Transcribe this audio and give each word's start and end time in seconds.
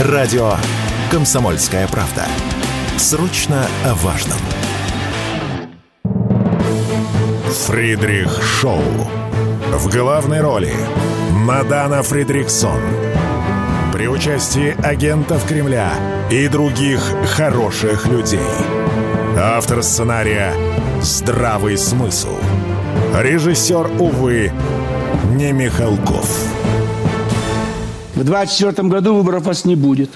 Радио 0.00 0.54
«Комсомольская 1.08 1.86
правда». 1.86 2.24
Срочно 2.96 3.64
о 3.84 3.94
важном. 3.94 4.38
Фридрих 7.66 8.42
Шоу. 8.42 8.82
В 9.70 9.88
главной 9.88 10.40
роли 10.40 10.74
Мадана 11.30 12.02
Фридриксон. 12.02 12.80
При 13.92 14.08
участии 14.08 14.74
агентов 14.84 15.46
Кремля 15.46 15.92
и 16.28 16.48
других 16.48 17.00
хороших 17.36 18.08
людей. 18.08 18.40
Автор 19.38 19.80
сценария 19.84 20.54
«Здравый 21.02 21.78
смысл». 21.78 22.36
Режиссер, 23.16 23.92
увы, 24.00 24.50
не 25.36 25.52
Михалков. 25.52 26.53
В 28.14 28.22
24 28.22 28.88
году 28.88 29.14
выборов 29.14 29.44
вас 29.44 29.64
не 29.64 29.74
будет. 29.74 30.10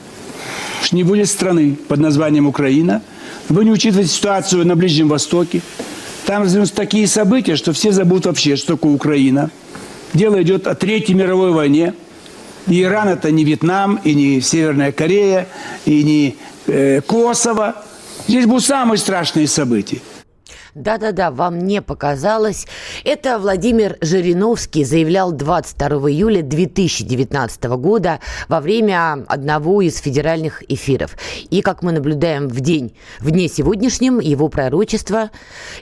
Не 0.92 1.02
будет 1.02 1.28
страны 1.28 1.76
под 1.88 1.98
названием 1.98 2.46
Украина. 2.46 3.02
Вы 3.48 3.64
не 3.64 3.72
учитываете 3.72 4.10
ситуацию 4.10 4.66
на 4.66 4.76
Ближнем 4.76 5.08
Востоке. 5.08 5.62
Там 6.24 6.42
развернутся 6.42 6.74
такие 6.74 7.06
события, 7.08 7.56
что 7.56 7.72
все 7.72 7.90
забудут 7.90 8.26
вообще, 8.26 8.56
что 8.56 8.74
такое 8.74 8.92
Украина. 8.92 9.50
Дело 10.14 10.40
идет 10.42 10.66
о 10.66 10.74
Третьей 10.74 11.14
мировой 11.14 11.52
войне. 11.52 11.94
И 12.68 12.82
Иран 12.82 13.08
это 13.08 13.30
не 13.30 13.44
Вьетнам, 13.44 13.98
и 14.04 14.14
не 14.14 14.40
Северная 14.40 14.92
Корея, 14.92 15.48
и 15.84 16.02
не 16.04 16.36
э, 16.66 17.00
Косово. 17.00 17.82
Здесь 18.28 18.46
будут 18.46 18.64
самые 18.64 18.98
страшные 18.98 19.48
события. 19.48 20.00
Да-да-да, 20.78 21.32
вам 21.32 21.58
не 21.58 21.82
показалось. 21.82 22.66
Это 23.04 23.40
Владимир 23.40 23.96
Жириновский 24.00 24.84
заявлял 24.84 25.32
22 25.32 25.88
июля 26.10 26.42
2019 26.42 27.64
года 27.64 28.20
во 28.48 28.60
время 28.60 29.24
одного 29.26 29.82
из 29.82 29.98
федеральных 29.98 30.62
эфиров. 30.70 31.16
И, 31.50 31.62
как 31.62 31.82
мы 31.82 31.90
наблюдаем 31.90 32.46
в 32.48 32.60
день, 32.60 32.94
в 33.18 33.32
дне 33.32 33.48
сегодняшнем, 33.48 34.20
его 34.20 34.48
пророчество, 34.48 35.30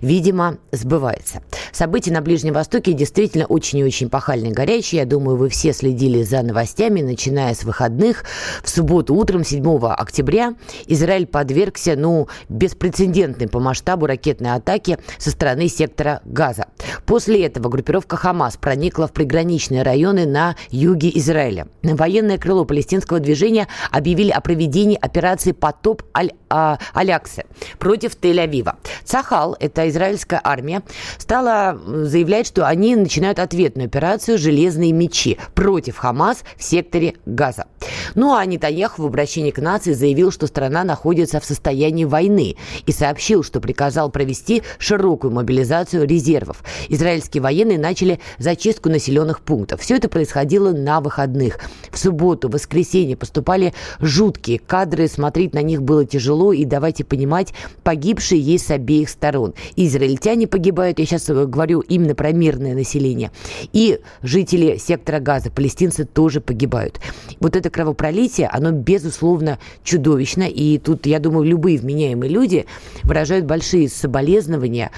видимо, 0.01 0.57
сбывается. 0.73 1.43
События 1.73 2.13
на 2.13 2.23
Ближнем 2.23 2.55
Востоке 2.55 2.95
действительно 2.95 3.45
очень 3.45 3.81
и 3.81 3.85
очень 3.85 4.09
пахальные, 4.09 4.53
горячие. 4.53 5.01
Я 5.03 5.07
думаю, 5.07 5.37
вы 5.37 5.51
все 5.51 5.75
следили 5.75 6.23
за 6.23 6.41
новостями, 6.41 7.03
начиная 7.03 7.55
с 7.55 7.65
выходных. 7.65 8.25
В 8.65 8.71
субботу 8.71 9.15
утром, 9.15 9.45
7 9.45 9.63
октября, 9.89 10.55
Израиль 10.87 11.27
подвергся, 11.27 11.97
ну, 11.97 12.29
беспрецедентной 12.49 13.47
по 13.47 13.61
масштабу 13.61 14.07
ракетной 14.07 14.55
атаки 14.55 14.86
атаки 14.87 14.99
со 15.19 15.31
стороны 15.31 15.69
сектора 15.69 16.21
Газа. 16.25 16.67
После 17.05 17.45
этого 17.45 17.69
группировка 17.69 18.17
Хамас 18.17 18.57
проникла 18.57 19.07
в 19.07 19.13
приграничные 19.13 19.83
районы 19.83 20.27
на 20.27 20.57
юге 20.71 21.11
Израиля. 21.15 21.69
Военное 21.83 22.39
крыло 22.39 22.65
палестинского 22.65 23.21
движения 23.21 23.69
объявили 23.91 24.31
о 24.31 24.41
проведении 24.41 24.99
операции 25.01 25.53
«Потоп 25.53 26.03
Аляксы» 26.13 27.45
против 27.79 28.17
Тель-Авива. 28.21 28.77
Цахал, 29.05 29.57
это 29.59 29.89
израильская 29.89 30.41
армия, 30.43 30.83
стала 31.19 31.79
заявлять, 31.87 32.47
что 32.47 32.67
они 32.67 32.97
начинают 32.97 33.39
ответную 33.39 33.87
операцию 33.87 34.39
«Железные 34.39 34.93
мечи» 34.93 35.39
против 35.55 35.99
Хамас 35.99 36.45
в 36.57 36.63
секторе 36.63 37.15
Газа. 37.27 37.67
Ну 38.15 38.35
а 38.35 38.45
Нетаньяху 38.45 39.03
в 39.03 39.07
обращении 39.07 39.51
к 39.51 39.59
нации 39.59 39.93
заявил, 39.93 40.31
что 40.31 40.47
страна 40.47 40.85
находится 40.85 41.41
в 41.41 41.45
состоянии 41.45 42.05
войны 42.05 42.57
и 42.87 42.93
сообщил, 42.93 43.43
что 43.43 43.61
приказал 43.61 44.11
провести 44.11 44.63
широкую 44.79 45.33
мобилизацию 45.33 46.07
резервов. 46.07 46.63
Израильские 46.89 47.43
военные 47.43 47.79
начали 47.79 48.21
зачистку 48.39 48.89
населенных 48.89 49.41
пунктов. 49.41 49.81
Все 49.81 49.97
это 49.97 50.09
происходило 50.09 50.73
на 50.73 51.01
выходных. 51.01 51.61
В 51.91 51.99
субботу, 51.99 52.49
воскресенье 52.49 53.17
поступали 53.17 53.73
жуткие 54.01 54.59
кадры, 54.59 55.09
смотреть 55.09 55.55
на 55.55 55.63
них 55.63 55.83
было 55.83 56.05
тяжело, 56.05 56.53
и 56.53 56.65
давайте 56.65 57.05
понимать, 57.05 57.55
погибшие 57.85 58.41
есть 58.41 58.67
с 58.67 58.71
обеих 58.71 59.09
сторон. 59.09 59.55
израильтяне 59.77 60.47
погибают, 60.47 60.99
я 60.99 61.07
сейчас 61.07 61.27
говорю 61.29 61.81
именно 61.81 62.15
про 62.15 62.33
мирное 62.33 62.75
население, 62.75 63.31
и 63.73 64.01
жители 64.23 64.77
сектора 64.77 65.21
Газа, 65.21 65.51
палестинцы 65.51 66.05
тоже 66.05 66.41
погибают. 66.41 67.01
Вот 67.41 67.57
это 67.57 67.71
кровопролитие, 67.71 68.49
оно 68.49 68.71
безусловно 68.73 69.59
чудовищно, 69.83 70.45
и 70.45 70.79
тут, 70.79 71.07
я 71.07 71.19
думаю, 71.19 71.45
любые 71.45 71.79
вменяемые 71.79 72.31
люди 72.31 72.67
выражают 73.03 73.45
большие 73.45 73.89
соболезнования 73.89 74.56
соболезнования 74.57 74.91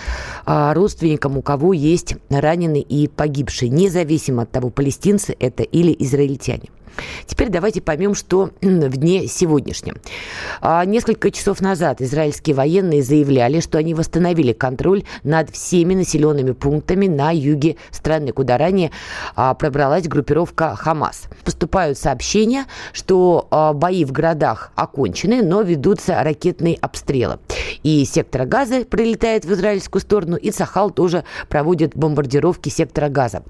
а, 0.47 0.73
родственникам, 0.75 1.37
у 1.37 1.43
кого 1.43 1.73
есть 1.73 2.17
раненый 2.31 2.81
и 2.81 3.09
погибший, 3.09 3.69
независимо 3.69 4.43
от 4.43 4.51
того, 4.51 4.71
палестинцы 4.71 5.37
это 5.39 5.63
или 5.63 5.95
израильтяне. 5.99 6.71
Теперь 7.27 7.49
давайте 7.49 7.81
поймем, 7.81 8.15
что 8.15 8.51
в 8.61 8.97
дне 8.97 9.27
сегодняшнем. 9.27 9.97
А, 10.61 10.85
несколько 10.85 11.31
часов 11.31 11.61
назад 11.61 12.01
израильские 12.01 12.57
военные 12.57 13.03
заявляли, 13.03 13.61
что 13.61 13.79
они 13.79 13.95
восстановили 13.95 14.53
контроль 14.53 15.05
над 15.23 15.51
всеми 15.51 15.95
населенными 15.95 16.53
пунктами 16.53 17.07
на 17.07 17.31
юге 17.31 17.77
страны, 17.91 18.33
куда 18.33 18.59
ранее 18.59 18.91
а, 19.37 19.55
пробралась 19.55 20.09
группировка 20.09 20.75
Хамас. 20.77 21.25
Поступают 21.45 21.99
сообщения, 21.99 22.67
что 22.93 23.47
а, 23.51 23.73
бои 23.73 24.05
в 24.05 24.13
городах 24.13 24.73
окончены, 24.75 25.43
но 25.43 25.63
ведутся 25.63 26.23
ракетные 26.23 26.77
обстрелы. 26.81 27.39
И 27.83 28.05
сектора 28.05 28.45
Газа 28.45 28.85
прилетает 28.85 29.45
в 29.45 29.53
израильскую 29.53 30.03
сторону, 30.03 30.37
и 30.37 30.51
Сахал 30.51 30.91
тоже 30.91 31.25
проводит 31.49 31.97
бомбардировки 31.97 32.69
сектора 32.69 33.09
Газа 33.09 33.43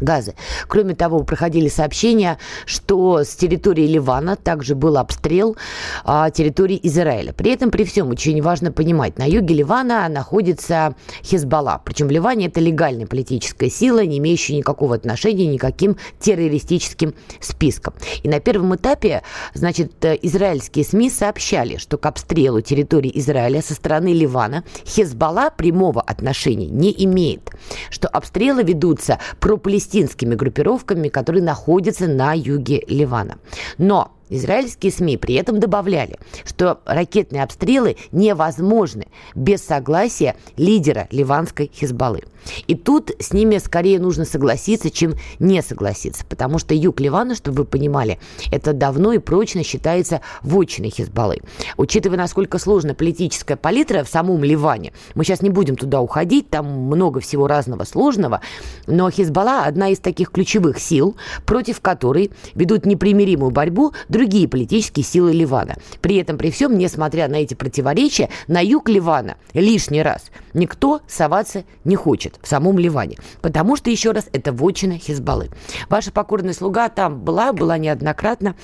газы. 0.00 0.34
Кроме 0.68 0.94
того, 0.94 1.22
проходили 1.22 1.68
сообщения, 1.68 2.38
что 2.64 3.24
с 3.24 3.34
территории 3.34 3.86
Ливана 3.86 4.36
также 4.36 4.74
был 4.74 4.96
обстрел 4.96 5.56
а, 6.04 6.30
территории 6.30 6.78
Израиля. 6.82 7.32
При 7.32 7.50
этом, 7.50 7.70
при 7.70 7.84
всем, 7.84 8.10
очень 8.10 8.40
важно 8.42 8.72
понимать, 8.72 9.18
на 9.18 9.24
юге 9.24 9.54
Ливана 9.54 10.08
находится 10.08 10.94
Хизбалла. 11.22 11.80
Причем 11.84 12.08
в 12.08 12.10
Ливане 12.10 12.46
это 12.46 12.60
легальная 12.60 13.06
политическая 13.06 13.70
сила, 13.70 14.04
не 14.04 14.18
имеющая 14.18 14.56
никакого 14.56 14.94
отношения 14.94 15.46
никаким 15.46 15.96
террористическим 16.20 17.14
спискам. 17.40 17.94
И 18.22 18.28
на 18.28 18.40
первом 18.40 18.74
этапе, 18.76 19.22
значит, 19.54 20.04
израильские 20.04 20.84
СМИ 20.84 21.10
сообщали, 21.10 21.76
что 21.76 21.98
к 21.98 22.06
обстрелу 22.06 22.60
территории 22.60 23.10
Израиля 23.14 23.62
со 23.62 23.74
стороны 23.74 24.12
Ливана 24.12 24.64
Хизбалла 24.84 25.50
прямого 25.56 26.00
отношения 26.02 26.68
не 26.68 26.94
имеет, 27.04 27.50
что 27.90 28.08
обстрелы 28.08 28.62
ведутся 28.62 29.18
пропалестинскими 29.40 29.85
палестинскими 29.86 30.34
группировками, 30.34 31.08
которые 31.08 31.42
находятся 31.42 32.06
на 32.08 32.34
юге 32.34 32.82
Ливана. 32.88 33.38
Но 33.78 34.10
Израильские 34.28 34.90
СМИ 34.92 35.16
при 35.18 35.34
этом 35.34 35.60
добавляли, 35.60 36.18
что 36.44 36.80
ракетные 36.84 37.42
обстрелы 37.42 37.96
невозможны 38.10 39.06
без 39.34 39.62
согласия 39.62 40.36
лидера 40.56 41.06
ливанской 41.10 41.70
Хизбаллы. 41.72 42.22
И 42.66 42.74
тут 42.74 43.10
с 43.18 43.32
ними 43.32 43.58
скорее 43.58 43.98
нужно 43.98 44.24
согласиться, 44.24 44.90
чем 44.90 45.14
не 45.38 45.62
согласиться, 45.62 46.24
потому 46.28 46.58
что 46.58 46.74
юг 46.74 47.00
Ливана, 47.00 47.34
чтобы 47.34 47.58
вы 47.58 47.64
понимали, 47.64 48.18
это 48.52 48.72
давно 48.72 49.12
и 49.12 49.18
прочно 49.18 49.62
считается 49.64 50.20
вотчиной 50.42 50.90
Хизбаллы. 50.90 51.38
Учитывая, 51.76 52.18
насколько 52.18 52.58
сложна 52.58 52.94
политическая 52.94 53.56
палитра 53.56 54.04
в 54.04 54.08
самом 54.08 54.44
Ливане, 54.44 54.92
мы 55.14 55.24
сейчас 55.24 55.42
не 55.42 55.50
будем 55.50 55.76
туда 55.76 56.00
уходить, 56.00 56.50
там 56.50 56.66
много 56.66 57.20
всего 57.20 57.46
разного 57.46 57.84
сложного, 57.84 58.40
но 58.86 59.10
Хизбалла 59.10 59.64
одна 59.64 59.88
из 59.88 59.98
таких 59.98 60.30
ключевых 60.30 60.78
сил, 60.78 61.16
против 61.44 61.80
которой 61.80 62.30
ведут 62.54 62.86
непримиримую 62.86 63.50
борьбу 63.50 63.92
другие 64.16 64.48
политические 64.48 65.04
силы 65.04 65.32
Ливана. 65.32 65.76
При 66.00 66.16
этом, 66.16 66.38
при 66.38 66.50
всем, 66.50 66.78
несмотря 66.78 67.28
на 67.28 67.36
эти 67.36 67.52
противоречия, 67.52 68.30
на 68.48 68.64
юг 68.64 68.88
Ливана 68.88 69.36
лишний 69.52 70.02
раз 70.02 70.30
никто 70.54 71.02
соваться 71.06 71.64
не 71.84 71.96
хочет 71.96 72.38
в 72.40 72.48
самом 72.48 72.78
Ливане. 72.78 73.18
Потому 73.42 73.76
что, 73.76 73.90
еще 73.90 74.12
раз, 74.12 74.28
это 74.32 74.52
вотчина 74.52 74.98
Хизбаллы. 74.98 75.50
Ваша 75.90 76.12
покорная 76.12 76.54
слуга 76.54 76.88
там 76.88 77.20
была, 77.20 77.52
была 77.52 77.76
неоднократно. 77.76 78.56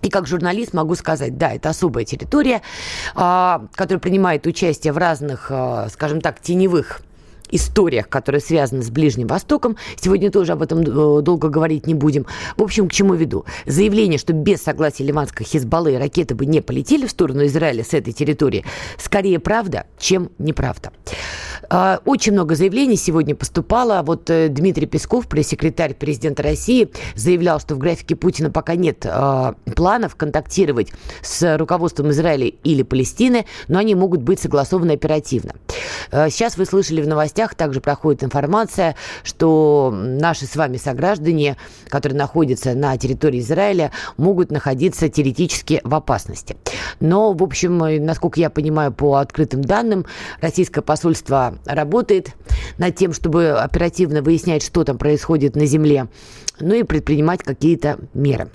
И 0.00 0.10
как 0.10 0.28
журналист 0.28 0.74
могу 0.74 0.94
сказать, 0.94 1.36
да, 1.38 1.50
это 1.52 1.70
особая 1.70 2.04
территория, 2.04 2.62
а, 3.16 3.66
которая 3.74 4.00
принимает 4.00 4.46
участие 4.46 4.92
в 4.92 4.98
разных, 4.98 5.48
а, 5.50 5.88
скажем 5.90 6.20
так, 6.20 6.40
теневых 6.40 7.02
историях, 7.50 8.08
которые 8.08 8.40
связаны 8.40 8.82
с 8.82 8.90
Ближним 8.90 9.26
Востоком. 9.26 9.76
Сегодня 10.00 10.30
тоже 10.30 10.52
об 10.52 10.62
этом 10.62 10.80
э, 10.80 11.22
долго 11.22 11.48
говорить 11.48 11.86
не 11.86 11.94
будем. 11.94 12.26
В 12.56 12.62
общем, 12.62 12.88
к 12.88 12.92
чему 12.92 13.14
веду? 13.14 13.44
Заявление, 13.66 14.18
что 14.18 14.32
без 14.32 14.62
согласия 14.62 15.04
ливанской 15.04 15.44
Хизбаллы 15.44 15.98
ракеты 15.98 16.34
бы 16.34 16.46
не 16.46 16.60
полетели 16.60 17.06
в 17.06 17.10
сторону 17.10 17.44
Израиля 17.46 17.84
с 17.84 17.94
этой 17.94 18.12
территории, 18.12 18.64
скорее 18.98 19.38
правда, 19.38 19.86
чем 19.98 20.30
неправда. 20.38 20.92
А, 21.70 22.00
очень 22.04 22.32
много 22.32 22.54
заявлений 22.54 22.96
сегодня 22.96 23.34
поступало. 23.34 24.02
Вот 24.02 24.30
э, 24.30 24.48
Дмитрий 24.48 24.86
Песков, 24.86 25.28
пресс-секретарь 25.28 25.94
президента 25.94 26.42
России, 26.42 26.90
заявлял, 27.14 27.60
что 27.60 27.74
в 27.74 27.78
графике 27.78 28.16
Путина 28.16 28.50
пока 28.50 28.74
нет 28.74 29.04
а, 29.06 29.54
планов 29.76 30.16
контактировать 30.16 30.92
с 31.22 31.56
руководством 31.56 32.10
Израиля 32.10 32.46
или 32.46 32.82
Палестины, 32.82 33.46
но 33.68 33.78
они 33.78 33.94
могут 33.94 34.22
быть 34.22 34.40
согласованы 34.40 34.92
оперативно. 34.92 35.54
А, 36.10 36.30
сейчас 36.30 36.56
вы 36.56 36.64
слышали 36.64 37.02
в 37.02 37.08
новостях 37.08 37.37
новостях 37.38 37.54
также 37.54 37.80
проходит 37.80 38.24
информация, 38.24 38.96
что 39.22 39.92
наши 39.94 40.46
с 40.46 40.56
вами 40.56 40.76
сограждане, 40.76 41.56
которые 41.88 42.18
находятся 42.18 42.74
на 42.74 42.96
территории 42.96 43.40
Израиля, 43.40 43.92
могут 44.16 44.50
находиться 44.50 45.08
теоретически 45.08 45.80
в 45.84 45.94
опасности. 45.94 46.56
Но, 47.00 47.32
в 47.32 47.42
общем, 47.42 47.78
насколько 48.04 48.40
я 48.40 48.50
понимаю 48.50 48.92
по 48.92 49.16
открытым 49.16 49.62
данным, 49.62 50.04
российское 50.40 50.82
посольство 50.82 51.54
работает 51.64 52.34
над 52.78 52.96
тем, 52.96 53.12
чтобы 53.12 53.50
оперативно 53.50 54.22
выяснять, 54.22 54.64
что 54.64 54.82
там 54.84 54.98
происходит 54.98 55.54
на 55.54 55.66
земле, 55.66 56.08
ну 56.60 56.74
и 56.74 56.82
предпринимать 56.82 57.42
какие-то 57.42 57.98
меры. 58.14 58.50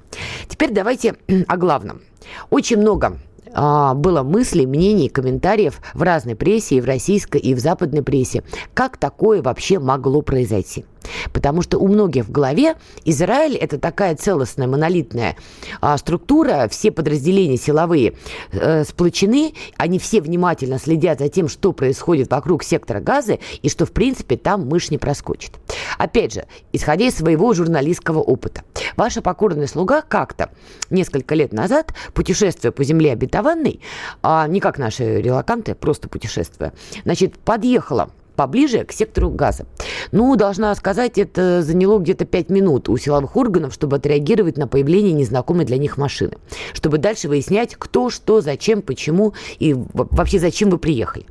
Теперь 0.49 0.71
давайте 0.71 1.15
о 1.47 1.57
главном. 1.57 2.01
Очень 2.49 2.77
много 2.77 3.17
а, 3.53 3.93
было 3.93 4.23
мыслей, 4.23 4.65
мнений, 4.65 5.09
комментариев 5.09 5.81
в 5.93 6.01
разной 6.01 6.35
прессе, 6.35 6.75
и 6.75 6.81
в 6.81 6.85
российской, 6.85 7.37
и 7.37 7.53
в 7.53 7.59
западной 7.59 8.03
прессе, 8.03 8.43
как 8.73 8.97
такое 8.97 9.41
вообще 9.41 9.79
могло 9.79 10.21
произойти. 10.21 10.85
Потому 11.31 11.61
что 11.61 11.77
у 11.77 11.87
многих 11.87 12.25
в 12.25 12.31
голове 12.31 12.75
Израиль 13.05 13.55
это 13.55 13.79
такая 13.79 14.15
целостная, 14.15 14.67
монолитная 14.67 15.35
а, 15.81 15.97
структура, 15.97 16.67
все 16.69 16.91
подразделения 16.91 17.57
силовые 17.57 18.13
э, 18.51 18.83
сплочены, 18.83 19.53
они 19.77 19.99
все 19.99 20.21
внимательно 20.21 20.79
следят 20.79 21.19
за 21.19 21.29
тем, 21.29 21.47
что 21.47 21.73
происходит 21.73 22.31
вокруг 22.31 22.63
сектора 22.63 22.99
газа, 22.99 23.39
и 23.61 23.69
что, 23.69 23.85
в 23.85 23.91
принципе, 23.91 24.37
там 24.37 24.67
мышь 24.67 24.91
не 24.91 24.97
проскочит. 24.97 25.51
Опять 25.97 26.33
же, 26.33 26.45
исходя 26.71 27.05
из 27.05 27.15
своего 27.15 27.53
журналистского 27.53 28.19
опыта. 28.19 28.63
Ваша 28.95 29.21
покорная 29.21 29.67
слуга 29.67 30.01
как-то 30.01 30.49
несколько 30.89 31.35
лет 31.35 31.53
назад, 31.53 31.93
путешествуя 32.13 32.71
по 32.71 32.83
земле 32.83 33.11
обетованной, 33.13 33.81
а 34.21 34.47
не 34.47 34.59
как 34.59 34.77
наши 34.77 35.21
релаканты, 35.21 35.75
просто 35.75 36.09
путешествуя, 36.09 36.73
значит, 37.03 37.37
подъехала 37.39 38.09
поближе 38.35 38.83
к 38.83 38.91
сектору 38.91 39.29
газа. 39.29 39.65
Ну, 40.11 40.35
должна 40.35 40.73
сказать, 40.75 41.17
это 41.17 41.61
заняло 41.61 41.99
где-то 41.99 42.25
5 42.25 42.49
минут 42.49 42.89
у 42.89 42.97
силовых 42.97 43.35
органов, 43.35 43.73
чтобы 43.73 43.97
отреагировать 43.97 44.57
на 44.57 44.67
появление 44.67 45.13
незнакомой 45.13 45.65
для 45.65 45.77
них 45.77 45.97
машины, 45.97 46.37
чтобы 46.73 46.97
дальше 46.97 47.27
выяснять, 47.27 47.75
кто, 47.75 48.09
что, 48.09 48.41
зачем, 48.41 48.81
почему 48.81 49.33
и 49.59 49.75
вообще 49.93 50.39
зачем 50.39 50.69
вы 50.69 50.77
приехали. 50.77 51.25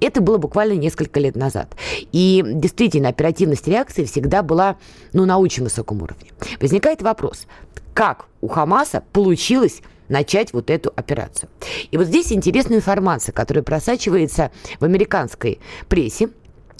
Это 0.00 0.20
было 0.20 0.38
буквально 0.38 0.74
несколько 0.74 1.20
лет 1.20 1.36
назад. 1.36 1.76
И 2.12 2.42
действительно, 2.44 3.08
оперативность 3.08 3.68
реакции 3.68 4.04
всегда 4.04 4.42
была 4.42 4.76
ну, 5.12 5.24
на 5.24 5.38
очень 5.38 5.64
высоком 5.64 6.02
уровне. 6.02 6.30
Возникает 6.60 7.02
вопрос, 7.02 7.46
как 7.94 8.26
у 8.40 8.48
Хамаса 8.48 9.02
получилось 9.12 9.80
начать 10.08 10.52
вот 10.52 10.70
эту 10.70 10.92
операцию. 10.94 11.48
И 11.90 11.96
вот 11.96 12.06
здесь 12.06 12.32
интересная 12.32 12.78
информация, 12.78 13.32
которая 13.32 13.64
просачивается 13.64 14.50
в 14.78 14.84
американской 14.84 15.58
прессе, 15.88 16.30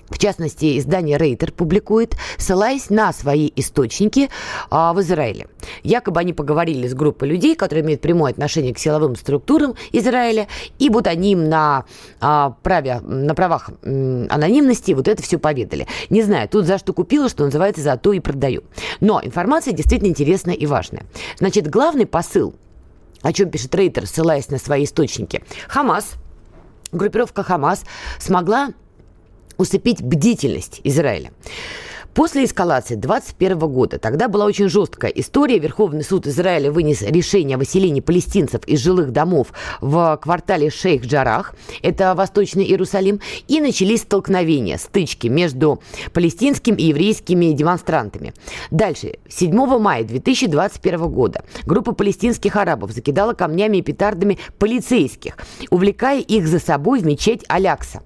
в 0.09 0.19
частности, 0.19 0.79
издание 0.79 1.17
Рейтер 1.17 1.53
публикует, 1.53 2.17
ссылаясь 2.39 2.91
на 2.91 3.13
свои 3.13 3.51
источники 3.57 4.31
а, 4.71 4.93
в 4.93 5.01
Израиле. 5.01 5.49
Якобы 5.83 6.21
они 6.21 6.33
поговорили 6.33 6.87
с 6.87 6.95
группой 6.95 7.29
людей, 7.29 7.57
которые 7.57 7.85
имеют 7.85 8.01
прямое 8.01 8.33
отношение 8.33 8.73
к 8.73 8.79
силовым 8.79 9.17
структурам 9.17 9.75
Израиля, 9.93 10.47
и 10.79 10.91
вот 10.91 11.07
они 11.07 11.33
им 11.33 11.49
на, 11.49 11.85
а, 12.21 12.51
праве, 12.63 13.01
на 13.01 13.35
правах 13.35 13.71
м, 13.83 14.27
анонимности 14.31 14.93
вот 14.93 15.09
это 15.09 15.23
все 15.23 15.39
поведали. 15.39 15.87
Не 16.09 16.23
знаю, 16.23 16.49
тут 16.49 16.67
за 16.67 16.79
что 16.79 16.93
купила, 16.93 17.29
что 17.29 17.45
называется, 17.45 17.83
за 17.83 17.97
то 17.97 18.13
и 18.13 18.21
продаю. 18.21 18.63
Но 19.01 19.21
информация 19.23 19.73
действительно 19.73 20.09
интересная 20.09 20.55
и 20.55 20.67
важная. 20.67 21.05
Значит, 21.39 21.69
главный 21.69 22.07
посыл, 22.07 22.55
о 23.23 23.33
чем 23.33 23.51
пишет 23.51 23.75
Рейтер, 23.75 24.07
ссылаясь 24.07 24.51
на 24.51 24.59
свои 24.59 24.85
источники. 24.85 25.43
Хамас, 25.67 26.15
группировка 26.93 27.43
Хамас 27.43 27.85
смогла 28.19 28.71
усыпить 29.57 30.03
бдительность 30.03 30.81
Израиля. 30.85 31.31
После 32.17 32.45
эскалации 32.45 32.95
2021 32.95 33.59
года, 33.59 33.99
тогда 33.99 34.29
была 34.29 34.47
очень 34.47 34.71
жесткая 34.71 35.11
история, 35.11 35.59
Верховный 35.59 36.03
суд 36.03 36.27
Израиля 36.27 36.73
вынес 36.73 37.03
решение 37.03 37.57
о 37.57 37.59
выселении 37.59 38.01
палестинцев 38.01 38.65
из 38.67 38.81
жилых 38.81 39.13
домов 39.13 39.49
в 39.83 40.19
квартале 40.23 40.69
Шейх-Джарах, 40.69 41.55
это 41.83 42.15
Восточный 42.15 42.65
Иерусалим, 42.65 43.21
и 43.49 43.61
начались 43.61 44.01
столкновения, 44.01 44.79
стычки 44.79 45.27
между 45.27 45.83
палестинскими 46.15 46.81
и 46.81 46.87
еврейскими 46.87 47.53
демонстрантами. 47.53 48.33
Дальше, 48.71 49.17
7 49.29 49.79
мая 49.79 50.03
2021 50.03 51.09
года 51.11 51.45
группа 51.67 51.93
палестинских 51.93 52.57
арабов 52.57 52.93
закидала 52.93 53.35
камнями 53.35 53.77
и 53.77 53.83
петардами 53.83 54.39
полицейских, 54.59 55.37
увлекая 55.69 56.21
их 56.21 56.49
за 56.49 56.61
собой 56.61 57.01
в 57.01 57.05
мечеть 57.05 57.45
Алякса. 57.47 58.01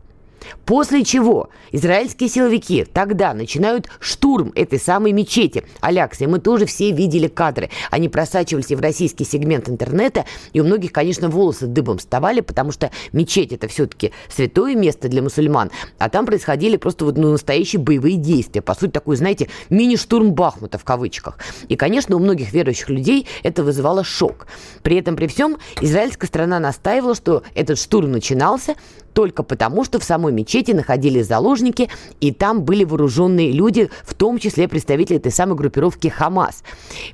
После 0.65 1.05
чего 1.05 1.51
израильские 1.73 2.29
силовики 2.29 2.85
тогда 2.85 3.35
начинают 3.35 3.89
штурм 3.99 4.53
этой 4.55 4.79
самой 4.79 5.13
мечети 5.13 5.65
Аляксы. 5.81 6.27
Мы 6.27 6.39
тоже 6.39 6.67
все 6.67 6.93
видели 6.93 7.29
кадры. 7.29 7.71
Они 7.91 8.09
просачивались 8.09 8.71
и 8.71 8.77
в 8.77 8.81
российский 8.81 9.25
сегмент 9.25 9.69
интернета, 9.69 10.25
и 10.53 10.61
у 10.61 10.65
многих, 10.65 10.93
конечно, 10.93 11.29
волосы 11.29 11.67
дыбом 11.67 11.99
вставали, 11.99 12.41
потому 12.41 12.73
что 12.73 12.91
мечеть 13.13 13.53
это 13.53 13.69
все-таки 13.69 14.13
святое 14.29 14.75
место 14.75 15.09
для 15.09 15.23
мусульман, 15.23 15.71
а 15.99 16.09
там 16.09 16.27
происходили 16.27 16.77
просто 16.77 17.05
вот 17.05 17.17
ну, 17.17 17.31
настоящие 17.33 17.81
боевые 17.81 18.17
действия. 18.17 18.63
По 18.63 18.75
сути, 18.75 18.91
такой, 18.91 19.17
знаете, 19.17 19.49
мини-штурм 19.71 20.33
Бахмута 20.33 20.79
в 20.79 20.85
кавычках. 20.85 21.39
И, 21.69 21.77
конечно, 21.77 22.17
у 22.17 22.19
многих 22.19 22.53
верующих 22.53 22.89
людей 22.89 23.27
это 23.43 23.63
вызывало 23.63 24.05
шок. 24.05 24.47
При 24.83 24.97
этом, 24.97 25.17
при 25.17 25.27
всем, 25.27 25.59
израильская 25.81 26.27
страна 26.27 26.59
настаивала, 26.59 27.15
что 27.15 27.43
этот 27.55 27.79
штурм 27.79 28.13
начинался 28.13 28.75
только 29.13 29.43
потому, 29.43 29.85
что 29.85 29.99
в 29.99 30.05
самой 30.05 30.33
мечети 30.33 30.73
находились 30.73 31.27
заложники, 31.27 31.91
и 32.21 32.33
там 32.33 32.63
были 32.63 32.85
вооруженные 32.85 33.53
люди, 33.53 33.91
в 34.05 34.15
том 34.15 34.39
числе 34.39 34.69
представители 34.69 35.17
этой 35.17 35.33
самой 35.33 35.57
группировки 35.57 36.09
Хамас. 36.09 36.63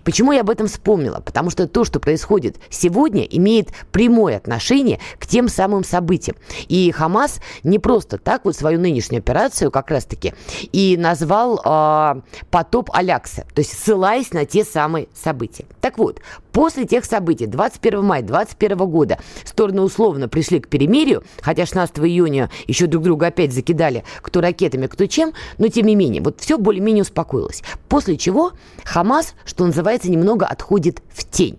Почему 0.05 0.33
я 0.33 0.41
об 0.41 0.51
этом 0.51 0.67
вспомнила? 0.67 1.21
Потому 1.21 1.51
что 1.51 1.67
то, 1.67 1.85
что 1.85 2.01
происходит 2.01 2.57
сегодня, 2.71 3.23
имеет 3.23 3.69
прямое 3.93 4.37
отношение 4.37 5.01
к 5.19 5.27
тем 5.27 5.49
самым 5.49 5.85
событиям. 5.85 6.37
И 6.69 6.91
Хамас 6.91 7.41
не 7.63 7.79
просто 7.79 8.19
так 8.19 8.45
вот 8.45 8.57
свою 8.57 8.81
нынешнюю 8.81 9.21
операцию 9.21 9.71
как 9.71 9.91
раз-таки 9.91 10.35
и 10.73 10.97
назвал 10.97 11.61
э, 11.65 12.21
потоп 12.51 12.91
Алякса, 12.93 13.47
то 13.55 13.61
есть 13.61 13.79
ссылаясь 13.79 14.33
на 14.33 14.45
те 14.45 14.65
самые 14.65 15.09
события. 15.15 15.65
Так 15.81 15.99
вот, 15.99 16.21
после 16.57 16.87
тех 16.87 17.05
событий 17.05 17.45
21 17.45 18.03
мая 18.03 18.23
2021 18.23 18.91
года 18.91 19.19
стороны 19.45 19.83
условно 19.83 20.27
пришли 20.27 20.59
к 20.59 20.69
перемирию, 20.69 21.23
хотя 21.43 21.67
16 21.67 21.97
15 21.97 21.99
июня 22.11 22.51
еще 22.67 22.87
друг 22.87 23.05
друга 23.05 23.27
опять 23.27 23.53
закидали 23.53 24.05
кто 24.23 24.41
ракетами, 24.41 24.87
кто 24.87 25.05
чем, 25.05 25.35
но 25.59 25.69
тем 25.69 25.85
не 25.85 25.95
менее, 25.95 26.23
вот 26.23 26.41
все 26.41 26.57
более-менее 26.57 27.03
успокоилось. 27.03 27.63
После 27.91 28.17
чего 28.17 28.53
Хамас, 28.85 29.35
что 29.45 29.67
называется, 29.67 30.11
немного 30.11 30.47
отходит 30.47 31.03
в 31.13 31.29
тень 31.31 31.59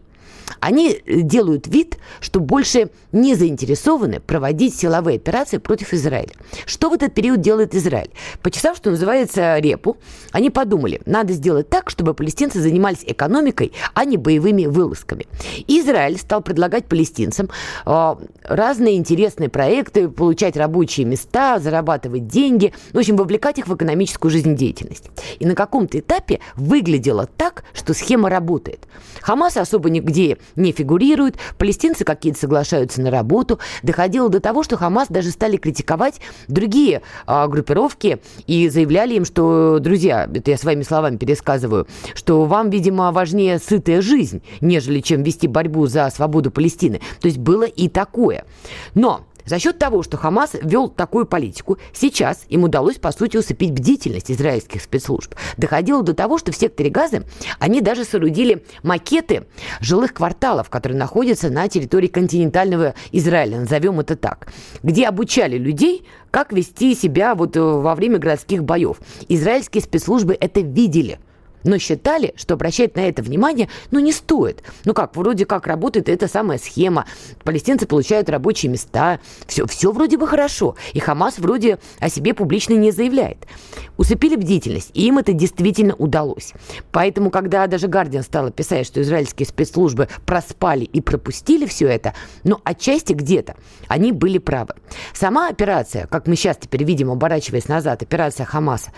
они 0.60 0.92
э, 0.92 1.22
делают 1.22 1.68
вид, 1.68 1.98
что 2.20 2.39
больше 2.39 2.89
не 3.12 3.36
заинтересованы 3.36 4.20
проводить 4.20 4.75
силовые 4.75 5.18
операции 5.18 5.58
против 5.58 5.94
Израиля. 5.94 6.32
Что 6.66 6.89
в 6.89 6.94
этот 6.94 7.13
период 7.13 7.42
делает 7.42 7.75
Израиль? 7.75 8.12
Почесав, 8.42 8.77
что 8.77 8.92
называется, 8.92 9.58
репу, 9.60 9.98
они 10.32 10.50
подумали, 10.50 11.01
надо 11.06 11.34
сделать 11.34 11.70
так, 11.70 11.89
чтобы 11.89 12.13
палестинцы 12.13 12.62
занимались 12.62 13.04
экономикой, 13.06 13.72
а 13.94 14.06
не 14.06 14.18
боевыми 14.18 14.66
вылазками. 14.66 15.27
Израиль 15.68 16.18
стал 16.18 16.42
предлагать 16.42 16.86
палестинцам 16.86 17.50
э, 17.86 18.16
разные 18.44 18.98
интересные 18.98 19.50
проекты, 19.50 20.10
получать 20.10 20.58
рабочие 20.58 21.06
места, 21.06 21.60
зарабатывать 21.60 22.27
деньги, 22.27 22.74
в 22.94 22.98
общем, 22.98 23.16
вовлекать 23.16 23.60
их 23.60 23.68
в 23.68 23.75
экономическую 23.75 24.32
жизнедеятельность. 24.32 25.10
И 25.39 25.46
на 25.46 25.56
каком-то 25.56 26.00
этапе 26.00 26.39
выглядело 26.56 27.27
так, 27.38 27.63
что 27.74 27.94
схема 27.94 28.30
работает. 28.30 28.88
Хамас 29.22 29.58
особо 29.58 29.89
нигде 29.89 30.37
не 30.56 30.72
фигурирует, 30.72 31.36
палестинцы 31.58 32.03
какие-то 32.03 32.39
соглашаются 32.39 33.01
на 33.01 33.12
работу. 33.12 33.60
Доходило 33.84 34.29
до 34.29 34.39
того, 34.39 34.63
что 34.63 34.77
Хамас 34.77 35.08
даже 35.10 35.32
стали 35.32 35.58
критиковать 35.58 36.20
другие 36.48 37.01
а, 37.25 37.48
группировки 37.48 38.20
и 38.46 38.70
заявляли 38.70 39.15
им, 39.15 39.25
что, 39.25 39.79
друзья, 39.79 40.29
это 40.34 40.51
я 40.51 40.58
своими 40.58 40.84
словами 40.84 41.17
пересказываю, 41.17 41.88
что 42.13 42.46
вам, 42.46 42.70
видимо, 42.70 43.12
важнее 43.12 43.60
сытая 43.60 44.01
жизнь, 44.01 44.41
нежели 44.62 45.00
чем 45.01 45.24
вести 45.24 45.48
борьбу 45.48 45.88
за 45.88 46.10
свободу 46.10 46.51
Палестины. 46.51 47.01
То 47.22 47.27
есть 47.27 47.38
было 47.38 47.63
и 47.63 47.89
такое. 47.89 48.46
Но 48.94 49.26
за 49.48 49.60
счет 49.60 49.80
того, 49.80 50.04
что 50.04 50.18
Хамас 50.18 50.51
вел 50.62 50.89
такую 50.89 51.25
политику, 51.25 51.77
сейчас 51.94 52.46
им 52.50 52.63
удалось, 52.66 52.98
по 52.98 53.12
сути, 53.12 53.38
усыпить 53.38 53.72
бдительность 53.72 54.30
израильских 54.30 54.82
спецслужб. 54.82 55.34
Доходило 55.58 56.04
до 56.04 56.13
того, 56.13 56.38
что 56.38 56.51
в 56.51 56.56
секторе 56.56 56.89
Газы 56.89 57.24
они 57.58 57.82
даже 57.82 58.04
соорудили 58.04 58.63
макеты 58.84 59.48
жилых 59.80 60.13
кварталов, 60.13 60.70
которые 60.70 60.98
находятся 60.98 61.50
на 61.50 61.68
территории 61.68 62.08
континентального 62.08 62.94
Израиля, 63.12 63.62
назовем 63.62 64.00
это 64.00 64.16
так, 64.16 64.51
где 64.84 65.08
обучали 65.08 65.58
людей, 65.58 66.06
как 66.30 66.51
вести 66.51 66.94
себя 66.94 67.34
вот 67.34 67.56
э, 67.56 67.62
во 67.62 67.96
время 67.96 68.20
городских 68.20 68.63
боев. 68.63 68.98
Израильские 69.30 69.82
спецслужбы 69.82 70.38
это 70.39 70.60
видели– 70.60 71.20
но 71.64 71.78
считали, 71.78 72.34
что 72.36 72.54
обращать 72.54 72.96
на 72.96 73.02
это 73.02 73.22
внимание, 73.22 73.70
ну, 73.92 74.00
не 74.00 74.12
стоит. 74.12 74.64
Ну 74.86 74.94
как, 74.94 75.16
вроде 75.16 75.46
как 75.46 75.68
работает 75.68 76.10
эта 76.10 76.28
самая 76.28 76.58
схема, 76.58 77.06
палестинцы 77.44 77.86
получают 77.86 78.30
рабочие 78.30 78.72
места, 78.72 79.20
все, 79.46 79.66
все 79.66 79.92
вроде 79.92 80.18
бы 80.18 80.28
хорошо, 80.28 80.76
и 80.94 81.00
Хамас 81.00 81.38
вроде 81.40 81.80
о 82.00 82.10
себе 82.10 82.34
публично 82.34 82.74
не 82.74 82.92
заявляет. 82.92 83.38
Усыпили 83.98 84.36
бдительность, 84.36 84.92
и 84.94 85.08
им 85.08 85.18
это 85.18 85.34
действительно 85.34 85.96
удалось. 85.96 86.54
Поэтому, 86.92 87.32
когда 87.32 87.68
даже 87.68 87.88
Гардиан 87.88 88.24
стала 88.24 88.52
писать, 88.52 88.86
что 88.86 89.02
израильские 89.02 89.48
спецслужбы 89.48 90.08
проспали 90.26 90.84
и 90.84 91.02
пропустили 91.02 91.66
все 91.66 91.88
это, 91.88 92.14
ну, 92.44 92.60
отчасти 92.64 93.14
где-то 93.14 93.56
они 93.88 94.12
были 94.12 94.38
правы. 94.38 94.76
Сама 95.14 95.50
операция, 95.50 96.08
как 96.08 96.28
мы 96.28 96.36
сейчас 96.36 96.58
теперь 96.58 96.84
видим, 96.84 97.10
оборачиваясь 97.12 97.68
назад, 97.68 98.04
операция 98.04 98.46
Хамаса, 98.46 98.92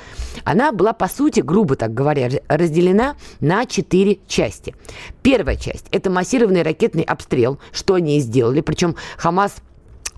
она 0.43 0.71
была, 0.71 0.93
по 0.93 1.07
сути, 1.07 1.39
грубо 1.39 1.75
так 1.75 1.93
говоря, 1.93 2.29
разделена 2.59 3.15
на 3.39 3.65
четыре 3.65 4.19
части. 4.27 4.75
Первая 5.21 5.55
часть– 5.55 5.85
это 5.91 6.09
массированный 6.09 6.61
ракетный 6.61 7.03
обстрел, 7.03 7.59
что 7.71 7.95
они 7.95 8.17
и 8.17 8.19
сделали. 8.19 8.61
Причем 8.61 8.95
Хамас 9.17 9.55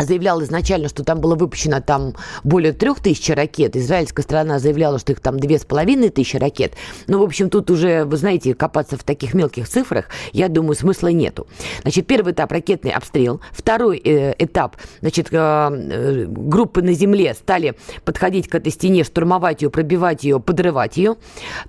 заявлял 0.06 0.42
изначально, 0.44 0.90
что 0.90 1.04
там 1.04 1.20
было 1.20 1.36
выпущено 1.36 1.82
там 1.82 2.16
более 2.44 2.74
трех 2.74 3.00
тысяч 3.00 3.30
ракет. 3.30 3.76
Израильская 3.76 4.24
сторона 4.24 4.60
заявляла, 4.60 5.00
что 5.00 5.12
их 5.12 5.20
там 5.20 5.40
две 5.40 5.60
с 5.60 5.66
половиной 5.66 6.10
тысячи 6.10 6.38
ракет. 6.38 6.74
Ну, 7.08 7.20
в 7.20 7.24
общем, 7.24 7.50
тут 7.50 7.70
уже, 7.72 8.06
вы 8.06 8.18
знаете, 8.18 8.54
копаться 8.54 8.98
в 8.98 9.04
таких 9.04 9.34
мелких 9.34 9.68
цифрах, 9.68 10.06
я 10.34 10.48
думаю, 10.48 10.76
смысла 10.76 11.08
нету. 11.08 11.48
Значит, 11.82 12.08
первый 12.08 12.34
этап– 12.34 12.52
ракетный 12.54 12.92
обстрел. 12.92 13.42
Второй 13.52 13.98
э, 13.98 14.36
этап, 14.38 14.78
значит, 15.02 15.28
э, 15.32 15.38
э, 15.38 16.26
группы 16.28 16.82
на 16.82 16.94
земле 16.94 17.34
стали 17.34 17.76
подходить 18.06 18.48
к 18.48 18.56
этой 18.56 18.72
стене, 18.72 19.04
штурмовать 19.04 19.62
ее, 19.62 19.70
пробивать 19.70 20.24
ее, 20.24 20.40
подрывать 20.40 20.98
ее. 20.98 21.16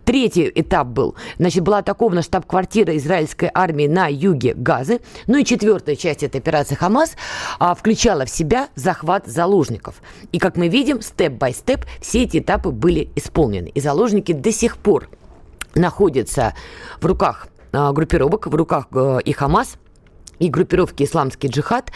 Третий 0.05 0.51
этап 0.55 0.89
был, 0.89 1.17
значит, 1.39 1.63
была 1.63 1.79
атакована 1.79 2.23
штаб-квартира 2.23 2.97
израильской 2.97 3.51
армии 3.53 3.87
на 3.87 4.09
юге 4.09 4.55
Газы. 4.55 5.01
Ну 5.27 5.39
и 5.39 5.45
четвертая 5.45 5.97
часть 5.97 6.23
этой 6.23 6.39
операции 6.39 6.75
«Хамас» 6.75 7.17
а, 7.59 7.75
включала 7.75 8.22
включала 8.23 8.27
в 8.27 8.31
себя 8.31 8.69
захват 8.75 9.27
заложников. 9.27 10.03
И, 10.33 10.39
как 10.39 10.57
мы 10.57 10.69
видим, 10.69 11.01
степ-бай-степ 11.01 11.85
все 12.01 12.25
эти 12.25 12.39
этапы 12.39 12.71
были 12.71 13.09
исполнены. 13.17 13.69
И 13.75 13.81
заложники 13.81 14.33
до 14.33 14.53
сих 14.53 14.77
пор 14.77 15.09
находятся 15.75 16.55
в 17.01 17.07
руках 17.07 17.49
а, 17.73 17.93
группировок, 17.93 18.47
в 18.47 18.55
руках 18.55 18.87
э, 18.95 19.21
и 19.25 19.33
Хамас, 19.33 19.77
и 20.43 20.49
группировки 20.49 21.05
«Исламский 21.05 21.49
джихад». 21.49 21.93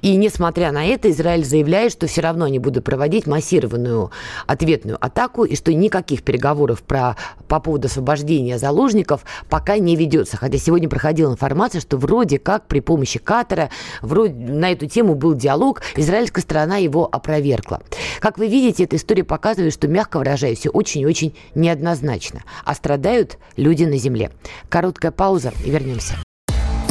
И 0.00 0.16
несмотря 0.16 0.72
на 0.72 0.86
это, 0.86 1.10
Израиль 1.10 1.44
заявляет, 1.44 1.92
что 1.92 2.06
все 2.06 2.22
равно 2.22 2.46
они 2.46 2.58
будут 2.58 2.84
проводить 2.84 3.26
массированную 3.26 4.10
ответную 4.46 4.96
атаку, 4.98 5.44
и 5.44 5.54
что 5.54 5.74
никаких 5.74 6.22
переговоров 6.22 6.82
про, 6.82 7.16
по 7.48 7.60
поводу 7.60 7.88
освобождения 7.88 8.58
заложников 8.58 9.24
пока 9.50 9.76
не 9.76 9.94
ведется. 9.94 10.38
Хотя 10.38 10.56
сегодня 10.56 10.88
проходила 10.88 11.32
информация, 11.32 11.80
что 11.82 11.98
вроде 11.98 12.38
как 12.38 12.66
при 12.66 12.80
помощи 12.80 13.18
Катара 13.18 13.68
вроде 14.00 14.34
на 14.34 14.72
эту 14.72 14.86
тему 14.86 15.14
был 15.14 15.34
диалог, 15.34 15.82
израильская 15.96 16.40
сторона 16.40 16.78
его 16.78 17.06
опровергла. 17.12 17.82
Как 18.20 18.38
вы 18.38 18.48
видите, 18.48 18.84
эта 18.84 18.96
история 18.96 19.24
показывает, 19.24 19.74
что, 19.74 19.86
мягко 19.86 20.18
выражаясь, 20.18 20.60
все 20.60 20.70
очень-очень 20.70 21.36
неоднозначно. 21.54 22.42
А 22.64 22.74
страдают 22.74 23.36
люди 23.56 23.84
на 23.84 23.98
земле. 23.98 24.30
Короткая 24.70 25.12
пауза 25.12 25.52
и 25.64 25.70
вернемся. 25.70 26.16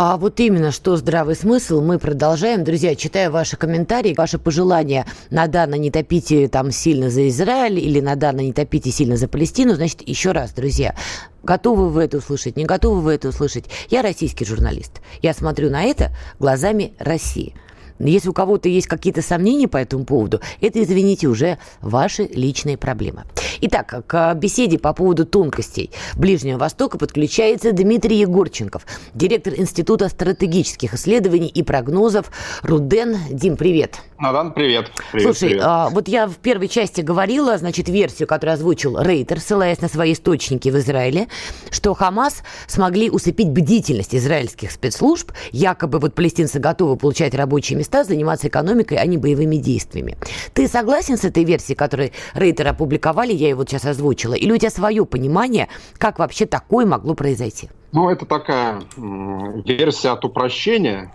А 0.00 0.16
вот 0.16 0.38
именно 0.38 0.70
что 0.70 0.96
здравый 0.96 1.34
смысл, 1.34 1.80
мы 1.80 1.98
продолжаем. 1.98 2.62
Друзья, 2.62 2.94
читаю 2.94 3.32
ваши 3.32 3.56
комментарии, 3.56 4.14
ваши 4.16 4.38
пожелания. 4.38 5.06
Надана, 5.28 5.74
не 5.74 5.90
топите 5.90 6.46
там 6.46 6.70
сильно 6.70 7.10
за 7.10 7.28
Израиль 7.28 7.80
или 7.80 7.98
Надана, 7.98 8.38
не 8.38 8.52
топите 8.52 8.92
сильно 8.92 9.16
за 9.16 9.26
Палестину. 9.26 9.74
Значит, 9.74 10.06
еще 10.06 10.30
раз, 10.30 10.52
друзья, 10.52 10.94
готовы 11.42 11.88
вы 11.88 12.04
это 12.04 12.18
услышать, 12.18 12.56
не 12.56 12.64
готовы 12.64 13.00
вы 13.00 13.14
это 13.14 13.30
услышать. 13.30 13.64
Я 13.90 14.02
российский 14.02 14.44
журналист. 14.44 15.00
Я 15.20 15.34
смотрю 15.34 15.68
на 15.68 15.82
это 15.82 16.14
глазами 16.38 16.92
России. 17.00 17.56
Если 17.98 18.28
у 18.28 18.32
кого-то 18.32 18.68
есть 18.68 18.86
какие-то 18.86 19.22
сомнения 19.22 19.68
по 19.68 19.76
этому 19.76 20.04
поводу, 20.04 20.40
это, 20.60 20.82
извините, 20.82 21.26
уже 21.26 21.58
ваши 21.80 22.24
личные 22.24 22.76
проблемы. 22.76 23.24
Итак, 23.60 24.04
к 24.06 24.34
беседе 24.34 24.78
по 24.78 24.92
поводу 24.92 25.26
тонкостей 25.26 25.90
Ближнего 26.16 26.58
Востока 26.58 26.96
подключается 26.96 27.72
Дмитрий 27.72 28.18
Егорченков, 28.18 28.86
директор 29.14 29.54
Института 29.56 30.08
стратегических 30.08 30.94
исследований 30.94 31.48
и 31.48 31.62
прогнозов 31.62 32.30
РУДЕН. 32.62 33.16
Дим, 33.30 33.56
привет. 33.56 34.00
Надан, 34.18 34.52
привет. 34.52 34.90
привет 35.12 35.26
Слушай, 35.26 35.50
привет. 35.50 35.64
А, 35.64 35.88
вот 35.90 36.08
я 36.08 36.26
в 36.26 36.36
первой 36.36 36.68
части 36.68 37.00
говорила, 37.00 37.58
значит, 37.58 37.88
версию, 37.88 38.28
которую 38.28 38.54
озвучил 38.54 39.00
Рейтер, 39.00 39.40
ссылаясь 39.40 39.80
на 39.80 39.88
свои 39.88 40.12
источники 40.12 40.68
в 40.68 40.78
Израиле, 40.78 41.28
что 41.70 41.94
Хамас 41.94 42.42
смогли 42.66 43.10
усыпить 43.10 43.48
бдительность 43.48 44.14
израильских 44.14 44.70
спецслужб, 44.70 45.32
якобы 45.50 45.98
вот 45.98 46.14
палестинцы 46.14 46.58
готовы 46.58 46.96
получать 46.96 47.34
рабочие 47.34 47.78
места 47.78 47.87
места 47.88 48.04
заниматься 48.04 48.48
экономикой, 48.48 48.98
а 48.98 49.06
не 49.06 49.16
боевыми 49.16 49.56
действиями. 49.56 50.16
Ты 50.52 50.68
согласен 50.68 51.16
с 51.16 51.24
этой 51.24 51.44
версией, 51.44 51.76
которую 51.76 52.10
Рейтер 52.34 52.68
опубликовали, 52.68 53.32
я 53.32 53.48
его 53.48 53.64
сейчас 53.64 53.84
озвучила? 53.84 54.34
Или 54.34 54.52
у 54.52 54.58
тебя 54.58 54.70
свое 54.70 55.04
понимание, 55.04 55.68
как 55.98 56.18
вообще 56.18 56.46
такое 56.46 56.86
могло 56.86 57.14
произойти? 57.14 57.68
Ну, 57.92 58.10
это 58.10 58.26
такая 58.26 58.82
версия 58.96 60.10
от 60.10 60.24
упрощения, 60.24 61.10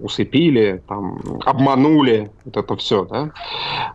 усыпили, 0.00 0.82
там, 0.88 1.20
обманули, 1.44 2.30
вот 2.44 2.56
это 2.56 2.76
все. 2.76 3.04
Да? 3.04 3.30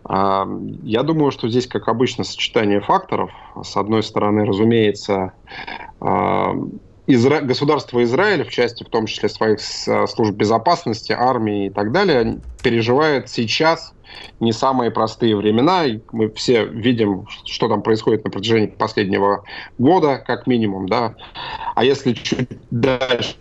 А, 0.04 0.46
я 0.82 1.02
думаю, 1.02 1.30
что 1.30 1.48
здесь, 1.48 1.66
как 1.66 1.88
обычно, 1.88 2.24
сочетание 2.24 2.80
факторов. 2.80 3.30
С 3.62 3.76
одной 3.76 4.02
стороны, 4.02 4.44
разумеется, 4.44 5.32
а, 6.00 6.54
Изра... 7.08 7.40
государство 7.40 8.04
Израиль, 8.04 8.44
в 8.44 8.50
части 8.50 8.84
в 8.84 8.88
том 8.90 9.06
числе 9.06 9.30
своих 9.30 9.58
э, 9.86 10.06
служб 10.06 10.34
безопасности, 10.34 11.12
армии 11.12 11.66
и 11.66 11.70
так 11.70 11.90
далее, 11.90 12.38
переживает 12.62 13.30
сейчас 13.30 13.94
не 14.40 14.52
самые 14.52 14.90
простые 14.90 15.34
времена. 15.34 15.84
Мы 16.12 16.30
все 16.30 16.66
видим, 16.66 17.26
что 17.46 17.68
там 17.68 17.82
происходит 17.82 18.24
на 18.24 18.30
протяжении 18.30 18.66
последнего 18.66 19.44
года, 19.78 20.18
как 20.18 20.46
минимум, 20.46 20.86
да. 20.86 21.14
А 21.74 21.82
если 21.82 22.12
чуть 22.12 22.48
дальше 22.70 23.36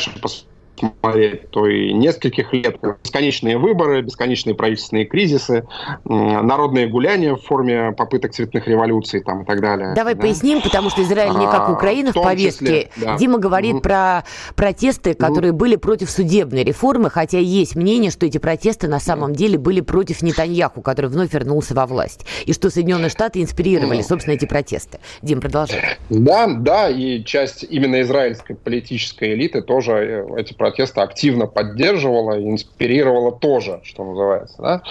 смотреть, 0.79 1.49
то 1.49 1.67
и 1.67 1.93
нескольких 1.93 2.53
лет 2.53 2.77
бесконечные 3.03 3.57
выборы, 3.57 4.01
бесконечные 4.01 4.55
правительственные 4.55 5.05
кризисы, 5.05 5.67
народные 6.05 6.87
гуляния 6.87 7.35
в 7.35 7.41
форме 7.41 7.91
попыток 7.91 8.33
цветных 8.33 8.67
революций 8.67 9.21
там, 9.21 9.43
и 9.43 9.45
так 9.45 9.61
далее. 9.61 9.93
Давай 9.95 10.15
да? 10.15 10.21
поясним, 10.21 10.61
потому 10.61 10.89
что 10.89 11.01
Израиль 11.01 11.37
не 11.37 11.45
как 11.45 11.69
а, 11.69 11.71
Украина 11.71 12.11
в, 12.11 12.15
в 12.15 12.21
повестке. 12.21 12.89
Числе, 12.89 12.89
да. 12.97 13.17
Дима 13.17 13.39
говорит 13.39 13.75
угу. 13.75 13.81
про 13.81 14.23
протесты, 14.55 15.13
которые 15.13 15.51
угу. 15.51 15.59
были 15.59 15.75
против 15.75 16.09
судебной 16.09 16.63
реформы, 16.63 17.09
хотя 17.09 17.39
есть 17.39 17.75
мнение, 17.75 18.11
что 18.11 18.25
эти 18.25 18.37
протесты 18.37 18.87
на 18.87 18.99
самом 18.99 19.33
деле 19.33 19.57
были 19.57 19.81
против 19.81 20.21
Нетаньяху, 20.21 20.81
который 20.81 21.09
вновь 21.09 21.33
вернулся 21.33 21.73
во 21.73 21.85
власть, 21.85 22.25
и 22.45 22.53
что 22.53 22.69
Соединенные 22.69 23.09
Штаты 23.09 23.41
инспирировали, 23.41 24.01
собственно, 24.01 24.35
эти 24.35 24.45
протесты. 24.45 24.99
Дим, 25.21 25.41
продолжай. 25.41 25.97
Да, 26.09 26.47
да, 26.47 26.89
и 26.89 27.23
часть 27.23 27.63
именно 27.63 28.01
израильской 28.01 28.55
политической 28.55 29.33
элиты 29.33 29.61
тоже 29.61 29.91
э, 29.93 30.39
эти 30.39 30.53
протесты 30.53 30.66
протеста 30.67 31.01
активно 31.01 31.47
поддерживала 31.47 32.41
инспирировала 32.41 33.31
тоже, 33.31 33.79
что 33.83 34.03
называется. 34.03 34.55
Да? 34.61 34.81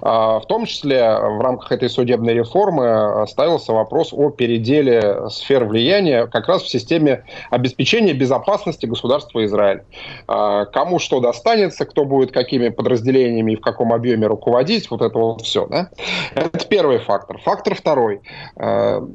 А, 0.00 0.40
в 0.40 0.46
том 0.46 0.64
числе 0.64 1.02
в 1.02 1.40
рамках 1.42 1.72
этой 1.72 1.90
судебной 1.90 2.32
реформы 2.32 3.26
ставился 3.28 3.74
вопрос 3.74 4.12
о 4.12 4.30
переделе 4.30 5.28
сфер 5.28 5.64
влияния 5.64 6.26
как 6.26 6.48
раз 6.48 6.62
в 6.62 6.68
системе 6.68 7.24
обеспечения 7.50 8.14
безопасности 8.14 8.86
государства 8.86 9.44
Израиль. 9.44 9.82
А, 10.26 10.64
кому 10.64 10.98
что 10.98 11.20
достанется, 11.20 11.84
кто 11.84 12.06
будет 12.06 12.32
какими 12.32 12.70
подразделениями 12.70 13.52
и 13.52 13.56
в 13.56 13.60
каком 13.60 13.92
объеме 13.92 14.26
руководить, 14.26 14.90
вот 14.90 15.02
это 15.02 15.18
вот 15.18 15.42
все. 15.42 15.66
Да? 15.66 15.90
Это 16.34 16.66
первый 16.66 16.98
фактор. 16.98 17.38
Фактор 17.42 17.74
второй 17.74 18.22
а, 18.56 19.06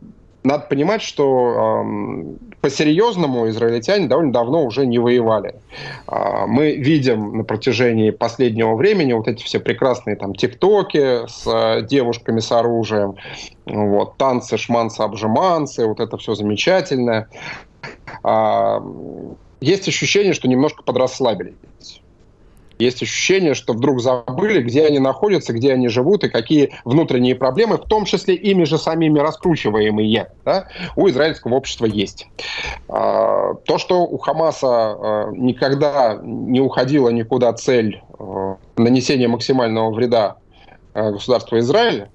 надо 0.44 0.66
понимать, 0.68 1.01
что 1.01 1.84
э, 1.86 2.50
по-серьезному 2.62 3.50
израильтяне 3.50 4.08
довольно 4.08 4.32
давно 4.32 4.63
уже 4.63 4.86
не 4.86 5.00
воевали. 5.00 5.56
Э, 6.08 6.46
мы 6.48 6.75
видим 6.75 7.38
на 7.38 7.44
протяжении 7.44 8.12
последнего 8.12 8.75
времени 8.75 9.13
вот 9.13 9.27
эти 9.27 9.44
все 9.44 9.60
прекрасные 9.60 10.15
там 10.15 10.36
тиктоки 10.36 11.27
с 11.27 11.46
э, 11.48 11.86
девушками 11.88 12.39
с 12.39 12.51
оружием, 12.51 13.15
вот, 13.65 14.18
танцы, 14.18 14.58
шманцы, 14.58 15.01
обжиманцы, 15.01 15.86
вот 15.86 16.00
это 16.00 16.18
все 16.18 16.36
замечательное. 16.36 17.27
Э, 18.24 18.80
есть 19.60 19.88
ощущение, 19.88 20.34
что 20.34 20.48
немножко 20.48 20.84
подрасслабились 20.84 21.56
есть 22.82 23.02
ощущение, 23.02 23.54
что 23.54 23.74
вдруг 23.74 24.02
забыли, 24.02 24.62
где 24.62 24.86
они 24.86 25.00
находятся, 25.00 25.54
где 25.54 25.74
они 25.74 25.88
живут 25.88 26.24
и 26.24 26.30
какие 26.30 26.72
внутренние 26.86 27.36
проблемы, 27.36 27.78
в 27.78 27.86
том 27.86 28.06
числе 28.06 28.36
ими 28.36 28.64
же 28.64 28.78
самими 28.78 29.20
раскручиваемые, 29.20 30.28
да, 30.46 30.68
у 30.96 31.10
израильского 31.10 31.56
общества 31.56 31.86
есть. 31.86 32.28
А, 32.90 33.54
то, 33.66 33.78
что 33.78 34.02
у 34.02 34.18
Хамаса 34.18 34.68
а, 34.68 35.32
никогда 35.32 36.20
не 36.22 36.60
уходила 36.60 37.10
никуда 37.10 37.54
цель 37.54 38.02
а, 38.18 38.58
нанесения 38.78 39.28
максимального 39.28 39.92
вреда 39.92 40.38
государству 40.94 41.58
Израиля, 41.60 42.10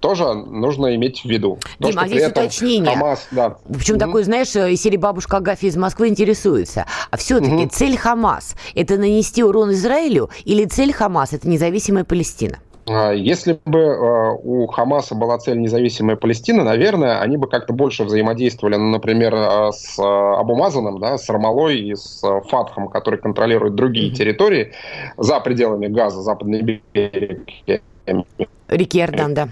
тоже 0.00 0.34
нужно 0.34 0.94
иметь 0.96 1.22
в 1.22 1.24
виду. 1.24 1.58
То, 1.78 1.90
Дима, 1.90 2.02
а 2.02 2.08
здесь 2.08 2.26
уточнение. 2.28 2.94
Хамас, 2.94 3.28
да. 3.30 3.56
Причем 3.68 3.94
mm-hmm. 3.94 3.98
такой, 3.98 4.22
знаешь, 4.24 4.54
из 4.54 4.80
серии 4.80 4.96
«Бабушка 4.96 5.38
Агафья 5.38 5.68
из 5.68 5.76
Москвы» 5.76 6.08
интересуется. 6.08 6.86
А 7.10 7.16
все-таки 7.16 7.64
mm-hmm. 7.64 7.70
цель 7.70 7.96
Хамас– 7.96 8.54
это 8.74 8.96
нанести 8.96 9.42
урон 9.42 9.72
Израилю 9.72 10.30
или 10.44 10.64
цель 10.64 10.92
Хамас– 10.92 11.32
это 11.34 11.48
независимая 11.48 12.04
Палестина? 12.04 12.58
А, 12.88 13.12
если 13.12 13.58
бы 13.64 13.80
а, 13.80 14.32
у 14.32 14.66
Хамаса 14.66 15.14
была 15.14 15.38
цель 15.38 15.58
независимая 15.58 16.16
Палестина, 16.16 16.64
наверное, 16.64 17.20
они 17.20 17.36
бы 17.36 17.48
как-то 17.48 17.72
больше 17.72 18.04
взаимодействовали, 18.04 18.76
ну, 18.76 18.88
например, 18.90 19.34
а, 19.34 19.72
с 19.72 19.98
Абумазаном, 19.98 20.98
да, 20.98 21.18
с 21.18 21.28
Рамалой 21.28 21.78
и 21.78 21.94
с 21.94 22.22
Фатхом, 22.48 22.88
который 22.88 23.18
контролирует 23.18 23.74
другие 23.74 24.10
территории 24.10 24.72
за 25.16 25.40
пределами 25.40 25.88
Газа, 25.88 26.22
Западной 26.22 26.62
берег 26.62 27.46
Реки 28.68 28.98
Иордан, 28.98 29.34
да. 29.34 29.48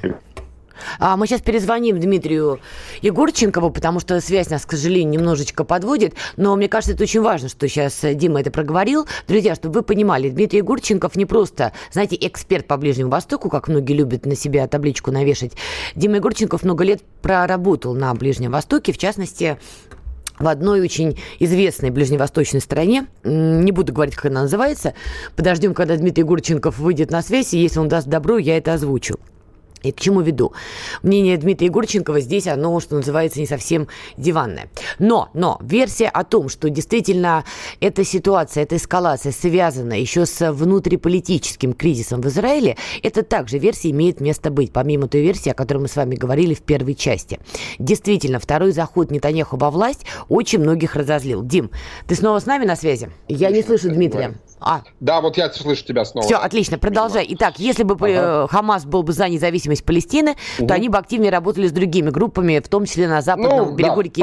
А 0.99 1.17
мы 1.17 1.27
сейчас 1.27 1.41
перезвоним 1.41 1.99
Дмитрию 2.01 2.61
Егорченкову, 3.03 3.71
потому 3.71 4.01
что 4.01 4.21
связь 4.21 4.51
нас, 4.51 4.67
к 4.67 4.73
сожалению, 4.73 5.21
немножечко 5.21 5.65
подводит. 5.65 6.15
Но 6.37 6.55
мне 6.57 6.69
кажется, 6.69 6.95
это 6.95 7.05
очень 7.05 7.23
важно, 7.23 7.49
что 7.49 7.69
сейчас 7.69 8.01
Дима 8.03 8.41
это 8.41 8.51
проговорил. 8.51 9.07
Друзья, 9.27 9.55
чтобы 9.55 9.77
вы 9.77 9.83
понимали, 9.83 10.29
Дмитрий 10.31 10.59
Егорченков 10.59 11.17
не 11.17 11.27
просто, 11.27 11.73
знаете, 11.91 12.17
эксперт 12.21 12.67
по 12.67 12.77
Ближнему 12.77 13.11
Востоку, 13.11 13.49
как 13.49 13.69
многие 13.69 13.95
любят 13.95 14.27
на 14.27 14.37
себя 14.37 14.67
табличку 14.69 15.11
навешать. 15.11 15.53
Дима 15.95 16.17
Егорченков 16.17 16.63
много 16.63 16.85
лет 16.85 17.03
проработал 17.23 17.95
на 17.95 18.13
Ближнем 18.15 18.53
Востоке, 18.53 18.93
в 18.93 18.99
частности, 18.99 19.59
в 20.39 20.49
одной 20.49 20.81
очень 20.81 21.19
известной 21.39 21.91
ближневосточной 21.91 22.61
стране, 22.61 23.07
не 23.25 23.73
буду 23.73 23.93
говорить, 23.93 24.15
как 24.15 24.27
она 24.27 24.43
называется, 24.43 24.95
подождем, 25.35 25.75
когда 25.75 25.97
Дмитрий 25.97 26.25
Гурченков 26.25 26.79
выйдет 26.79 27.11
на 27.11 27.23
связь, 27.23 27.55
и 27.55 27.59
если 27.59 27.79
он 27.79 27.89
даст 27.89 28.07
добро, 28.07 28.39
я 28.39 28.57
это 28.57 28.75
озвучу. 28.75 29.19
И 29.87 29.93
к 29.93 30.01
чему 30.01 30.21
веду? 30.21 30.53
Мнение 31.03 31.37
Дмитрия 31.37 31.69
Гурченкова 31.69 32.21
здесь, 32.21 32.47
оно, 32.49 32.79
что 32.81 32.97
называется, 32.97 33.39
не 33.39 33.47
совсем 33.47 33.87
диванное. 34.17 34.69
Но, 34.99 35.29
но, 35.33 35.59
версия 35.61 36.09
о 36.09 36.25
том, 36.25 36.49
что 36.49 36.69
действительно 36.69 37.45
эта 37.81 38.05
ситуация, 38.05 38.65
эта 38.65 38.77
эскалация 38.77 39.33
связана 39.33 39.93
еще 39.93 40.27
с 40.27 40.53
внутриполитическим 40.53 41.73
кризисом 41.73 42.21
в 42.21 42.27
Израиле, 42.27 42.77
это 43.03 43.23
также 43.23 43.59
версия 43.59 43.91
имеет 43.91 44.21
место 44.21 44.51
быть, 44.51 44.73
помимо 44.73 45.07
той 45.07 45.21
версии, 45.21 45.51
о 45.51 45.55
которой 45.55 45.79
мы 45.79 45.89
с 45.89 45.97
вами 45.97 46.17
говорили 46.17 46.55
в 46.55 46.63
первой 46.63 46.95
части. 46.95 47.39
Действительно, 47.79 48.41
второй 48.41 48.73
заход 48.73 49.11
Нетаньяху 49.11 49.57
во 49.57 49.71
власть 49.71 50.05
очень 50.29 50.59
многих 50.59 50.97
разозлил. 50.97 51.45
Дим, 51.45 51.71
ты 52.09 52.17
снова 52.17 52.41
с 52.41 52.47
нами 52.47 52.65
на 52.65 52.75
связи? 52.75 53.11
Я 53.29 53.51
не 53.51 53.63
слышу 53.63 53.89
Дмитрия. 53.91 54.35
А. 54.61 54.83
Да, 55.01 55.21
вот 55.21 55.37
я 55.37 55.51
слышу 55.51 55.85
тебя 55.85 56.05
снова. 56.05 56.27
Все, 56.27 56.37
отлично, 56.37 56.79
продолжай. 56.79 57.27
Итак, 57.31 57.59
если 57.59 57.83
бы 57.83 57.95
ага. 57.95 58.49
Хамас 58.49 58.87
был 58.87 59.03
бы 59.03 59.13
за 59.13 59.29
независимость 59.29 59.85
Палестины, 59.85 60.37
угу. 60.59 60.67
то 60.67 60.75
они 60.75 60.89
бы 60.89 60.99
активнее 60.99 61.31
работали 61.31 61.67
с 61.67 61.73
другими 61.73 62.11
группами, 62.11 62.59
в 62.59 62.69
том 62.69 62.87
числе 62.87 63.09
на 63.09 63.21
западном 63.21 63.71
ну, 63.71 63.75
берегу 63.75 63.97
да, 63.97 64.03
реки. 64.03 64.23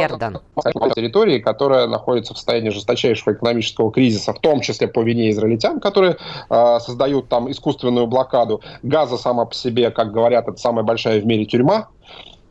Территории, 0.96 1.40
которая 1.40 1.88
находится 1.88 2.34
в 2.34 2.38
состоянии 2.38 2.70
жесточайшего 2.70 3.34
экономического 3.34 3.92
кризиса, 3.92 4.34
в 4.34 4.40
том 4.40 4.62
числе 4.62 4.88
по 4.88 5.02
вине 5.02 5.30
израильтян, 5.32 5.80
которые 5.80 6.18
э, 6.50 6.80
создают 6.80 7.30
там 7.30 7.52
искусственную 7.52 8.08
блокаду. 8.08 8.62
Газа 8.82 9.18
сама 9.18 9.46
по 9.46 9.54
себе, 9.54 9.92
как 9.92 10.12
говорят, 10.12 10.48
это 10.48 10.58
самая 10.58 10.84
большая 10.84 11.20
в 11.20 11.26
мире 11.26 11.46
тюрьма. 11.46 11.90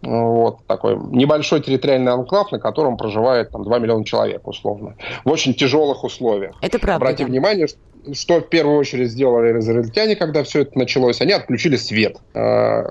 Вот 0.02 0.66
такой 0.66 0.96
небольшой 0.96 1.60
территориальный 1.60 2.12
анклав, 2.12 2.50
на 2.50 2.58
котором 2.58 2.96
проживает 2.96 3.50
там 3.50 3.62
2 3.62 3.78
миллиона 3.78 4.04
человек, 4.04 4.46
условно. 4.46 4.96
В 5.24 5.30
очень 5.30 5.54
тяжелых 5.54 6.02
условиях. 6.02 6.56
Это 6.60 6.78
правда. 6.78 6.96
Обрати 6.96 7.22
да. 7.22 7.28
внимание, 7.28 7.68
что 7.68 7.78
что 8.12 8.40
в 8.40 8.48
первую 8.48 8.78
очередь 8.78 9.10
сделали 9.10 9.58
израильтяне, 9.58 10.16
когда 10.16 10.42
все 10.42 10.62
это 10.62 10.78
началось? 10.78 11.20
Они 11.20 11.32
отключили 11.32 11.76
свет 11.76 12.16
э, 12.34 12.38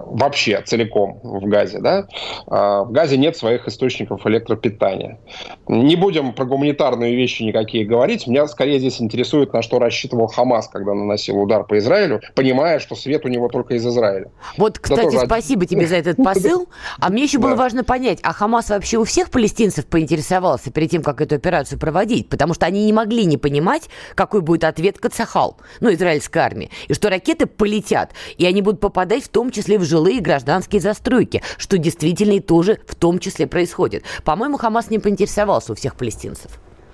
вообще 0.06 0.62
целиком 0.65 1.19
в 1.24 1.45
Газе. 1.47 1.80
Да? 1.80 2.08
Э, 2.47 2.84
в 2.86 2.91
Газе 2.91 3.17
нет 3.17 3.36
своих 3.36 3.67
источников 3.67 4.26
электропитания. 4.26 5.19
Не 5.67 5.95
будем 5.95 6.34
про 6.34 6.45
гуманитарные 6.45 7.15
вещи 7.15 7.43
никакие 7.43 7.86
говорить. 7.86 8.28
Меня 8.28 8.47
скорее 8.47 8.80
здесь 8.80 9.02
интересует, 9.02 9.54
на 9.54 9.62
что 9.62 9.80
рассчитывал 9.80 10.28
Хамас, 10.28 10.67
когда 10.69 10.93
наносил 10.93 11.38
удар 11.39 11.63
по 11.65 11.78
Израилю, 11.78 12.21
понимая, 12.36 12.80
что 12.80 12.95
свет 12.95 13.26
у 13.26 13.28
него 13.28 13.50
только 13.50 13.76
из 13.76 13.86
Израиля. 13.86 14.32
Вот, 14.58 14.80
кстати, 14.80 15.15
тоже... 15.15 15.26
спасибо 15.26 15.65
тебе 15.65 15.88
за 15.88 15.97
этот 15.97 16.17
посыл. 16.24 16.69
А 17.00 17.10
мне 17.10 17.24
еще 17.24 17.39
было 17.39 17.56
важно 17.56 17.84
понять, 17.84 18.19
а 18.24 18.34
Хамас 18.34 18.69
вообще 18.69 18.97
у 18.97 19.04
всех 19.04 19.30
палестинцев 19.30 19.86
поинтересовался 19.86 20.71
перед 20.71 20.91
тем, 20.91 21.04
как 21.04 21.21
эту 21.21 21.36
операцию 21.36 21.80
проводить? 21.80 22.30
Потому 22.30 22.54
что 22.54 22.65
они 22.65 22.86
не 22.86 22.93
могли 22.93 23.26
не 23.26 23.38
понимать, 23.38 23.89
какой 24.15 24.41
будет 24.41 24.63
ответ 24.63 25.00
Кацахал, 25.01 25.57
ну, 25.79 25.91
израильской 25.93 26.41
армии, 26.41 26.71
и 26.87 26.93
что 26.93 27.09
ракеты 27.09 27.45
полетят, 27.45 28.13
и 28.37 28.45
они 28.45 28.61
будут 28.61 28.79
попадать 28.79 29.25
в 29.25 29.29
том 29.29 29.51
числе 29.51 29.77
в 29.77 29.83
жилые 29.83 30.21
гражданские 30.21 30.81
застройки, 30.81 31.41
что 31.57 31.77
действительно 31.77 32.33
и 32.33 32.39
тоже 32.39 32.79
в 32.87 32.95
том 32.95 33.19
числе 33.19 33.47
происходит. 33.47 34.03
По-моему, 34.23 34.57
Хамас 34.57 34.89
не 34.89 34.99
поинтересовался 34.99 35.73
у 35.73 35.75
всех 35.75 35.95
палестинцев. 35.95 36.51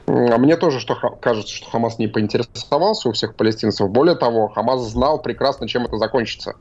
А 0.08 0.38
мне 0.38 0.56
тоже 0.56 0.80
что 0.80 0.96
кажется, 0.96 1.54
что 1.54 1.70
Хамас 1.70 2.00
не 2.00 2.08
поинтересовался 2.08 3.10
у 3.10 3.12
всех 3.12 3.36
палестинцев. 3.36 3.89
Более 3.89 4.15
того, 4.15 4.48
Хамас 4.48 4.82
знал 4.82 5.22
прекрасно, 5.22 5.67
чем 5.67 5.86
это 5.86 5.98
закончится. 5.98 6.56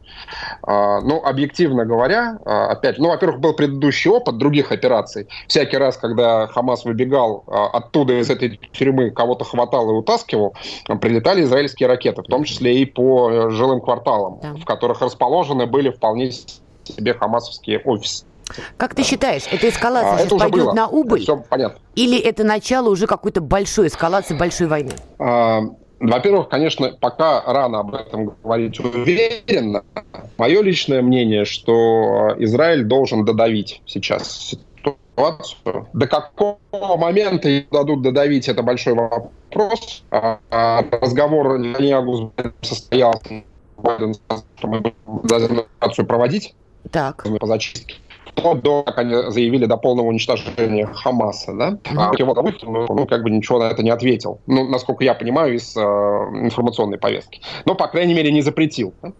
А, 0.63 1.01
ну, 1.01 1.23
объективно 1.25 1.85
говоря, 1.85 2.39
а, 2.45 2.73
опять, 2.73 2.99
ну, 2.99 3.09
во-первых, 3.09 3.41
был 3.41 3.55
предыдущий 3.55 4.11
опыт 4.11 4.37
других 4.37 4.73
операций. 4.73 5.29
Всякий 5.47 5.77
раз, 5.77 5.97
когда 5.97 6.49
Хамас 6.49 6.85
выбегал 6.85 7.45
оттуда 7.47 8.19
из 8.21 8.31
этой 8.31 8.61
тюрьмы, 8.73 9.11
кого-то 9.11 9.45
хватал 9.45 9.91
и 9.91 9.95
утаскивал, 9.95 10.55
прилетали 11.01 11.43
израильские 11.43 11.89
ракеты, 11.89 12.23
в 12.23 12.27
том 12.27 12.45
числе 12.45 12.81
и 12.81 12.85
по 12.85 13.31
э, 13.31 13.51
жилым 13.51 13.81
кварталам, 13.81 14.41
да. 14.43 14.55
в 14.55 14.65
которых 14.65 15.01
расположены 15.01 15.67
были 15.67 15.91
вполне 15.91 16.33
себе 16.33 17.15
хамасовские 17.15 17.81
офисы. 17.81 18.25
Как 18.77 18.95
ты 18.95 19.03
считаешь, 19.03 19.45
эта 19.51 19.69
эскалация 19.69 20.17
а, 20.17 20.21
это 20.21 20.37
пойдет 20.37 20.65
было. 20.65 20.73
на 20.73 20.89
убыль? 20.89 21.23
Все 21.23 21.37
понятно. 21.37 21.81
Или 21.95 22.19
это 22.19 22.45
начало 22.45 22.91
уже 22.91 23.07
какой-то 23.07 23.41
большой 23.41 23.89
эскалации, 23.89 24.37
большой 24.37 24.67
войны? 24.69 24.93
А, 25.19 25.63
во-первых, 25.99 26.49
конечно, 26.49 26.91
пока 27.01 27.43
рано 27.45 27.81
об 27.81 27.95
этом 27.95 28.37
говорить 28.43 28.79
уверенно. 28.81 29.83
Мое 30.39 30.63
личное 30.63 31.03
мнение, 31.03 31.45
что 31.45 32.35
Израиль 32.39 32.85
должен 32.85 33.25
додавить 33.25 33.83
сейчас 33.87 34.57
ситуацию. 35.17 35.89
До 35.93 36.07
какого 36.07 36.97
момента 36.97 37.49
дадут 37.71 38.03
додавить, 38.03 38.49
это 38.49 38.63
большой 38.63 38.95
вопрос. 38.95 40.05
А, 40.11 40.39
а 40.51 40.85
разговор 41.01 41.59
Нетаньягу 41.59 42.33
состоялся, 42.61 43.43
что 43.79 44.69
мы 44.69 44.81
будем 45.07 46.07
проводить. 46.07 46.55
Так. 46.93 47.25
По 47.41 47.47
зачистке 47.47 47.97
вплоть 48.37 48.63
до, 48.63 48.83
как 48.83 48.99
они 48.99 49.31
заявили, 49.31 49.67
до 49.67 49.77
полного 49.77 50.07
уничтожения 50.07 50.87
Хамаса, 50.87 51.53
да, 51.55 51.79
а 51.97 52.13
его 52.17 52.35
ну, 52.35 52.87
ну, 52.89 53.07
как 53.07 53.23
бы 53.23 53.31
ничего 53.31 53.59
на 53.59 53.65
это 53.65 53.83
не 53.83 53.91
ответил, 53.91 54.41
ну, 54.47 54.69
насколько 54.69 55.05
я 55.05 55.15
понимаю, 55.15 55.55
из 55.55 55.77
э, 55.77 55.81
информационной 55.81 56.99
повестки. 56.99 57.41
Но, 57.65 57.75
по 57.75 57.89
крайней 57.89 58.15
мере, 58.15 58.31
не 58.31 58.43
запретил. 58.43 58.93
Да? 59.03 59.13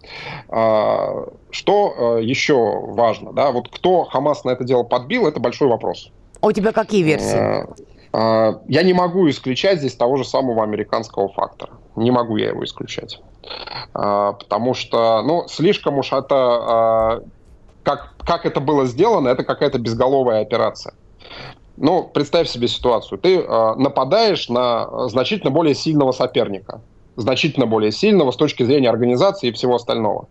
А, 0.49 1.27
что 1.51 2.19
э, 2.19 2.25
еще 2.25 2.55
важно, 2.55 3.33
да, 3.33 3.51
вот 3.51 3.69
кто 3.69 4.05
Хамас 4.05 4.45
на 4.45 4.51
это 4.51 4.65
дело 4.65 4.83
подбил, 4.83 5.27
это 5.27 5.41
большой 5.41 5.69
вопрос. 5.69 6.11
А 6.41 6.47
у 6.47 6.53
тебя 6.53 6.73
какие 6.73 7.03
версии? 7.03 7.63
Э, 7.63 7.67
А, 8.13 8.61
я 8.67 8.83
не 8.83 8.95
могу 8.95 9.29
исключать 9.29 9.81
здесь 9.81 9.95
того 9.95 10.17
же 10.17 10.25
самого 10.25 10.63
американского 10.63 11.29
фактора. 11.29 11.73
Не 11.97 12.11
могу 12.11 12.37
я 12.37 12.49
его 12.49 12.65
исключать. 12.65 13.21
А, 13.93 14.33
потому 14.33 14.75
что, 14.75 15.23
ну, 15.23 15.47
слишком 15.49 15.99
уж 15.99 16.13
это... 16.13 17.23
Как, 17.87 18.15
как 18.19 18.47
это 18.47 18.59
было 18.59 18.85
сделано, 18.87 19.29
это 19.29 19.45
какая-то 19.45 19.79
безголовая 19.79 20.43
операция. 20.43 20.93
Ну, 21.77 22.03
представь 22.03 22.49
себе 22.49 22.67
ситуацию. 22.67 23.17
Ты 23.17 23.41
нападаешь 23.77 24.49
на 24.49 25.09
значительно 25.09 25.53
более 25.53 25.77
сильного 25.77 26.11
соперника 26.11 26.81
значительно 27.15 27.67
более 27.67 27.93
сильного 27.93 28.31
с 28.31 28.37
точки 28.37 28.63
зрения 28.63 28.91
организации 28.91 29.49
и 29.49 29.53
всего 29.53 29.77
остального. 29.77 30.29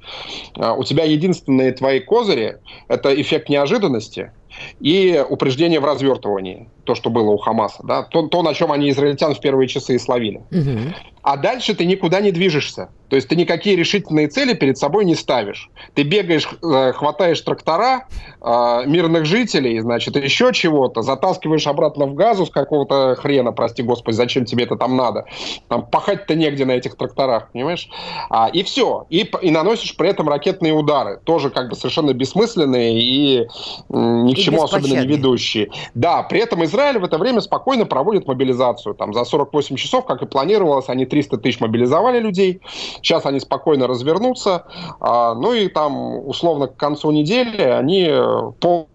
У 0.55 0.83
тебя 0.83 1.03
единственные 1.05 1.71
твои 1.71 1.99
козыри– 1.99 2.59
это 2.87 3.09
эффект 3.19 3.49
неожиданности 3.49 4.31
и 4.79 5.23
упреждение 5.27 5.79
в 5.79 5.85
развертывании 5.85 6.69
то, 6.85 6.95
что 6.95 7.09
было 7.09 7.31
у 7.31 7.37
Хамаса, 7.37 7.83
да, 7.83 8.03
то, 8.03 8.27
то 8.27 8.43
на 8.43 8.53
чем 8.53 8.71
они 8.71 8.89
израильтян 8.91 9.33
в 9.33 9.39
первые 9.39 9.67
часы 9.67 9.95
и 9.95 9.99
словили. 9.99 10.43
Угу. 10.51 10.93
А 11.23 11.37
дальше 11.37 11.73
ты 11.73 11.85
никуда 11.85 12.21
не 12.21 12.31
движешься. 12.31 12.89
То 13.09 13.15
есть 13.15 13.27
ты 13.27 13.35
никакие 13.35 13.75
решительные 13.75 14.27
цели 14.27 14.53
перед 14.53 14.77
собой 14.77 15.05
не 15.05 15.15
ставишь. 15.15 15.69
Ты 15.95 16.03
бегаешь, 16.03 16.47
э, 16.63 16.93
хватаешь 16.93 17.41
трактора, 17.41 18.07
э, 18.41 18.83
мирных 18.85 19.25
жителей, 19.25 19.79
значит, 19.79 20.15
еще 20.15 20.51
чего-то, 20.53 21.01
затаскиваешь 21.01 21.65
обратно 21.65 22.05
в 22.05 22.13
газу 22.13 22.45
с 22.45 22.51
какого-то 22.51 23.15
хрена, 23.15 23.51
прости 23.51 23.81
господи, 23.81 24.15
зачем 24.15 24.45
тебе 24.45 24.65
это 24.65 24.75
там 24.75 24.95
надо. 24.95 25.25
Там 25.67 25.87
пахать-то 25.87 26.35
негде 26.35 26.65
на 26.65 26.73
этих 26.73 26.95
тракторах, 26.95 27.51
понимаешь? 27.51 27.89
А, 28.29 28.47
и 28.49 28.61
все. 28.63 29.05
И, 29.09 29.27
и 29.41 29.49
наносишь 29.49 29.97
при 29.97 30.09
этом 30.09 30.29
ракетные 30.29 30.73
удары. 30.73 31.19
Тоже 31.23 31.49
как 31.49 31.69
бы 31.69 31.75
совершенно 31.75 32.13
бессмысленные 32.13 32.99
и 32.99 33.47
ни 33.89 34.33
к 34.33 34.37
чему 34.45 34.63
особенно 34.63 35.01
не 35.01 35.07
ведущие. 35.07 35.69
Да, 35.93 36.23
при 36.23 36.39
этом 36.39 36.63
из 36.63 36.75
Израиль 36.75 36.99
в 36.99 37.03
это 37.05 37.17
время 37.17 37.39
спокойно 37.39 37.85
проводит 37.85 38.27
мобилизацию. 38.27 38.95
Там 38.95 39.13
за 39.13 39.23
48 39.23 39.75
часов, 39.77 40.05
как 40.05 40.21
и 40.21 40.25
планировалось, 40.25 40.89
они 40.89 41.05
300 41.05 41.37
тысяч 41.37 41.59
мобилизовали 41.59 42.19
людей. 42.19 42.61
Сейчас 42.97 43.25
они 43.25 43.39
спокойно 43.39 43.87
развернутся. 43.87 44.65
А, 44.99 45.33
ну 45.33 45.53
и 45.53 45.67
там, 45.69 46.27
условно, 46.27 46.67
к 46.67 46.75
концу 46.75 47.11
недели 47.11 47.61
они 47.61 48.11
пол, 48.59 48.89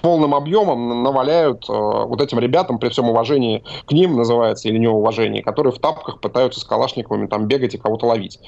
полным 0.00 0.34
объемом 0.34 1.02
наваляют 1.02 1.64
а, 1.68 2.04
вот 2.04 2.20
этим 2.20 2.38
ребятам, 2.38 2.78
при 2.78 2.88
всем 2.88 3.08
уважении 3.08 3.64
к 3.86 3.92
ним, 3.92 4.16
называется, 4.16 4.68
или 4.68 4.78
неуважении, 4.78 5.40
которые 5.40 5.72
в 5.72 5.78
тапках 5.78 6.20
пытаются 6.20 6.60
с 6.60 6.64
калашниковыми 6.64 7.26
там 7.26 7.46
бегать 7.46 7.74
и 7.74 7.78
кого-то 7.78 8.06
ловить. 8.06 8.38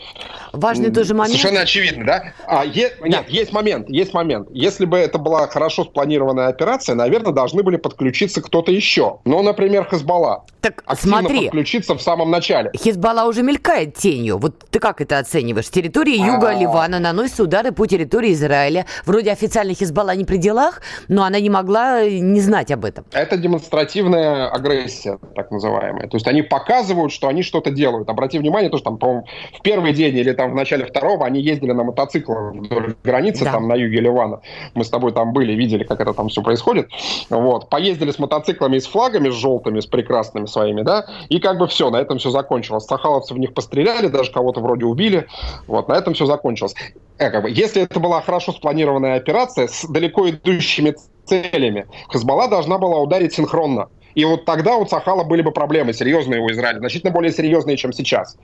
Важный 0.53 0.93
тоже 0.93 1.15
момент. 1.15 1.37
Совершенно 1.37 1.63
очевидно, 1.63 2.05
да? 2.07 2.33
А, 2.47 2.65
е- 2.65 2.93
да. 3.01 3.09
Нет, 3.09 3.29
есть 3.29 3.53
момент, 3.53 3.89
есть 3.89 4.15
момент. 4.15 4.49
Если 4.53 4.85
бы 4.85 4.97
это 4.97 5.19
была 5.19 5.47
хорошо 5.49 5.85
спланированная 5.85 6.46
операция, 6.49 6.95
наверное, 6.95 7.33
должны 7.33 7.63
были 7.63 7.77
подключиться 7.77 8.43
кто-то 8.43 8.73
еще. 8.73 9.19
Ну, 9.25 9.43
например, 9.43 9.87
Хезбалла. 9.91 10.45
Так 10.61 10.83
смотри. 10.99 11.45
подключиться 11.45 11.95
в 11.95 12.03
самом 12.03 12.31
начале. 12.31 12.71
Хезбалла 12.77 13.29
уже 13.29 13.43
мелькает 13.43 13.95
тенью. 13.95 14.39
Вот 14.39 14.65
ты 14.71 14.81
как 14.81 15.01
это 15.01 15.19
оцениваешь? 15.19 15.67
С 15.67 15.71
территории 15.71 16.17
юга 16.17 16.49
А-а-а. 16.49 16.61
Ливана 16.61 16.99
наносятся 16.99 17.45
удары 17.45 17.73
по 17.73 17.87
территории 17.87 18.33
Израиля. 18.33 18.87
Вроде 19.05 19.31
официально 19.31 19.75
Хезбалла 19.75 20.15
не 20.15 20.25
при 20.25 20.39
делах, 20.39 20.83
но 21.09 21.25
она 21.25 21.41
не 21.41 21.51
могла 21.51 22.09
не 22.09 22.41
знать 22.41 22.73
об 22.73 22.85
этом. 22.85 23.05
Это 23.13 23.37
демонстративная 23.37 24.49
агрессия, 24.49 25.19
так 25.35 25.51
называемая. 25.51 26.09
То 26.09 26.17
есть 26.17 26.27
они 26.27 26.43
показывают, 26.43 27.13
что 27.13 27.29
они 27.29 27.43
что-то 27.43 27.71
делают. 27.71 28.09
Обрати 28.09 28.39
внимание, 28.39 28.71
то, 28.71 28.79
что 28.79 28.87
там, 28.87 28.99
по 28.99 29.25
в 29.53 29.63
первый 29.63 29.93
день 29.93 30.17
или 30.17 30.33
там 30.33 30.51
в 30.51 30.55
начале 30.55 30.85
второго 30.85 31.27
они 31.27 31.41
ездили 31.41 31.73
на 31.73 31.85
мотоциклах 31.85 32.55
вдоль 32.55 32.97
границы, 33.05 33.45
да. 33.45 33.53
там 33.53 33.69
на 33.69 33.75
юге 33.75 34.01
Ливана. 34.01 34.41
Мы 34.75 34.85
с 34.85 34.91
тобой 34.91 35.13
там 35.13 35.33
были, 35.33 35.53
видели, 35.53 35.85
как 35.85 36.01
это 36.01 36.13
там 36.13 36.31
все 36.37 36.43
происходит. 36.43 36.91
Вот. 37.31 37.71
Поездили 37.71 38.11
с 38.11 38.19
мотоциклами 38.19 38.77
и 38.77 38.81
с 38.81 38.87
флагами, 38.87 39.31
с 39.31 39.35
желтыми, 39.35 39.81
с 39.81 39.87
прекрасными 39.87 40.47
своими, 40.47 40.83
да, 40.83 41.07
и 41.31 41.39
как 41.41 41.59
бы 41.59 41.67
все, 41.67 41.89
на 41.91 41.97
этом 41.97 42.19
все 42.19 42.31
закончилось. 42.31 42.85
Сахаловцы 42.85 43.33
в 43.33 43.39
них 43.39 43.55
постреляли, 43.55 44.09
даже 44.09 44.31
кого-то 44.31 44.61
вроде 44.61 44.85
убили, 44.85 45.27
вот, 45.67 45.89
на 45.89 45.95
этом 45.95 46.13
все 46.13 46.27
закончилось. 46.27 46.75
Э, 47.19 47.31
как 47.31 47.43
бы, 47.43 47.51
если 47.51 47.83
это 47.83 47.99
была 48.01 48.21
хорошо 48.21 48.53
спланированная 48.53 49.17
операция 49.17 49.69
с 49.69 49.87
далеко 49.87 50.29
идущими 50.29 50.95
целями, 51.25 51.87
Хазбалла 52.09 52.49
должна 52.49 52.77
была 52.79 52.99
ударить 52.99 53.33
синхронно. 53.33 53.89
И 54.15 54.25
вот 54.25 54.47
тогда 54.47 54.77
у 54.77 54.85
Цахала 54.87 55.25
были 55.25 55.43
бы 55.43 55.53
проблемы 55.53 55.93
серьезные 55.93 56.41
у 56.41 56.51
Израиля, 56.51 56.79
значительно 56.79 57.13
более 57.13 57.33
серьезные, 57.33 57.77
чем 57.77 57.93
сейчас. 57.93 58.37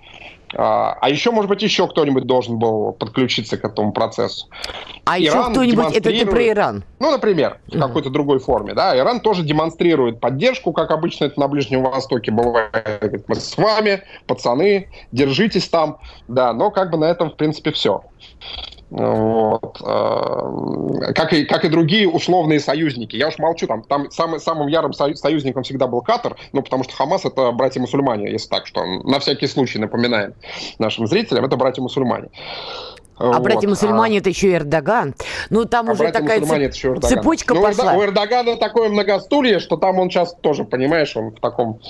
А, 0.54 0.96
а 1.00 1.08
еще, 1.08 1.30
может 1.30 1.48
быть, 1.48 1.62
еще 1.62 1.88
кто-нибудь 1.88 2.24
должен 2.24 2.58
был 2.58 2.92
подключиться 2.92 3.56
к 3.56 3.64
этому 3.64 3.92
процессу. 3.92 4.46
А 5.04 5.18
Иран 5.18 5.40
еще 5.40 5.50
кто-нибудь, 5.52 5.96
это 5.96 6.10
ты 6.10 6.26
про 6.26 6.46
Иран? 6.48 6.84
Ну, 6.98 7.10
например, 7.10 7.58
в 7.68 7.78
какой-то 7.78 8.10
другой 8.10 8.38
форме. 8.38 8.74
Да? 8.74 8.96
Иран 8.96 9.20
тоже 9.20 9.42
демонстрирует 9.42 10.20
поддержку, 10.20 10.72
как 10.72 10.90
обычно 10.90 11.26
это 11.26 11.38
на 11.40 11.48
Ближнем 11.48 11.82
Востоке 11.82 12.30
бывает. 12.30 13.24
Мы 13.26 13.34
с 13.34 13.56
вами, 13.56 14.02
пацаны, 14.26 14.88
держитесь 15.10 15.68
там. 15.68 15.98
Да, 16.28 16.52
но 16.52 16.70
как 16.70 16.90
бы 16.90 16.98
на 16.98 17.06
этом, 17.06 17.30
в 17.30 17.36
принципе, 17.36 17.72
все. 17.72 18.04
Вот. 18.92 19.80
Э, 19.80 21.12
как, 21.14 21.32
и, 21.32 21.44
как 21.44 21.64
и 21.64 21.68
другие 21.68 22.06
условные 22.06 22.60
союзники. 22.60 23.16
Я 23.16 23.28
уж 23.28 23.38
молчу, 23.38 23.66
там, 23.66 23.82
там 23.84 24.10
самый, 24.10 24.38
самым 24.38 24.68
ярым 24.68 24.92
союзником 24.92 25.62
всегда 25.62 25.86
был 25.86 26.02
Катар, 26.02 26.36
ну, 26.52 26.62
потому 26.62 26.84
что 26.84 26.94
Хамас— 26.94 27.24
это 27.24 27.52
братья-мусульмане, 27.52 28.30
если 28.30 28.48
так, 28.48 28.66
что 28.66 28.84
на 28.84 29.18
всякий 29.18 29.46
случай 29.46 29.78
напоминаем 29.78 30.34
нашим 30.78 31.06
зрителям, 31.06 31.46
это 31.46 31.56
братья-мусульмане. 31.56 32.28
А 33.22 33.34
вот. 33.34 33.42
братья-мусульмане 33.42 34.16
а... 34.16 34.20
это 34.20 34.30
еще 34.30 34.52
Эрдоган. 34.52 35.14
Ну, 35.50 35.64
там 35.64 35.88
а 35.88 35.92
уже 35.92 36.10
такая 36.10 36.40
цеп... 36.40 37.02
цепочка 37.04 37.54
ну, 37.54 37.62
пошла. 37.62 37.94
У 37.94 38.02
Эрдогана 38.02 38.56
такое 38.56 38.88
многостулье, 38.88 39.60
что 39.60 39.76
там 39.76 39.98
он 39.98 40.10
сейчас 40.10 40.34
тоже, 40.40 40.64
понимаешь, 40.64 41.16
он 41.16 41.30
в 41.30 41.40
таком... 41.40 41.80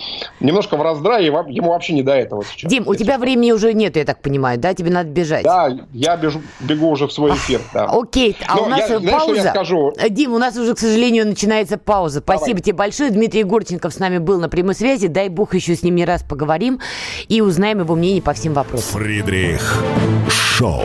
Немножко 0.41 0.77
в 0.77 0.83
раздрае, 0.83 1.27
ему 1.27 1.71
вообще 1.71 1.95
не 1.95 2.03
до 2.03 2.13
этого 2.13 2.45
сейчас. 2.45 2.71
Дим, 2.71 2.87
у 2.87 2.95
тебя 2.95 3.19
времени 3.19 3.53
уже 3.53 3.73
нет, 3.73 3.97
я 3.97 4.05
так 4.05 4.21
понимаю, 4.21 4.59
да? 4.59 4.75
Тебе 4.75 4.91
надо 4.91 5.09
бежать. 5.09 5.45
Да, 5.45 5.71
я 5.93 6.17
бежу, 6.17 6.43
бегу 6.61 6.91
уже 6.91 7.07
в 7.07 7.13
свой 7.13 7.33
эфир, 7.33 7.61
да. 7.73 7.87
Окей, 7.87 8.37
а 8.47 8.57
Но 8.57 8.65
у 8.65 8.67
нас 8.67 8.81
я, 8.91 9.01
пауза. 9.01 9.01
Знаешь, 9.01 9.23
что 9.23 9.35
я 9.35 9.51
скажу? 9.51 9.93
Дим, 10.11 10.35
у 10.35 10.39
нас 10.39 10.57
уже, 10.57 10.75
к 10.75 10.79
сожалению, 10.79 11.27
начинается 11.27 11.79
пауза. 11.79 12.21
Спасибо 12.21 12.47
Давай. 12.47 12.63
тебе 12.63 12.77
большое. 12.77 13.11
Дмитрий 13.11 13.41
Егорченков 13.41 13.93
с 13.95 13.99
нами 13.99 14.19
был 14.19 14.41
на 14.41 14.49
прямой 14.49 14.75
связи. 14.75 15.07
Дай 15.07 15.29
бог 15.29 15.55
еще 15.55 15.75
с 15.75 15.83
ним 15.83 15.95
не 15.95 16.05
раз 16.05 16.23
поговорим 16.23 16.81
и 17.29 17.41
узнаем 17.41 17.81
его 17.81 17.95
мнение 17.95 18.23
по 18.23 18.33
всем 18.33 18.55
вопросам. 18.55 19.01
Фридрих 19.01 19.83
Шоу. 20.29 20.85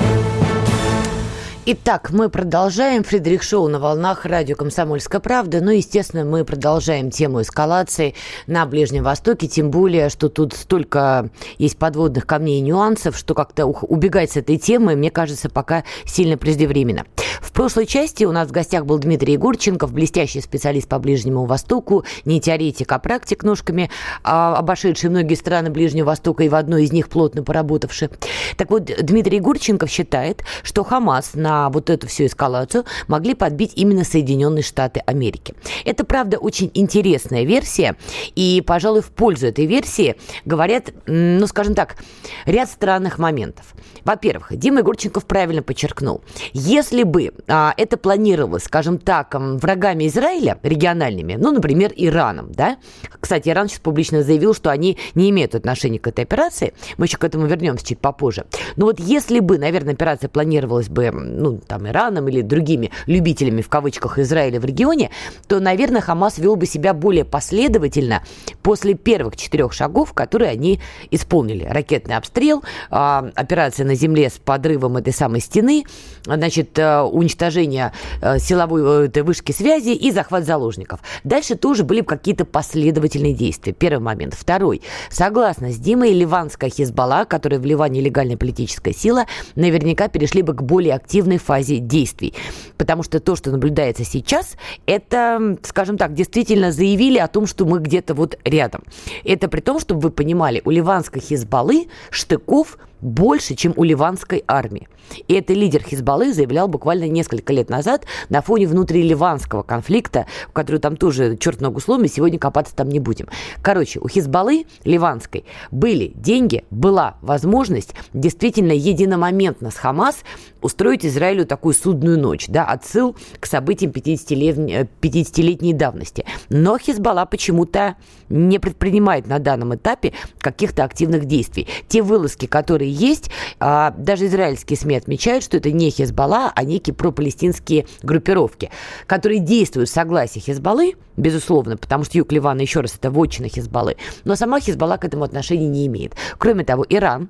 Итак, 1.63 2.09
мы 2.09 2.29
продолжаем. 2.29 3.03
Фридрих 3.03 3.43
Шоу 3.43 3.67
на 3.67 3.79
волнах 3.79 4.25
радио 4.25 4.55
«Комсомольская 4.55 5.21
правда». 5.21 5.61
Ну, 5.61 5.69
естественно, 5.69 6.25
мы 6.25 6.43
продолжаем 6.43 7.11
тему 7.11 7.43
эскалации 7.43 8.15
на 8.47 8.65
Ближнем 8.65 9.03
Востоке, 9.03 9.47
тем 9.47 9.69
более, 9.69 10.09
что 10.09 10.29
тут 10.29 10.53
столько 10.53 11.29
есть 11.59 11.77
подводных 11.77 12.25
камней 12.25 12.57
и 12.57 12.61
нюансов, 12.61 13.15
что 13.15 13.35
как-то 13.35 13.67
убегать 13.67 14.31
с 14.31 14.37
этой 14.37 14.57
темы, 14.57 14.95
мне 14.95 15.11
кажется, 15.11 15.49
пока 15.49 15.83
сильно 16.03 16.35
преждевременно. 16.35 17.05
В 17.39 17.51
прошлой 17.51 17.85
части 17.85 18.23
у 18.23 18.31
нас 18.31 18.47
в 18.47 18.51
гостях 18.51 18.87
был 18.87 18.97
Дмитрий 18.97 19.33
Егорченков, 19.33 19.93
блестящий 19.93 20.41
специалист 20.41 20.87
по 20.87 20.97
Ближнему 20.97 21.45
Востоку, 21.45 22.05
не 22.25 22.41
теоретик, 22.41 22.91
а 22.91 22.97
практик 22.97 23.43
ножками, 23.43 23.91
а 24.23 24.55
обошедший 24.55 25.11
многие 25.11 25.35
страны 25.35 25.69
Ближнего 25.69 26.07
Востока 26.07 26.43
и 26.43 26.49
в 26.49 26.55
одной 26.55 26.85
из 26.85 26.91
них 26.91 27.07
плотно 27.07 27.43
поработавший. 27.43 28.09
Так 28.57 28.71
вот, 28.71 28.85
Дмитрий 28.85 29.37
Егорченков 29.37 29.91
считает, 29.91 30.41
что 30.63 30.83
Хамас 30.83 31.31
на 31.35 31.50
на 31.51 31.69
вот 31.69 31.89
эту 31.89 32.07
всю 32.07 32.25
эскалацию 32.25 32.85
могли 33.07 33.35
подбить 33.35 33.73
именно 33.75 34.03
Соединенные 34.03 34.63
Штаты 34.63 35.01
Америки. 35.05 35.53
Это, 35.83 36.05
правда, 36.05 36.37
очень 36.37 36.71
интересная 36.73 37.43
версия, 37.43 37.97
и, 38.35 38.63
пожалуй, 38.65 39.01
в 39.01 39.11
пользу 39.11 39.47
этой 39.47 39.65
версии 39.65 40.15
говорят, 40.45 40.91
ну, 41.05 41.45
скажем 41.47 41.75
так, 41.75 41.97
ряд 42.45 42.69
странных 42.69 43.19
моментов. 43.19 43.73
Во-первых, 44.05 44.55
Дима 44.55 44.79
Егорченков 44.79 45.25
правильно 45.25 45.61
подчеркнул, 45.61 46.21
если 46.53 47.03
бы 47.03 47.31
а, 47.47 47.73
это 47.77 47.97
планировалось, 47.97 48.63
скажем 48.63 48.97
так, 48.97 49.35
врагами 49.35 50.07
Израиля, 50.07 50.57
региональными, 50.63 51.35
ну, 51.35 51.51
например, 51.51 51.91
Ираном, 51.95 52.51
да, 52.51 52.77
кстати, 53.19 53.49
Иран 53.49 53.67
сейчас 53.67 53.79
публично 53.79 54.23
заявил, 54.23 54.53
что 54.53 54.71
они 54.71 54.97
не 55.15 55.29
имеют 55.29 55.53
отношения 55.53 55.99
к 55.99 56.07
этой 56.07 56.23
операции, 56.23 56.73
мы 56.97 57.05
еще 57.05 57.17
к 57.17 57.23
этому 57.23 57.45
вернемся 57.45 57.85
чуть 57.85 57.99
попозже, 57.99 58.45
но 58.75 58.85
вот 58.85 58.99
если 58.99 59.39
бы, 59.39 59.57
наверное, 59.57 59.93
операция 59.93 60.29
планировалась 60.29 60.89
бы, 60.89 61.11
ну, 61.41 61.59
там, 61.65 61.87
Ираном 61.87 62.27
или 62.29 62.41
другими 62.41 62.91
любителями, 63.07 63.61
в 63.61 63.69
кавычках, 63.69 64.19
Израиля 64.19 64.59
в 64.59 64.65
регионе, 64.65 65.09
то, 65.47 65.59
наверное, 65.59 66.01
Хамас 66.01 66.37
вел 66.37 66.55
бы 66.55 66.65
себя 66.65 66.93
более 66.93 67.25
последовательно 67.25 68.23
после 68.61 68.93
первых 68.93 69.35
четырех 69.35 69.73
шагов, 69.73 70.13
которые 70.13 70.51
они 70.51 70.79
исполнили. 71.09 71.65
Ракетный 71.65 72.15
обстрел, 72.15 72.63
а, 72.89 73.29
операция 73.35 73.85
на 73.85 73.95
земле 73.95 74.29
с 74.29 74.33
подрывом 74.33 74.97
этой 74.97 75.13
самой 75.13 75.41
стены, 75.41 75.83
значит, 76.25 76.77
э, 76.77 77.01
уничтожение 77.01 77.93
э, 78.21 78.39
силовой 78.39 79.03
э, 79.03 79.05
этой 79.07 79.23
вышки 79.23 79.51
связи 79.51 79.89
и 79.89 80.11
захват 80.11 80.45
заложников. 80.45 80.99
Дальше 81.23 81.55
тоже 81.55 81.83
были 81.83 82.01
какие-то 82.01 82.45
последовательные 82.45 83.33
действия. 83.33 83.73
Первый 83.73 84.01
момент. 84.01 84.35
Второй. 84.35 84.81
Согласно 85.09 85.71
с 85.71 85.77
Димой, 85.77 86.13
ливанская 86.13 86.69
Хизбалла, 86.69 87.25
которая 87.25 87.59
в 87.59 87.65
Ливане 87.65 88.01
легальная 88.01 88.37
политическая 88.37 88.93
сила, 88.93 89.25
наверняка 89.55 90.07
перешли 90.07 90.41
бы 90.41 90.53
к 90.53 90.61
более 90.61 90.95
активной 91.31 91.37
фазе 91.37 91.77
действий. 91.77 92.33
Потому 92.77 93.03
что 93.03 93.19
то, 93.19 93.35
что 93.35 93.51
наблюдается 93.51 94.03
сейчас, 94.03 94.57
это, 94.85 95.57
скажем 95.63 95.97
так, 95.97 96.13
действительно 96.13 96.71
заявили 96.71 97.17
о 97.19 97.27
том, 97.27 97.47
что 97.47 97.65
мы 97.65 97.79
где-то 97.79 98.13
вот 98.13 98.37
рядом. 98.43 98.83
Это 99.23 99.47
при 99.47 99.61
том, 99.61 99.79
чтобы 99.79 100.01
вы 100.01 100.11
понимали, 100.11 100.61
у 100.65 100.71
ливанской 100.71 101.21
Хизбаллы 101.21 101.87
штыков 102.09 102.77
больше, 103.01 103.55
чем 103.55 103.73
у 103.75 103.83
ливанской 103.83 104.43
армии. 104.47 104.87
И 105.27 105.33
это 105.33 105.53
лидер 105.53 105.83
Хизбаллы 105.83 106.33
заявлял 106.33 106.67
буквально 106.67 107.07
несколько 107.07 107.53
лет 107.53 107.69
назад 107.69 108.05
на 108.29 108.41
фоне 108.41 108.67
внутриливанского 108.67 109.63
конфликта, 109.63 110.25
в 110.47 110.53
который 110.53 110.79
там 110.79 110.95
тоже 110.95 111.37
черт 111.37 111.61
ногу 111.61 111.79
сломит, 111.79 112.13
сегодня 112.13 112.39
копаться 112.39 112.75
там 112.75 112.89
не 112.89 112.99
будем. 112.99 113.27
Короче, 113.61 113.99
у 113.99 114.07
Хизбаллы 114.07 114.65
ливанской 114.83 115.45
были 115.71 116.13
деньги, 116.15 116.63
была 116.71 117.17
возможность 117.21 117.93
действительно 118.13 118.71
единомоментно 118.71 119.71
с 119.71 119.75
Хамас 119.75 120.19
устроить 120.61 121.05
Израилю 121.05 121.45
такую 121.45 121.73
судную 121.73 122.19
ночь, 122.19 122.47
да, 122.47 122.65
отсыл 122.65 123.15
к 123.39 123.45
событиям 123.45 123.91
50-летней 123.91 124.87
50 125.01 125.77
давности. 125.77 126.25
Но 126.49 126.77
Хизбалла 126.77 127.25
почему-то 127.25 127.95
не 128.29 128.59
предпринимает 128.59 129.27
на 129.27 129.39
данном 129.39 129.75
этапе 129.75 130.13
каких-то 130.39 130.83
активных 130.83 131.25
действий. 131.25 131.67
Те 131.87 132.01
вылазки, 132.01 132.45
которые 132.45 132.90
есть, 132.91 133.29
а, 133.59 133.93
даже 133.97 134.27
израильские 134.27 134.77
СМИ 134.77 134.95
отмечают, 134.95 135.43
что 135.43 135.57
это 135.57 135.71
не 135.71 135.89
Хизбалла, 135.89 136.51
а 136.55 136.63
некие 136.63 136.93
пропалестинские 136.93 137.85
группировки, 138.03 138.69
которые 139.07 139.39
действуют 139.39 139.89
в 139.89 139.93
согласии 139.93 140.39
Хизбаллы, 140.39 140.95
безусловно, 141.17 141.77
потому 141.77 142.03
что 142.03 142.17
юг 142.17 142.31
Ливана, 142.31 142.61
еще 142.61 142.81
раз, 142.81 142.95
это 142.95 143.11
вотчина 143.11 143.47
Хизбаллы, 143.47 143.97
но 144.23 144.35
сама 144.35 144.59
Хизбалла 144.59 144.97
к 144.97 145.05
этому 145.05 145.23
отношения 145.23 145.67
не 145.67 145.87
имеет. 145.87 146.15
Кроме 146.37 146.63
того, 146.63 146.85
Иран, 146.89 147.29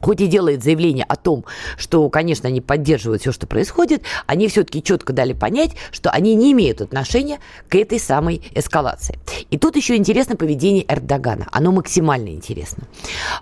хоть 0.00 0.20
и 0.20 0.26
делает 0.26 0.62
заявление 0.62 1.04
о 1.08 1.16
том, 1.16 1.44
что, 1.76 2.08
конечно, 2.08 2.48
они 2.48 2.60
поддерживают 2.60 3.22
все, 3.22 3.32
что 3.32 3.46
происходит, 3.46 4.02
они 4.26 4.48
все-таки 4.48 4.82
четко 4.82 5.12
дали 5.12 5.32
понять, 5.32 5.72
что 5.90 6.10
они 6.10 6.34
не 6.34 6.52
имеют 6.52 6.80
отношения 6.80 7.38
к 7.68 7.74
этой 7.74 7.98
самой 7.98 8.42
эскалации. 8.54 9.18
И 9.50 9.58
тут 9.58 9.76
еще 9.76 9.96
интересно 9.96 10.36
поведение 10.36 10.84
Эрдогана. 10.88 11.46
Оно 11.52 11.72
максимально 11.72 12.28
интересно. 12.28 12.84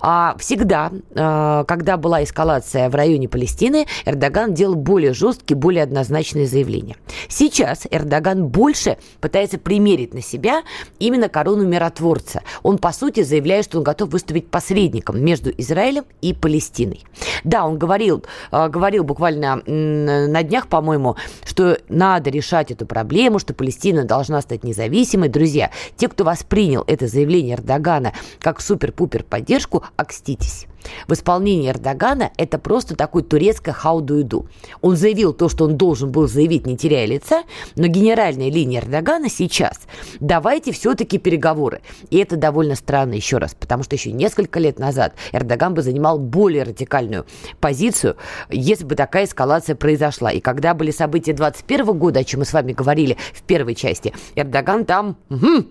А 0.01 0.37
всегда, 0.39 0.93
а, 1.15 1.65
когда 1.65 1.97
была 1.97 2.23
эскалация 2.25 2.89
в 2.89 2.95
районе 2.95 3.29
Палестины, 3.29 3.87
Эрдоган 4.05 4.55
делал 4.55 4.75
более 4.75 5.13
жесткие, 5.13 5.57
более 5.57 5.83
однозначные 5.83 6.47
заявления. 6.47 6.97
Сейчас 7.29 7.87
Эрдоган 7.91 8.47
больше 8.47 8.99
пытается 9.21 9.59
примерить 9.59 10.15
на 10.15 10.23
себя 10.23 10.63
именно 10.99 11.29
корону 11.29 11.67
миротворца. 11.67 12.43
Он, 12.63 12.79
по 12.79 12.93
сути, 12.93 13.23
заявляет, 13.23 13.67
что 13.67 13.79
он 13.79 13.85
готов 13.85 14.11
выступить 14.11 14.49
посредником 14.49 15.23
между 15.23 15.51
Израилем 15.51 16.05
и 16.21 16.33
Палестиной 16.33 16.46
Палестиной. 16.47 17.03
Да, 17.43 17.67
он 17.67 17.77
говорил, 17.77 18.25
э, 18.53 18.69
говорил 18.69 19.03
буквально 19.03 19.57
на 19.67 20.43
днях, 20.45 20.69
по-моему, 20.69 21.17
что 21.45 21.77
надо 21.89 22.31
решать 22.31 22.71
эту 22.71 22.87
проблему, 22.87 23.41
что 23.41 23.53
Палестина 23.53 24.05
должна 24.05 24.41
стать 24.43 24.63
независимой. 24.63 25.29
Друзья, 25.29 25.73
те, 25.97 26.07
кто 26.07 26.23
воспринял 26.23 26.85
это 26.87 27.09
заявление 27.09 27.57
Эрдогана 27.57 28.13
как 28.39 28.61
супер-пупер 28.61 29.25
поддержку, 29.25 29.83
окститесь 29.97 30.69
в 31.09 31.13
исполнении 31.13 31.71
Эрдогана 31.71 32.31
это 32.37 32.59
просто 32.59 32.97
такой 32.97 33.23
турецкое 33.23 33.75
хауду-иду. 33.75 34.47
Он 34.81 34.97
заявил 34.97 35.33
то, 35.33 35.49
что 35.49 35.65
он 35.65 35.77
должен 35.77 36.11
был 36.11 36.29
заявить, 36.29 36.67
не 36.67 36.77
теряя 36.77 37.07
лица, 37.07 37.43
но 37.75 37.87
генеральная 37.87 38.51
линия 38.51 38.81
Эрдогана 38.81 39.29
сейчас– 39.29 39.81
давайте 40.21 40.73
все-таки 40.73 41.19
переговоры. 41.19 41.81
И 42.11 42.19
это 42.19 42.37
довольно 42.37 42.75
странно, 42.75 43.15
еще 43.15 43.39
раз, 43.39 43.55
потому 43.55 43.83
что 43.83 43.97
еще 43.97 44.13
несколько 44.13 44.59
лет 44.59 44.79
назад 44.79 45.15
Эрдоган 45.33 45.75
бы 45.75 45.83
занимал 45.83 46.19
более 46.19 46.65
радикальную 46.65 47.27
позицию, 47.61 48.17
если 48.51 48.85
бы 48.85 48.95
такая 48.95 49.25
эскалация 49.25 49.77
произошла. 49.77 50.31
И 50.31 50.41
когда 50.41 50.75
были 50.75 50.91
события 50.91 51.33
21 51.33 51.99
года, 51.99 52.21
о 52.21 52.25
чем 52.25 52.41
мы 52.41 52.47
с 52.47 52.53
вами 52.53 52.73
говорили 52.73 53.17
в 53.33 53.43
первой 53.43 53.75
части, 53.75 54.13
Эрдоган 54.35 54.85
там 54.85 55.17
угу, 55.31 55.67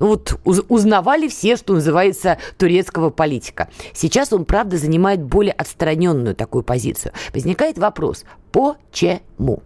ну 0.00 0.06
вот 0.06 0.38
узнавали 0.44 1.28
все, 1.28 1.56
что 1.56 1.74
называется, 1.74 2.38
турецкого 2.58 3.10
политика. 3.10 3.68
Сейчас 3.94 4.32
он 4.32 4.44
правда, 4.52 4.76
занимает 4.76 5.22
более 5.22 5.54
отстраненную 5.54 6.34
такую 6.34 6.62
позицию. 6.62 7.14
Возникает 7.32 7.78
вопрос, 7.78 8.26
почему? 8.52 9.62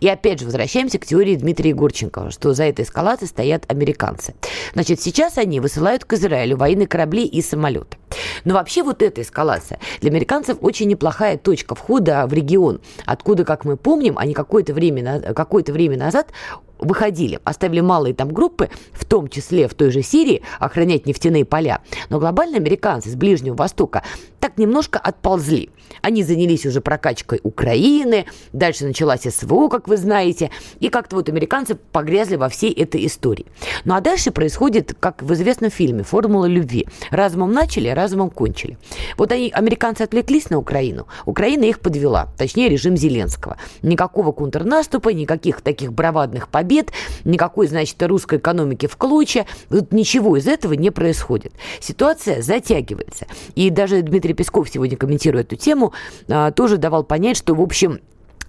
И 0.00 0.08
опять 0.08 0.40
же 0.40 0.46
возвращаемся 0.46 0.98
к 0.98 1.06
теории 1.06 1.36
Дмитрия 1.36 1.74
Гурченкова, 1.74 2.30
что 2.30 2.54
за 2.54 2.64
этой 2.64 2.84
эскалацией 2.84 3.28
стоят 3.28 3.70
американцы. 3.70 4.34
Значит, 4.72 5.00
сейчас 5.00 5.38
они 5.38 5.60
высылают 5.60 6.04
к 6.04 6.14
Израилю 6.14 6.56
военные 6.56 6.88
корабли 6.88 7.24
и 7.24 7.42
самолеты. 7.42 7.98
Но 8.44 8.54
вообще 8.54 8.82
вот 8.82 9.02
эта 9.02 9.22
эскалация 9.22 9.78
для 10.00 10.10
американцев 10.10 10.58
очень 10.60 10.88
неплохая 10.88 11.36
точка 11.36 11.74
входа 11.74 12.26
в 12.26 12.32
регион, 12.32 12.80
откуда, 13.04 13.44
как 13.44 13.64
мы 13.64 13.76
помним, 13.76 14.18
они 14.18 14.34
какое-то 14.34 14.74
время, 14.74 15.20
какое 15.34 15.62
время 15.62 15.98
назад 15.98 16.32
выходили, 16.80 17.38
оставили 17.44 17.80
малые 17.80 18.14
там 18.14 18.30
группы, 18.30 18.70
в 18.92 19.04
том 19.04 19.28
числе 19.28 19.68
в 19.68 19.74
той 19.74 19.90
же 19.90 20.02
Сирии, 20.02 20.42
охранять 20.58 21.06
нефтяные 21.06 21.44
поля. 21.44 21.80
Но 22.08 22.18
глобально 22.18 22.56
американцы 22.56 23.10
с 23.10 23.14
Ближнего 23.14 23.54
Востока 23.54 24.02
так 24.40 24.56
немножко 24.56 24.98
отползли. 24.98 25.70
Они 26.00 26.22
занялись 26.22 26.64
уже 26.64 26.80
прокачкой 26.80 27.40
Украины, 27.42 28.24
дальше 28.52 28.84
началась 28.84 29.22
СВО, 29.22 29.68
как 29.68 29.88
вы 29.88 29.96
знаете, 29.96 30.50
и 30.78 30.88
как-то 30.88 31.16
вот 31.16 31.28
американцы 31.28 31.74
погрязли 31.74 32.36
во 32.36 32.48
всей 32.48 32.72
этой 32.72 33.06
истории. 33.06 33.46
Ну 33.84 33.94
а 33.94 34.00
дальше 34.00 34.30
происходит, 34.30 34.94
как 34.98 35.22
в 35.22 35.32
известном 35.34 35.70
фильме, 35.70 36.02
формула 36.02 36.46
любви. 36.46 36.86
Разумом 37.10 37.52
начали, 37.52 37.88
разумом 37.88 38.30
кончили. 38.30 38.78
Вот 39.16 39.32
они, 39.32 39.50
американцы 39.50 40.02
отвлеклись 40.02 40.50
на 40.50 40.58
Украину, 40.58 41.06
Украина 41.26 41.64
их 41.64 41.80
подвела, 41.80 42.28
точнее 42.36 42.68
режим 42.68 42.96
Зеленского. 42.96 43.56
Никакого 43.82 44.32
контрнаступа, 44.32 45.10
никаких 45.10 45.60
таких 45.60 45.92
бравадных 45.92 46.48
побед, 46.48 46.90
никакой, 47.24 47.66
значит, 47.66 48.02
русской 48.02 48.38
экономики 48.38 48.86
в 48.86 48.96
клочья. 48.96 49.46
Вот 49.68 49.92
ничего 49.92 50.36
из 50.36 50.46
этого 50.46 50.74
не 50.74 50.90
происходит. 50.90 51.52
Ситуация 51.80 52.42
затягивается. 52.42 53.26
И 53.54 53.70
даже 53.70 54.02
Дмитрий 54.02 54.34
Песков 54.34 54.68
сегодня, 54.68 54.96
комментируя 54.96 55.42
эту 55.42 55.56
тему, 55.56 55.92
а, 56.28 56.50
тоже 56.50 56.76
давал 56.76 57.04
понять, 57.04 57.36
что, 57.36 57.54
в 57.54 57.60
общем, 57.60 58.00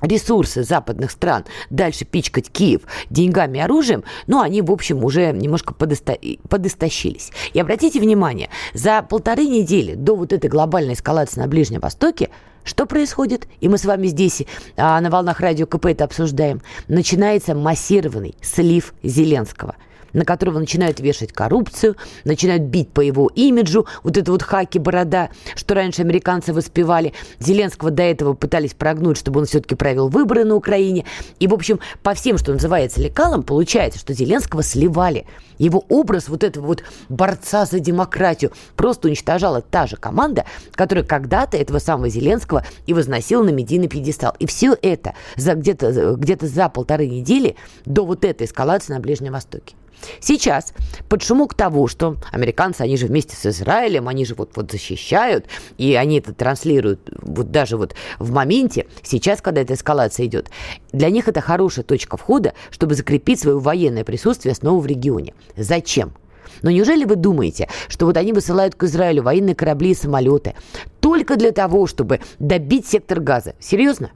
ресурсы 0.02 0.64
западных 0.64 1.12
стран 1.12 1.46
дальше 1.70 2.06
пичкать 2.06 2.50
Киев 2.50 2.82
деньгами 3.10 3.60
и 3.60 3.62
оружием, 3.62 4.04
ну, 4.28 4.42
они, 4.42 4.62
в 4.62 4.72
общем, 4.72 5.04
уже 5.04 5.32
немножко 5.32 5.74
подосто... 5.74 6.18
подостащились. 6.50 7.32
И 7.54 7.60
обратите 7.60 8.00
внимание, 8.00 8.50
за 8.74 9.02
полторы 9.02 9.46
недели 9.46 9.96
до 9.96 10.16
вот 10.16 10.34
этой 10.34 10.50
глобальной 10.50 10.94
эскалации 10.94 11.40
на 11.40 11.48
Ближнем 11.48 11.80
Востоке 11.80 12.30
что 12.64 12.86
происходит? 12.86 13.48
И 13.60 13.68
мы 13.68 13.80
с 13.80 13.86
вами 13.86 14.06
здесь 14.06 14.44
а, 14.78 15.02
на 15.02 15.10
волнах 15.10 15.40
радио 15.40 15.66
КП 15.66 15.88
это 15.88 16.04
обсуждаем. 16.04 16.62
Начинается 16.88 17.56
массированный 17.56 18.36
слив 18.42 18.94
Зеленского– 19.02 19.76
на 20.13 20.26
которого 20.26 20.60
начинают 20.60 21.00
вешать 21.00 21.32
коррупцию, 21.32 21.95
начинают 22.24 22.63
бить 22.63 22.89
по 22.89 23.02
его 23.02 23.30
имиджу, 23.36 23.86
вот 24.04 24.17
это 24.17 24.32
вот 24.32 24.43
хаки-борода, 24.43 25.30
что 25.56 25.76
раньше 25.76 26.02
американцы 26.02 26.54
воспевали. 26.54 27.13
Зеленского 27.39 27.91
до 27.91 28.04
этого 28.04 28.34
пытались 28.34 28.74
прогнуть, 28.74 29.17
чтобы 29.17 29.39
он 29.41 29.45
все-таки 29.45 29.76
провел 29.76 30.10
выборы 30.10 30.45
на 30.45 30.56
Украине. 30.56 31.06
И, 31.39 31.47
в 31.47 31.54
общем, 31.54 31.80
по 32.04 32.13
всем, 32.13 32.38
что 32.38 32.54
называется 32.54 33.00
лекалам, 33.02 33.43
получается, 33.43 34.00
что 34.00 34.13
Зеленского 34.13 34.63
сливали. 34.63 35.26
Его 35.58 35.84
образ 35.89 36.28
вот 36.28 36.43
этого 36.43 36.65
вот 36.65 36.84
борца 37.08 37.65
за 37.65 37.80
демократию 37.80 38.52
просто 38.76 39.08
уничтожала 39.08 39.62
та 39.62 39.86
же 39.86 39.95
команда, 39.95 40.45
которая 40.74 41.06
когда-то 41.06 41.56
этого 41.56 41.78
самого 41.78 42.10
Зеленского 42.10 42.65
и 42.88 42.93
возносила 42.93 43.43
на 43.43 43.50
медийный 43.50 43.88
пьедестал. 43.88 44.36
И 44.39 44.47
все 44.47 44.76
это 44.82 45.13
за 45.36 45.54
где-то 45.54 46.15
где 46.15 46.38
за 46.41 46.69
полторы 46.69 47.08
недели 47.08 47.56
до 47.86 48.06
вот 48.06 48.26
этой 48.26 48.47
эскалации 48.47 48.93
на 48.93 49.00
Ближнем 49.00 49.34
Востоке. 49.34 49.76
Сейчас 50.20 50.74
под 51.10 51.24
шумок 51.24 51.54
того, 51.54 51.88
что 51.88 52.18
американцы, 52.32 52.82
они 52.82 52.98
же 52.98 53.08
вместе 53.08 53.36
с 53.36 53.46
Израилем, 53.46 54.08
они 54.08 54.26
же 54.26 54.36
вот, 54.36 54.52
вот 54.56 54.72
защищают, 54.72 55.46
и 55.78 55.96
они 55.96 56.20
это 56.20 56.34
транслируют 56.34 57.10
вот 57.22 57.52
даже 57.52 57.78
вот 57.78 57.96
в 58.20 58.32
моменте, 58.32 58.88
сейчас, 59.04 59.42
когда 59.42 59.62
эта 59.62 59.74
эскалация 59.74 60.26
идет, 60.26 60.50
для 60.92 61.10
них 61.10 61.28
это 61.28 61.42
хорошая 61.42 61.86
точка 61.86 62.18
входа, 62.18 62.54
чтобы 62.70 62.96
закрепить 62.96 63.40
свое 63.40 63.60
военное 63.60 64.04
присутствие 64.04 64.56
снова 64.56 64.82
в 64.82 64.86
регионе. 64.86 65.34
Зачем? 65.56 66.14
Но 66.62 66.70
неужели 66.70 67.06
вы 67.06 67.16
думаете, 67.16 67.70
что 67.88 68.06
вот 68.06 68.18
они 68.18 68.34
высылают 68.34 68.76
к 68.76 68.84
Израилю 68.84 69.24
военные 69.24 69.56
корабли 69.56 69.92
и 69.92 69.96
самолеты 69.96 70.56
только 71.00 71.36
для 71.36 71.52
того, 71.52 71.88
чтобы 71.88 72.20
добить 72.40 72.88
сектор 72.88 73.20
газа? 73.20 73.56
Серьезно? 73.60 74.12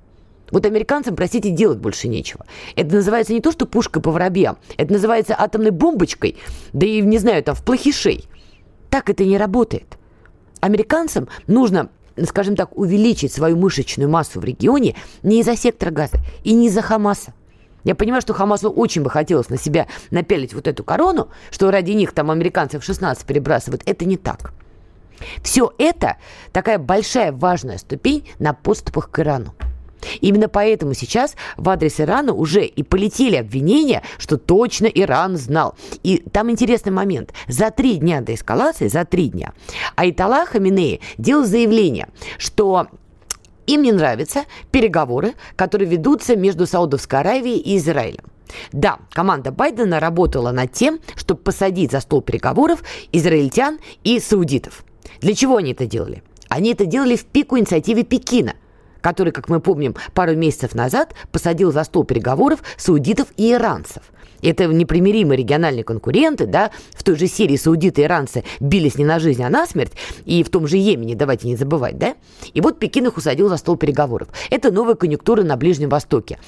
Вот 0.51 0.65
американцам, 0.65 1.15
простите, 1.15 1.49
делать 1.49 1.79
больше 1.79 2.08
нечего. 2.08 2.45
Это 2.75 2.95
называется 2.95 3.34
не 3.34 3.41
то, 3.41 3.51
что 3.51 3.65
пушкой 3.65 4.01
по 4.01 4.12
воробьям. 4.12 4.58
Это 4.77 4.93
называется 4.93 5.36
атомной 5.38 5.71
бомбочкой, 5.71 6.38
да 6.73 6.86
и, 6.86 7.01
не 7.01 7.17
знаю, 7.17 7.43
там, 7.43 7.55
в 7.55 7.63
плохишей. 7.63 8.25
Так 8.89 9.10
это 9.10 9.25
не 9.25 9.38
работает. 9.38 9.97
Американцам 10.62 11.27
нужно 11.47 11.89
скажем 12.23 12.55
так, 12.55 12.77
увеличить 12.77 13.34
свою 13.34 13.58
мышечную 13.58 14.10
массу 14.10 14.39
в 14.39 14.45
регионе 14.45 14.95
не 15.21 15.41
из-за 15.41 15.58
сектора 15.58 15.91
газа 15.91 16.17
и 16.45 16.53
не 16.53 16.67
из-за 16.67 16.81
Хамаса. 16.81 17.34
Я 17.84 17.93
понимаю, 17.93 18.21
что 18.21 18.34
Хамасу 18.34 18.69
очень 18.69 19.03
бы 19.03 19.10
хотелось 19.10 19.49
на 19.49 19.58
себя 19.58 19.88
напялить 20.12 20.53
вот 20.53 20.67
эту 20.67 20.84
корону, 20.84 21.29
что 21.51 21.69
ради 21.69 21.91
них 21.91 22.13
там 22.13 22.31
американцев 22.31 22.84
16 22.84 23.25
перебрасывают. 23.25 23.84
Это 23.86 24.05
не 24.05 24.17
так. 24.17 24.53
Все 25.43 25.71
это 25.77 26.17
такая 26.51 26.79
большая 26.79 27.31
важная 27.31 27.77
ступень 27.77 28.27
на 28.39 28.53
подступах 28.53 29.12
к 29.12 29.19
Ирану. 29.19 29.53
Именно 30.21 30.49
поэтому 30.49 30.93
сейчас 30.93 31.36
в 31.58 31.69
адрес 31.69 31.99
Ирана 31.99 32.34
уже 32.34 32.65
и 32.65 32.84
полетели 32.84 33.36
обвинения, 33.36 34.03
что 34.17 34.38
точно 34.38 34.88
Иран 34.88 35.38
знал. 35.38 35.75
И 36.03 36.17
там 36.31 36.51
интересный 36.51 36.91
момент. 36.91 37.34
За 37.47 37.71
три 37.71 37.95
дня 37.95 38.21
до 38.21 38.34
эскалации, 38.34 38.88
за 38.88 39.05
три 39.05 39.29
дня, 39.29 39.53
Айтала 39.95 40.45
Хаминеи 40.45 41.01
делал 41.17 41.45
заявление, 41.45 42.08
что 42.38 42.88
им 43.67 43.81
не 43.81 43.91
нравятся 43.91 44.45
переговоры, 44.71 45.34
которые 45.55 45.89
ведутся 45.89 46.36
между 46.36 46.67
Саудовской 46.67 47.19
Аравией 47.19 47.60
и 47.60 47.77
Израилем. 47.77 48.25
Да, 48.71 48.99
команда 49.12 49.51
Байдена 49.51 49.99
работала 49.99 50.51
над 50.51 50.71
тем, 50.71 50.99
чтобы 51.15 51.41
посадить 51.41 51.91
за 51.91 51.99
стол 51.99 52.21
переговоров 52.21 52.84
израильтян 53.12 53.79
и 54.03 54.19
саудитов. 54.19 54.86
Для 55.19 55.34
чего 55.34 55.58
они 55.58 55.71
это 55.71 55.88
делали? 55.88 56.23
Они 56.47 56.71
это 56.71 56.86
делали 56.86 57.15
в 57.15 57.25
пику 57.25 57.58
инициативы 57.58 58.03
Пекина– 58.03 58.53
который, 59.06 59.32
как 59.32 59.50
мы 59.50 59.60
помним, 59.60 59.94
пару 60.15 60.36
месяцев 60.36 60.74
назад 60.74 61.13
посадил 61.32 61.72
за 61.72 61.84
стол 61.84 62.06
переговоров 62.06 62.63
саудитов 62.76 63.28
и 63.38 63.52
иранцев. 63.52 64.02
Это 64.41 64.65
непримиримые 64.65 65.38
региональные 65.38 65.84
конкуренты, 65.84 66.48
да, 66.48 66.72
в 66.96 67.04
той 67.04 67.15
же 67.15 67.28
Сирии 67.28 67.56
саудиты 67.56 68.02
и 68.02 68.06
иранцы 68.06 68.44
бились 68.60 68.96
не 68.96 69.06
на 69.06 69.20
жизнь, 69.20 69.44
а 69.44 69.50
на 69.50 69.68
смерть, 69.68 69.91
и 70.26 70.41
в 70.41 70.50
том 70.50 70.65
же 70.65 70.78
Йемене, 70.78 71.13
давайте 71.13 71.48
не 71.48 71.56
забывать, 71.56 72.00
да. 72.00 72.15
И 72.56 72.62
вот 72.62 72.80
Пекин 72.80 73.06
их 73.06 73.15
усадил 73.15 73.48
за 73.48 73.58
стол 73.58 73.78
переговоров. 73.78 74.30
Это 74.50 74.72
новая 74.72 74.96
конъюнктура 74.96 75.44
на 75.44 75.56
Ближнем 75.56 75.89
Востоке. 75.89 76.39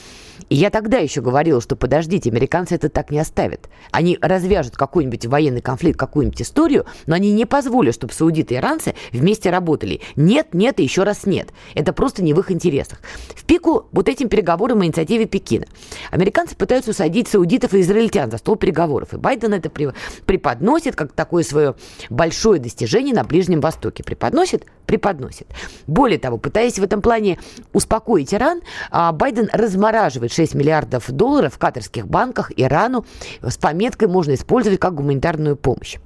И 0.49 0.55
я 0.55 0.69
тогда 0.69 0.97
еще 0.97 1.21
говорила, 1.21 1.62
что 1.62 1.75
подождите, 1.75 2.29
американцы 2.29 2.75
это 2.75 2.89
так 2.89 3.12
не 3.12 3.19
оставят. 3.19 3.69
Они 3.91 4.17
развяжут 4.21 4.77
какой-нибудь 4.77 5.25
военный 5.25 5.62
конфликт, 5.62 5.99
какую-нибудь 5.99 6.41
историю, 6.41 6.86
но 7.05 7.15
они 7.15 7.31
не 7.33 7.45
позволят, 7.45 7.95
чтобы 7.95 8.13
саудиты 8.13 8.55
и 8.55 8.57
иранцы 8.57 8.95
вместе 9.12 9.49
работали. 9.49 10.01
Нет, 10.15 10.53
нет 10.53 10.79
и 10.79 10.83
еще 10.83 11.03
раз 11.03 11.25
нет. 11.25 11.49
Это 11.75 11.91
просто 11.93 12.23
не 12.23 12.33
в 12.33 12.39
их 12.39 12.51
интересах. 12.51 12.99
В 13.36 13.45
пику 13.45 13.88
вот 13.91 14.07
этим 14.07 14.29
переговорам 14.29 14.83
и 14.83 14.86
инициативе 14.86 15.25
Пекина. 15.25 15.65
Американцы 16.12 16.55
пытаются 16.55 16.91
усадить 16.91 17.27
саудитов 17.27 17.73
и 17.73 17.81
израильтян 17.81 18.31
за 18.31 18.38
стол 18.38 18.55
переговоров. 18.55 19.13
И 19.13 19.17
Байден 19.17 19.53
это 19.53 19.69
преподносит 19.69 20.95
как 20.95 21.12
такое 21.12 21.43
свое 21.43 21.75
большое 22.10 22.62
достижение 22.62 23.13
на 23.13 23.23
Ближнем 23.23 23.60
Востоке. 23.60 24.03
Преподносит? 24.03 24.65
Преподносит. 24.86 25.47
Более 25.88 26.19
того, 26.19 26.38
пытаясь 26.38 26.79
в 26.79 26.83
этом 26.83 27.01
плане 27.01 27.38
успокоить 27.73 28.33
Иран, 28.33 28.62
а, 28.91 29.12
Байден 29.12 29.49
размораживает 29.51 30.31
6 30.38 30.54
миллиардов 30.54 31.12
долларов 31.12 31.56
в 31.56 31.58
катарских 31.58 32.08
банках 32.08 32.52
Ирану 32.56 33.06
с 33.41 33.58
пометкой 33.58 34.08
можно 34.08 34.36
использовать 34.36 34.80
как 34.80 34.93
гуманитарную 34.93 35.56
помощь. 35.56 35.97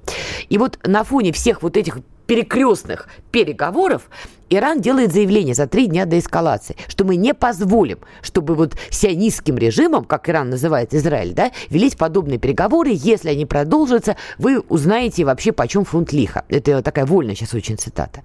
И 0.48 0.56
вот 0.56 0.78
на 0.86 1.04
фоне 1.04 1.32
всех 1.32 1.62
вот 1.62 1.76
этих 1.76 1.98
перекрестных 2.26 3.08
переговоров 3.30 4.08
Иран 4.48 4.80
делает 4.80 5.12
заявление 5.12 5.54
за 5.54 5.66
три 5.66 5.86
дня 5.86 6.06
до 6.06 6.18
эскалации, 6.18 6.76
что 6.88 7.04
мы 7.04 7.16
не 7.16 7.34
позволим, 7.34 7.98
чтобы 8.22 8.54
вот 8.54 8.74
сионистским 8.88 9.58
режимом, 9.58 10.04
как 10.04 10.30
Иран 10.30 10.48
называет 10.48 10.94
Израиль, 10.94 11.34
да, 11.34 11.50
велись 11.68 11.94
подобные 11.94 12.38
переговоры. 12.38 12.90
Если 12.94 13.28
они 13.28 13.44
продолжатся, 13.44 14.16
вы 14.38 14.60
узнаете 14.60 15.26
вообще, 15.26 15.52
почем 15.52 15.84
фунт 15.84 16.10
лиха. 16.12 16.44
Это 16.48 16.80
такая 16.80 17.04
вольная 17.04 17.34
сейчас 17.34 17.52
очень 17.52 17.76
цитата. 17.76 18.22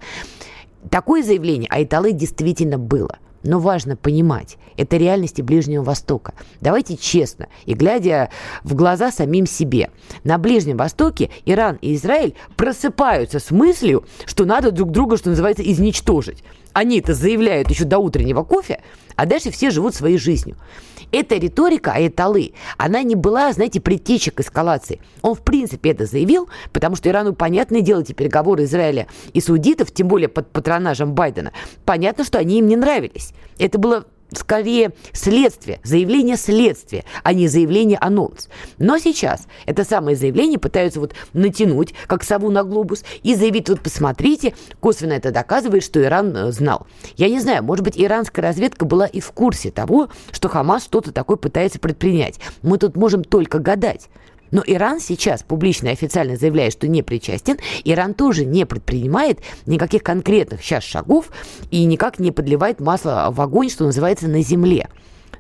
Такое 0.90 1.22
заявление 1.22 1.70
Айталы 1.70 2.14
действительно 2.14 2.78
было. 2.78 3.18
Но 3.48 3.60
важно 3.60 3.96
понимать, 3.96 4.58
это 4.76 4.98
реальности 4.98 5.42
Ближнего 5.42 5.82
Востока. 5.82 6.34
Давайте 6.60 6.98
честно 6.98 7.48
и 7.66 7.76
глядя 7.76 8.30
в 8.66 8.76
глаза 8.76 9.10
самим 9.10 9.46
себе. 9.48 9.90
На 10.26 10.38
Ближнем 10.38 10.76
Востоке 10.76 11.30
Иран 11.46 11.78
и 11.80 11.96
Израиль 11.96 12.36
просыпаются 12.58 13.40
с 13.40 13.50
мыслью, 13.50 14.04
что 14.26 14.44
надо 14.44 14.72
друг 14.72 14.92
друга, 14.92 15.16
что 15.16 15.30
называется, 15.30 15.64
изничтожить. 15.64 16.44
Они 16.78 17.00
это 17.00 17.16
заявляют 17.16 17.72
еще 17.72 17.86
до 17.86 17.98
утреннего 17.98 18.44
кофе, 18.44 18.84
а 19.16 19.26
дальше 19.26 19.50
все 19.50 19.72
живут 19.72 19.96
своей 19.96 20.20
жизнью. 20.20 20.58
Эта 21.12 21.34
риторика 21.34 21.94
Айталы, 21.94 22.54
она 22.78 23.02
не 23.02 23.16
была, 23.16 23.52
знаете, 23.52 23.82
предтечей 23.82 24.32
к 24.32 24.42
эскалации. 24.42 25.02
Он, 25.24 25.34
в 25.34 25.42
принципе, 25.42 25.90
это 25.90 26.06
заявил, 26.06 26.50
потому 26.74 26.96
что 26.96 27.10
Ирану, 27.10 27.34
понятное 27.34 27.82
дело, 27.82 28.02
эти 28.02 28.14
переговоры 28.14 28.66
Израиля 28.66 29.08
и 29.34 29.42
саудитов, 29.42 29.92
тем 29.92 30.08
более 30.08 30.30
под 30.30 30.52
патронажем 30.52 31.16
Байдена, 31.16 31.52
понятно, 31.84 32.24
что 32.24 32.38
они 32.38 32.60
им 32.60 32.68
не 32.68 32.76
нравились. 32.76 33.34
Это 33.58 33.80
было 33.80 34.06
скорее 34.34 34.92
следствие, 35.14 35.80
заявление 35.84 36.38
следствия, 36.38 37.06
а 37.24 37.34
не 37.34 37.48
заявление 37.48 37.98
анонс. 38.00 38.50
Но 38.78 38.98
сейчас 38.98 39.48
это 39.66 39.84
самое 39.84 40.16
заявление 40.16 40.60
пытаются 40.60 41.00
вот 41.00 41.14
натянуть, 41.34 41.94
как 42.08 42.24
сову 42.24 42.50
на 42.50 42.64
глобус, 42.64 43.04
и 43.24 43.36
заявить, 43.36 43.70
вот 43.70 43.82
посмотрите, 43.82 44.54
косвенно 44.80 45.14
это 45.14 45.32
доказывает, 45.32 45.84
что 45.84 46.02
Иран 46.02 46.36
э, 46.36 46.52
знал. 46.52 46.88
Я 47.16 47.30
не 47.30 47.40
знаю, 47.40 47.64
может 47.64 47.84
быть, 47.84 47.98
иранская 47.98 48.44
разведка 48.44 48.86
была 48.86 49.06
и 49.06 49.20
в 49.20 49.32
курсе 49.32 49.72
того, 49.72 50.10
что 50.32 50.50
Хамас 50.50 50.84
что-то 50.86 51.12
такое 51.12 51.38
пытается 51.38 51.80
предпринять. 51.80 52.40
Мы 52.62 52.78
тут 52.78 52.96
можем 52.96 53.24
только 53.24 53.60
гадать. 53.60 54.10
Но 54.52 54.64
Иран 54.66 55.00
сейчас 55.00 55.44
публично 55.44 55.90
и 55.90 55.92
официально 55.92 56.36
заявляет, 56.36 56.74
что 56.74 56.88
не 56.88 57.02
причастен. 57.02 57.58
Иран 57.84 58.14
тоже 58.14 58.46
не 58.46 58.66
предпринимает 58.66 59.40
никаких 59.66 60.04
конкретных 60.04 60.62
сейчас 60.64 60.84
шагов 60.84 61.30
и 61.72 61.84
никак 61.86 62.20
не 62.20 62.32
подливает 62.32 62.80
масло 62.80 63.28
в 63.32 63.42
огонь, 63.42 63.70
что 63.70 63.86
называется, 63.86 64.28
на 64.28 64.42
земле. 64.42 64.90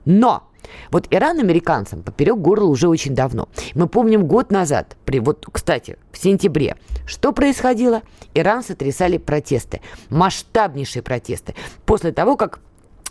Но 0.05 0.43
вот 0.91 1.07
Иран 1.11 1.39
американцам 1.39 2.03
поперек 2.03 2.37
горла 2.37 2.67
уже 2.67 2.87
очень 2.87 3.15
давно. 3.15 3.49
Мы 3.73 3.87
помним 3.87 4.27
год 4.27 4.51
назад, 4.51 4.97
при, 5.05 5.19
вот, 5.19 5.45
кстати, 5.51 5.97
в 6.11 6.17
сентябре, 6.17 6.75
что 7.05 7.31
происходило? 7.31 8.01
Иран 8.33 8.63
сотрясали 8.63 9.17
протесты, 9.17 9.81
масштабнейшие 10.09 11.03
протесты. 11.03 11.55
После 11.85 12.11
того, 12.11 12.35
как 12.35 12.59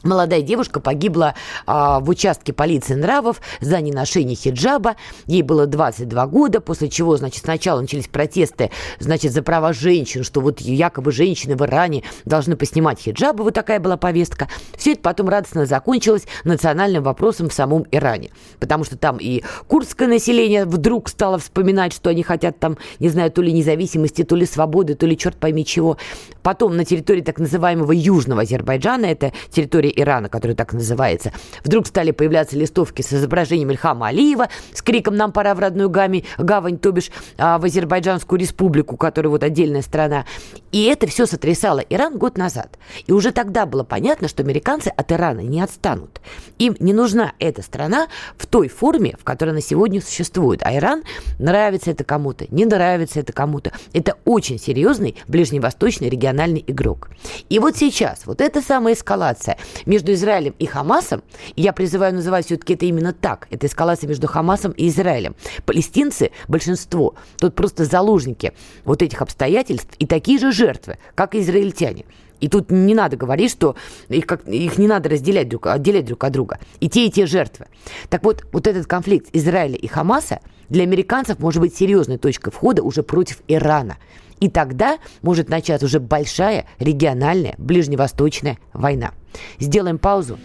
Молодая 0.07 0.41
девушка 0.41 0.79
погибла 0.79 1.35
а, 1.67 1.99
в 1.99 2.09
участке 2.09 2.53
полиции 2.53 2.95
нравов 2.95 3.41
за 3.61 3.81
неношение 3.81 4.37
хиджаба. 4.37 4.95
Ей 5.27 5.43
было 5.43 5.67
22 5.67 6.27
года, 6.29 6.61
после 6.61 6.89
чего, 6.89 7.17
значит, 7.17 7.43
сначала 7.43 7.81
начались 7.81 8.07
протесты, 8.07 8.71
значит, 9.01 9.33
за 9.33 9.43
права 9.43 9.73
женщин, 9.73 10.23
что 10.23 10.41
вот 10.41 10.61
якобы 10.61 11.11
женщины 11.11 11.57
в 11.57 11.63
Иране 11.63 12.05
должны 12.25 12.57
поснимать 12.57 13.01
хиджабы, 13.01 13.43
вот 13.43 13.55
такая 13.55 13.81
была 13.81 13.97
повестка. 13.97 14.49
Все 14.77 14.93
это 14.93 15.03
потом 15.03 15.29
радостно 15.29 15.67
закончилось 15.67 16.27
национальным 16.45 17.03
вопросом 17.03 17.49
в 17.49 17.53
самом 17.53 17.85
Иране, 17.91 18.31
потому 18.61 18.85
что 18.85 18.97
там 18.97 19.17
и 19.19 19.43
курдское 19.67 20.07
население 20.07 20.67
вдруг 20.67 21.09
стало 21.09 21.39
вспоминать, 21.39 21.93
что 21.93 22.11
они 22.11 22.23
хотят 22.23 22.61
там, 22.61 22.79
не 23.01 23.09
знаю, 23.09 23.33
то 23.33 23.43
ли 23.43 23.53
независимости, 23.53 24.23
то 24.23 24.37
ли 24.37 24.47
свободы, 24.47 24.95
то 24.95 25.05
ли 25.05 25.19
черт 25.19 25.37
пойми 25.37 25.65
чего. 25.65 25.97
Потом 26.45 26.77
на 26.77 26.85
территории 26.85 27.23
так 27.23 27.41
называемого 27.41 27.91
Южного 27.91 28.43
Азербайджана, 28.43 29.07
это 29.07 29.33
территория 29.51 29.96
Ирана, 29.97 30.29
который 30.29 30.55
так 30.55 30.73
называется, 30.73 31.33
вдруг 31.65 31.87
стали 31.87 32.11
появляться 32.11 32.57
листовки 32.57 33.03
с 33.03 33.13
изображением 33.13 33.71
Ильхама 33.71 34.09
Алиева 34.09 34.49
с 34.73 34.83
криком 34.83 35.17
«Нам 35.17 35.33
пора 35.33 35.55
в 35.55 35.59
родную 35.59 35.91
гавань», 35.91 36.23
гавань 36.39 36.79
то 36.79 36.93
бишь 36.93 37.11
а, 37.39 37.59
в 37.59 37.65
Азербайджанскую 37.65 38.39
республику, 38.39 38.97
которая 38.97 39.31
вот 39.31 39.43
отдельная 39.43 39.83
страна. 39.83 40.25
И 40.73 40.85
это 40.85 41.07
все 41.07 41.27
сотрясало 41.27 41.81
Иран 41.81 42.19
год 42.19 42.37
назад. 42.37 42.79
И 43.07 43.13
уже 43.13 43.33
тогда 43.33 43.67
было 43.67 43.83
понятно, 43.83 44.29
что 44.29 44.43
американцы 44.43 44.89
от 44.89 45.11
Ирана 45.11 45.41
не 45.41 45.61
отстанут. 45.61 46.21
Им 46.59 46.77
не 46.81 46.93
нужна 46.93 47.33
эта 47.39 47.63
страна 47.63 48.09
в 48.37 48.47
той 48.47 48.69
форме, 48.69 49.17
в 49.19 49.25
которой 49.25 49.51
она 49.51 49.61
сегодня 49.61 50.01
существует. 50.01 50.61
А 50.63 50.75
Иран, 50.77 51.03
нравится 51.39 51.91
это 51.91 52.05
кому-то, 52.05 52.47
не 52.51 52.65
нравится 52.65 53.21
это 53.21 53.33
кому-то. 53.33 53.73
Это 53.93 54.17
очень 54.25 54.59
серьезный 54.59 55.17
ближневосточный 55.29 56.09
региональный 56.09 56.63
игрок. 56.67 57.09
И 57.49 57.59
вот 57.59 57.77
сейчас, 57.77 58.27
вот 58.27 58.41
эта 58.41 58.61
самая 58.61 58.95
эскалация 58.95 59.57
между 59.87 60.13
Израилем 60.13 60.55
и 60.59 60.67
Хамасом, 60.67 61.23
и 61.55 61.63
я 61.63 61.73
призываю 61.73 62.15
называть 62.15 62.47
все-таки 62.47 62.75
это 62.75 62.85
именно 62.87 63.13
так, 63.13 63.47
это 63.51 63.67
эскалация 63.67 64.09
между 64.09 64.27
Хамасом 64.27 64.73
и 64.73 64.89
Израилем. 64.89 65.35
Палестинцы, 65.65 66.33
большинство, 66.49 67.15
тут 67.39 67.55
просто 67.55 67.85
заложники 67.85 68.53
вот 68.85 69.03
этих 69.03 69.23
обстоятельств 69.23 69.95
и 69.99 70.07
такие 70.07 70.39
же 70.39 70.53
жертвы, 70.53 70.99
как 71.15 71.35
и 71.35 71.41
израильтяне. 71.41 72.05
И 72.41 72.49
тут 72.49 72.71
не 72.71 72.95
надо 72.95 73.17
говорить, 73.17 73.51
что 73.51 73.77
их, 74.09 74.27
как, 74.27 74.47
их 74.47 74.77
не 74.79 74.87
надо 74.87 75.09
разделять 75.09 75.49
друг, 75.49 75.69
отделять 75.69 76.05
друг 76.05 76.23
от 76.23 76.33
друга. 76.33 76.59
И 76.81 76.89
те, 76.89 77.07
и 77.07 77.11
те 77.11 77.27
жертвы. 77.27 77.67
Так 78.11 78.25
вот, 78.25 78.45
вот 78.53 78.67
этот 78.67 78.87
конфликт 78.87 79.29
Израиля 79.33 79.77
и 79.77 79.87
Хамаса 79.87 80.41
для 80.69 80.83
американцев 80.83 81.39
может 81.39 81.61
быть 81.61 81.75
серьезной 81.75 82.19
точкой 82.19 82.51
входа 82.51 82.83
уже 82.83 83.03
против 83.03 83.39
Ирана. 83.49 83.97
И 84.41 84.49
тогда 84.49 84.99
может 85.23 85.49
начаться 85.49 85.87
уже 85.87 86.01
большая 86.01 86.67
региональная 86.79 87.55
ближневосточная 87.59 88.59
война. 88.73 89.13
Сделаем 89.59 89.99
паузу. 89.99 90.39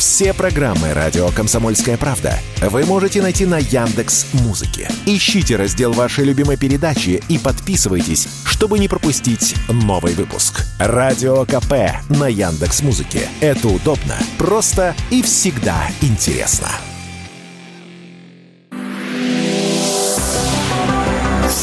Все 0.00 0.32
программы 0.32 0.94
радио 0.94 1.28
Комсомольская 1.28 1.98
правда 1.98 2.38
вы 2.62 2.86
можете 2.86 3.20
найти 3.20 3.44
на 3.44 3.58
Яндекс 3.58 4.28
Музыке. 4.32 4.88
Ищите 5.04 5.56
раздел 5.56 5.92
вашей 5.92 6.24
любимой 6.24 6.56
передачи 6.56 7.22
и 7.28 7.38
подписывайтесь, 7.38 8.26
чтобы 8.46 8.78
не 8.78 8.88
пропустить 8.88 9.54
новый 9.68 10.14
выпуск. 10.14 10.64
Радио 10.78 11.44
КП 11.44 12.00
на 12.08 12.28
Яндекс 12.28 12.82
Музыке. 12.82 13.28
Это 13.42 13.68
удобно, 13.68 14.16
просто 14.38 14.94
и 15.10 15.20
всегда 15.20 15.82
интересно. 16.00 16.68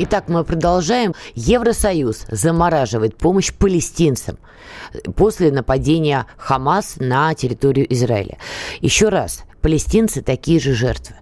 Итак, 0.00 0.28
мы 0.28 0.42
продолжаем. 0.42 1.14
Евросоюз 1.36 2.26
замораживает 2.28 3.16
помощь 3.16 3.52
палестинцам 3.52 4.38
после 5.14 5.52
нападения 5.52 6.26
Хамас 6.36 6.96
на 6.98 7.32
территорию 7.34 7.92
Израиля. 7.92 8.38
Еще 8.80 9.08
раз, 9.08 9.44
палестинцы 9.62 10.20
такие 10.20 10.58
же 10.58 10.74
жертвы. 10.74 11.14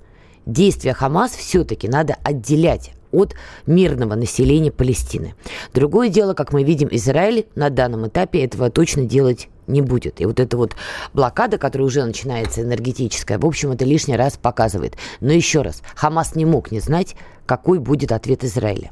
Действия 0.46 0.94
Хамас 0.94 1.32
все-таки 1.32 1.86
надо 1.86 2.16
отделять 2.24 2.92
от 3.12 3.34
мирного 3.66 4.14
населения 4.14 4.72
Палестины. 4.72 5.34
Другое 5.74 6.08
дело, 6.08 6.32
как 6.32 6.54
мы 6.54 6.62
видим, 6.64 6.88
Израиль 6.90 7.46
на 7.54 7.68
данном 7.68 8.08
этапе 8.08 8.42
этого 8.42 8.70
точно 8.70 9.04
делать 9.04 9.48
не 9.66 9.80
будет. 9.80 10.20
И 10.20 10.26
вот 10.26 10.40
эта 10.40 10.56
вот 10.56 10.74
блокада, 11.12 11.58
которая 11.58 11.86
уже 11.86 12.04
начинается 12.04 12.62
энергетическая, 12.62 13.38
в 13.38 13.46
общем, 13.46 13.72
это 13.72 13.84
лишний 13.84 14.16
раз 14.16 14.36
показывает. 14.36 14.96
Но 15.20 15.32
еще 15.32 15.62
раз, 15.62 15.82
Хамас 15.94 16.34
не 16.34 16.44
мог 16.44 16.70
не 16.70 16.80
знать, 16.80 17.16
какой 17.46 17.78
будет 17.78 18.12
ответ 18.12 18.44
Израиля. 18.44 18.90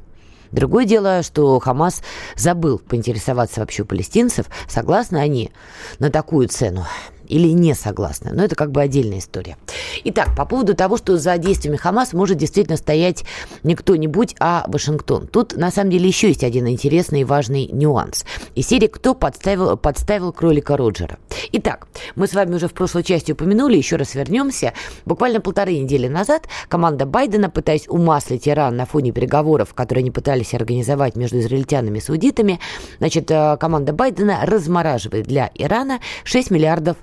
Другое 0.53 0.85
дело, 0.85 1.23
что 1.23 1.61
Хамас 1.61 2.03
забыл 2.37 2.79
поинтересоваться 2.79 3.61
вообще 3.61 3.83
у 3.83 3.87
палестинцев, 3.87 4.47
согласны 4.68 5.18
они 5.18 5.53
на 5.99 6.11
такую 6.11 6.49
цену 6.49 6.87
или 7.31 7.49
не 7.49 7.74
согласны. 7.74 8.31
Но 8.33 8.45
это 8.45 8.57
как 8.57 8.72
бы 8.72 8.83
отдельная 8.83 9.18
история. 9.18 9.57
Итак, 10.05 10.35
по 10.37 10.45
поводу 10.45 10.74
того, 10.74 10.97
что 10.97 11.16
за 11.16 11.39
действиями 11.39 11.76
Хамас 11.76 12.12
может 12.12 12.37
действительно 12.37 12.76
стоять 12.76 13.24
не 13.62 13.74
кто-нибудь, 13.74 14.35
а 14.41 14.64
Вашингтон. 14.66 15.26
Тут, 15.26 15.57
на 15.57 15.70
самом 15.70 15.91
деле, 15.91 16.09
еще 16.09 16.28
есть 16.28 16.45
один 16.45 16.68
интересный 16.68 17.22
и 17.22 17.24
важный 17.24 17.66
нюанс. 17.66 18.24
И 18.55 18.62
серии 18.62 18.89
«Кто 18.89 19.14
подставил, 19.14 19.76
подставил 19.76 20.33
кролика 20.33 20.76
Роджера?». 20.76 21.18
Итак, 21.53 21.87
мы 22.16 22.26
с 22.26 22.35
вами 22.35 22.55
уже 22.55 22.68
в 22.68 22.74
прошлой 22.74 23.03
части 23.03 23.33
упомянули, 23.33 23.76
еще 23.76 23.97
раз 23.97 24.14
вернемся. 24.14 24.72
Буквально 25.05 25.41
полторы 25.41 25.78
недели 25.78 26.09
назад 26.09 26.49
команда 26.68 27.07
Байдена, 27.07 27.51
пытаясь 27.51 27.89
умаслить 27.89 28.49
Иран 28.49 28.76
на 28.76 28.87
фоне 28.87 29.12
переговоров, 29.12 29.74
которые 29.74 30.03
они 30.03 30.11
пытались 30.11 30.55
организовать 30.55 31.16
между 31.16 31.39
израильтянами 31.41 31.99
и 31.99 32.01
саудитами, 32.01 32.61
значит, 32.99 33.31
э, 33.31 33.57
команда 33.59 33.93
Байдена 33.93 34.41
размораживает 34.45 35.26
для 35.26 35.51
Ирана 35.55 36.01
6 36.24 36.51
миллиардов 36.51 36.97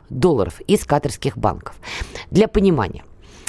из 0.68 0.86
катарских 0.86 1.38
банков. 1.38 1.76
Для 2.32 2.47
понимания. 2.47 3.03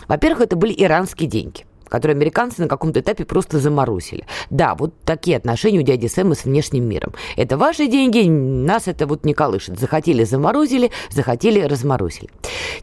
Во-первых, 0.06 0.42
это 0.42 0.56
были 0.56 0.74
иранские 0.76 1.28
деньги 1.28 1.64
которые 1.88 2.14
американцы 2.14 2.62
на 2.62 2.68
каком-то 2.68 3.00
этапе 3.00 3.24
просто 3.24 3.58
заморозили. 3.58 4.26
Да, 4.50 4.74
вот 4.74 4.94
такие 5.04 5.36
отношения 5.36 5.80
у 5.80 5.82
дяди 5.82 6.06
Сэма 6.06 6.34
с 6.34 6.44
внешним 6.44 6.84
миром. 6.84 7.14
Это 7.36 7.56
ваши 7.56 7.86
деньги, 7.86 8.28
нас 8.28 8.88
это 8.88 9.06
вот 9.06 9.24
не 9.24 9.34
колышет. 9.34 9.78
Захотели 9.78 10.24
заморозили, 10.24 10.90
захотели 11.10 11.60
разморозили. 11.60 12.28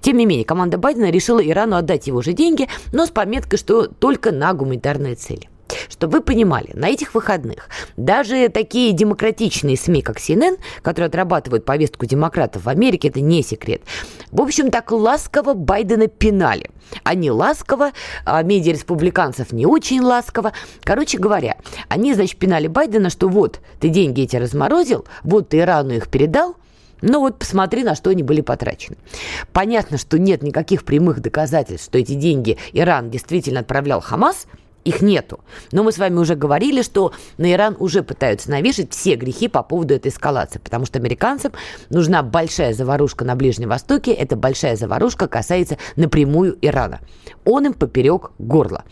Тем 0.01 0.17
не 0.17 0.25
менее, 0.25 0.45
команда 0.45 0.77
Байдена 0.77 1.09
решила 1.09 1.39
Ирану 1.39 1.75
отдать 1.75 2.07
его 2.07 2.21
же 2.21 2.33
деньги, 2.33 2.67
но 2.91 3.05
с 3.05 3.09
пометкой, 3.09 3.59
что 3.59 3.87
только 3.87 4.31
на 4.31 4.53
гуманитарные 4.53 5.15
цели. 5.15 5.49
Чтобы 5.89 6.17
вы 6.17 6.21
понимали, 6.21 6.71
на 6.73 6.89
этих 6.89 7.13
выходных 7.13 7.69
даже 7.97 8.49
такие 8.49 8.91
демократичные 8.93 9.77
СМИ, 9.77 10.01
как 10.01 10.17
CNN, 10.17 10.57
которые 10.81 11.07
отрабатывают 11.07 11.65
повестку 11.65 12.05
демократов 12.05 12.65
в 12.65 12.69
Америке, 12.69 13.09
это 13.09 13.21
не 13.21 13.43
секрет, 13.43 13.81
в 14.31 14.41
общем, 14.41 14.71
так 14.71 14.91
ласково 14.91 15.53
Байдена 15.53 16.07
пинали. 16.07 16.69
Они 17.03 17.31
ласково, 17.31 17.91
а 18.25 18.41
медиа 18.43 18.73
республиканцев 18.73 19.51
не 19.51 19.65
очень 19.65 20.01
ласково. 20.01 20.53
Короче 20.83 21.17
говоря, 21.17 21.57
они, 21.89 22.13
значит, 22.13 22.37
пинали 22.37 22.67
Байдена, 22.67 23.09
что 23.09 23.27
вот, 23.27 23.59
ты 23.79 23.89
деньги 23.89 24.21
эти 24.21 24.35
разморозил, 24.35 25.05
вот 25.23 25.49
ты 25.49 25.59
Ирану 25.59 25.93
их 25.93 26.09
передал, 26.09 26.55
ну 27.01 27.19
вот 27.19 27.37
посмотри, 27.39 27.83
на 27.83 27.95
что 27.95 28.11
они 28.11 28.23
были 28.23 28.41
потрачены. 28.41 28.97
Понятно, 29.51 29.97
что 29.97 30.17
нет 30.17 30.41
никаких 30.43 30.85
прямых 30.85 31.21
доказательств, 31.21 31.85
что 31.85 31.97
эти 31.97 32.13
деньги 32.13 32.57
Иран 32.73 33.09
действительно 33.09 33.61
отправлял 33.61 34.01
Хамас– 34.01 34.47
их 34.85 35.01
нету. 35.01 35.41
Но 35.71 35.83
мы 35.83 35.91
с 35.91 35.97
вами 35.97 36.15
уже 36.15 36.35
говорили, 36.35 36.81
что 36.81 37.11
на 37.37 37.51
Иран 37.51 37.75
уже 37.79 38.03
пытаются 38.03 38.49
навешать 38.49 38.93
все 38.93 39.15
грехи 39.15 39.47
по 39.49 39.63
поводу 39.63 39.93
этой 39.93 40.09
эскалации, 40.09 40.59
потому 40.59 40.85
что 40.85 40.99
американцам 40.99 41.51
нужна 41.89 42.23
большая 42.23 42.73
заварушка 42.73 43.25
на 43.25 43.35
Ближнем 43.35 43.69
Востоке. 43.69 44.13
Эта 44.13 44.35
большая 44.35 44.77
заварушка 44.77 45.27
касается 45.27 45.77
напрямую 45.95 46.57
Ирана. 46.61 47.01
Он 47.43 47.65
им 47.65 47.73
поперек 47.73 48.31
горла 48.37 48.85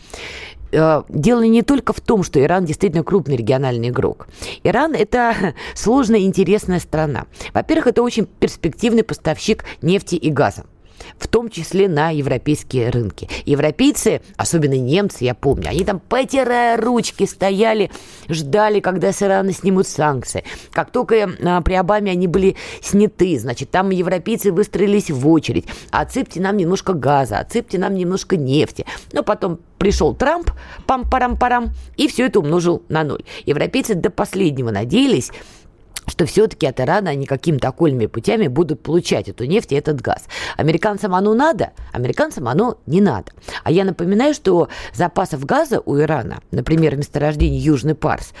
э, 0.72 1.02
дело 1.08 1.42
не 1.42 1.62
только 1.62 1.92
в 1.92 2.00
том, 2.00 2.24
что 2.24 2.42
Иран 2.42 2.64
действительно 2.64 3.04
крупный 3.04 3.36
региональный 3.36 3.88
игрок. 3.88 4.26
Иран– 4.64 4.94
это 4.98 5.54
сложная 5.74 6.20
интересная 6.20 6.80
страна. 6.80 7.26
Во-первых, 7.52 7.86
это 7.86 8.02
очень 8.02 8.26
перспективный 8.26 9.04
поставщик 9.04 9.64
нефти 9.80 10.16
и 10.16 10.30
газа 10.30 10.64
в 11.18 11.28
том 11.28 11.48
числе 11.48 11.88
на 11.88 12.10
европейские 12.10 12.90
рынки. 12.90 13.28
Европейцы, 13.44 14.20
особенно 14.36 14.74
немцы, 14.74 15.24
я 15.24 15.34
помню, 15.34 15.68
они 15.70 15.84
там, 15.84 16.00
потирая 16.00 16.76
ручки, 16.76 17.24
стояли, 17.24 17.90
ждали, 18.28 18.80
когда 18.80 19.12
с 19.12 19.22
Ирана 19.22 19.52
снимут 19.52 19.86
санкции. 19.86 20.44
Как 20.72 20.90
только 20.90 21.30
а, 21.42 21.60
при 21.60 21.74
Обаме 21.74 22.12
они 22.12 22.26
были 22.26 22.56
сняты, 22.82 23.38
значит, 23.38 23.70
там 23.70 23.90
европейцы 23.90 24.52
выстроились 24.52 25.10
в 25.10 25.28
очередь. 25.28 25.66
Отсыпьте 25.90 26.40
нам 26.40 26.56
немножко 26.56 26.92
газа, 26.92 27.38
отсыпьте 27.38 27.78
нам 27.78 27.94
немножко 27.94 28.36
нефти. 28.36 28.84
Но 29.12 29.22
потом 29.22 29.60
пришел 29.78 30.14
Трамп, 30.14 30.50
пам-парам-парам, 30.86 31.72
и 31.96 32.08
все 32.08 32.26
это 32.26 32.40
умножил 32.40 32.82
на 32.88 33.04
ноль. 33.04 33.22
Европейцы 33.44 33.94
до 33.94 34.10
последнего 34.10 34.70
надеялись, 34.70 35.30
что 36.06 36.26
все-таки 36.26 36.66
от 36.66 36.80
Ирана 36.80 37.10
они 37.10 37.26
какими-то 37.26 37.68
окольными 37.68 38.06
путями 38.06 38.46
будут 38.46 38.82
получать 38.82 39.28
эту 39.28 39.44
нефть 39.44 39.72
и 39.72 39.76
этот 39.76 40.00
газ. 40.00 40.24
Американцам 40.56 41.14
оно 41.14 41.34
надо, 41.34 41.72
американцам 41.92 42.48
оно 42.48 42.78
не 42.86 43.00
надо. 43.00 43.32
А 43.62 43.70
я 43.70 43.84
напоминаю, 43.84 44.34
что 44.34 44.68
запасов 44.92 45.44
газа 45.44 45.80
у 45.84 45.98
Ирана, 45.98 46.40
например, 46.50 46.94
в 46.94 46.98
месторождении 46.98 47.58
Южный 47.58 47.94
Парс, 47.94 48.32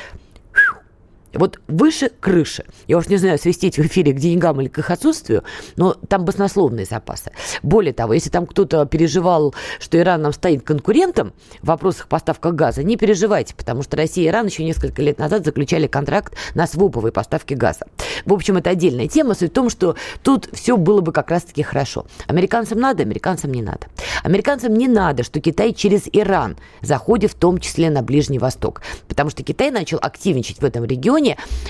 Вот 1.34 1.60
выше 1.68 2.10
крыши. 2.20 2.64
Я 2.86 2.98
уж 2.98 3.08
не 3.08 3.16
знаю, 3.16 3.38
свистеть 3.38 3.76
в 3.76 3.86
эфире 3.86 4.12
к 4.12 4.16
деньгам 4.16 4.60
или 4.60 4.68
к 4.68 4.78
их 4.78 4.90
отсутствию, 4.90 5.42
но 5.76 5.94
там 5.94 6.24
баснословные 6.24 6.86
запасы. 6.86 7.32
Более 7.62 7.92
того, 7.92 8.12
если 8.12 8.30
там 8.30 8.46
кто-то 8.46 8.86
переживал, 8.86 9.54
что 9.78 9.98
Иран 9.98 10.22
нам 10.22 10.32
станет 10.32 10.62
конкурентом 10.62 11.32
в 11.62 11.66
вопросах 11.66 12.08
поставки 12.08 12.48
газа, 12.48 12.82
не 12.82 12.96
переживайте, 12.96 13.54
потому 13.54 13.82
что 13.82 13.96
Россия 13.96 14.24
и 14.24 14.28
Иран 14.28 14.46
еще 14.46 14.64
несколько 14.64 15.02
лет 15.02 15.18
назад 15.18 15.44
заключали 15.44 15.86
контракт 15.86 16.34
на 16.54 16.66
свуповые 16.66 17.12
поставки 17.12 17.54
газа. 17.54 17.86
В 18.24 18.32
общем, 18.32 18.56
это 18.56 18.70
отдельная 18.70 19.08
тема. 19.08 19.34
Суть 19.34 19.50
в 19.50 19.54
том, 19.54 19.70
что 19.70 19.96
тут 20.22 20.48
все 20.52 20.76
было 20.76 21.00
бы 21.00 21.12
как 21.12 21.30
раз-таки 21.30 21.62
хорошо. 21.62 22.06
Американцам 22.26 22.78
надо, 22.78 23.02
американцам 23.02 23.52
не 23.52 23.62
надо. 23.62 23.86
Американцам 24.22 24.74
не 24.74 24.88
надо, 24.88 25.22
что 25.22 25.40
Китай 25.40 25.72
через 25.72 26.02
Иран 26.12 26.56
заходит 26.82 27.32
в 27.32 27.34
том 27.34 27.58
числе 27.58 27.90
на 27.90 28.02
Ближний 28.02 28.38
Восток. 28.38 28.82
Потому 29.08 29.30
что 29.30 29.42
Китай 29.42 29.70
начал 29.70 29.98
активничать 30.00 30.60
в 30.60 30.64
этом 30.64 30.84
регионе 30.84 31.23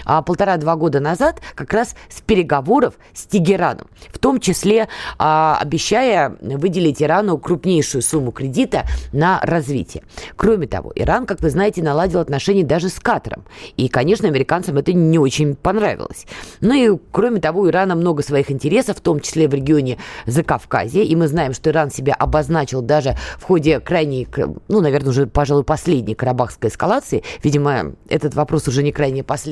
а, 0.05 0.23
полтора-два 0.23 0.77
года 0.77 1.01
назад 1.01 1.41
как 1.55 1.73
раз 1.73 1.95
с 2.09 2.21
переговоров 2.21 2.95
с 3.13 3.27
Тегераном. 3.27 3.87
В 4.13 4.19
том 4.19 4.41
числе 4.41 4.89
а, 5.19 5.59
обещая 5.61 6.37
выделить 6.41 7.03
Ирану 7.03 7.39
крупнейшую 7.39 8.03
сумму 8.03 8.33
кредита 8.33 8.85
на 9.13 9.41
развитие. 9.43 10.03
Кроме 10.37 10.67
того, 10.67 10.93
Иран, 10.95 11.27
как 11.27 11.41
вы 11.41 11.51
знаете, 11.51 11.83
наладил 11.83 12.21
отношения 12.21 12.65
даже 12.65 12.89
с 12.89 12.99
Катаром. 12.99 13.45
И, 13.77 13.89
конечно, 13.89 14.29
американцам 14.29 14.77
это 14.77 14.93
не 14.93 15.19
очень 15.19 15.55
понравилось. 15.55 16.27
Ну 16.61 16.75
и, 16.75 16.99
кроме 17.13 17.41
того, 17.41 17.61
у 17.61 17.69
Ирана 17.69 17.95
много 17.95 18.23
своих 18.23 18.51
интересов, 18.51 18.99
в 18.99 19.01
том 19.01 19.21
числе 19.21 19.49
в 19.49 19.55
регионе 19.55 19.99
Закавказья. 20.27 21.03
И 21.03 21.15
мы 21.17 21.29
знаем, 21.29 21.53
что 21.53 21.71
Иран 21.71 21.91
себя 21.91 22.15
обозначил 22.15 22.83
даже 22.83 23.17
в 23.39 23.45
ходе 23.45 23.81
крайней, 23.81 24.27
ну, 24.69 24.81
наверное, 24.81 25.11
уже, 25.11 25.27
пожалуй, 25.27 25.65
последней 25.65 26.15
карабахской 26.15 26.71
эскалации. 26.71 27.23
Видимо, 27.43 27.93
этот 28.09 28.35
вопрос 28.35 28.69
уже 28.69 28.83
не 28.83 28.93
крайне 28.93 29.23
последний. 29.23 29.44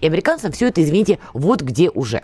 И 0.00 0.06
американцам 0.06 0.52
все 0.52 0.68
это, 0.68 0.82
извините, 0.82 1.18
вот 1.32 1.62
где 1.62 1.90
уже. 1.90 2.22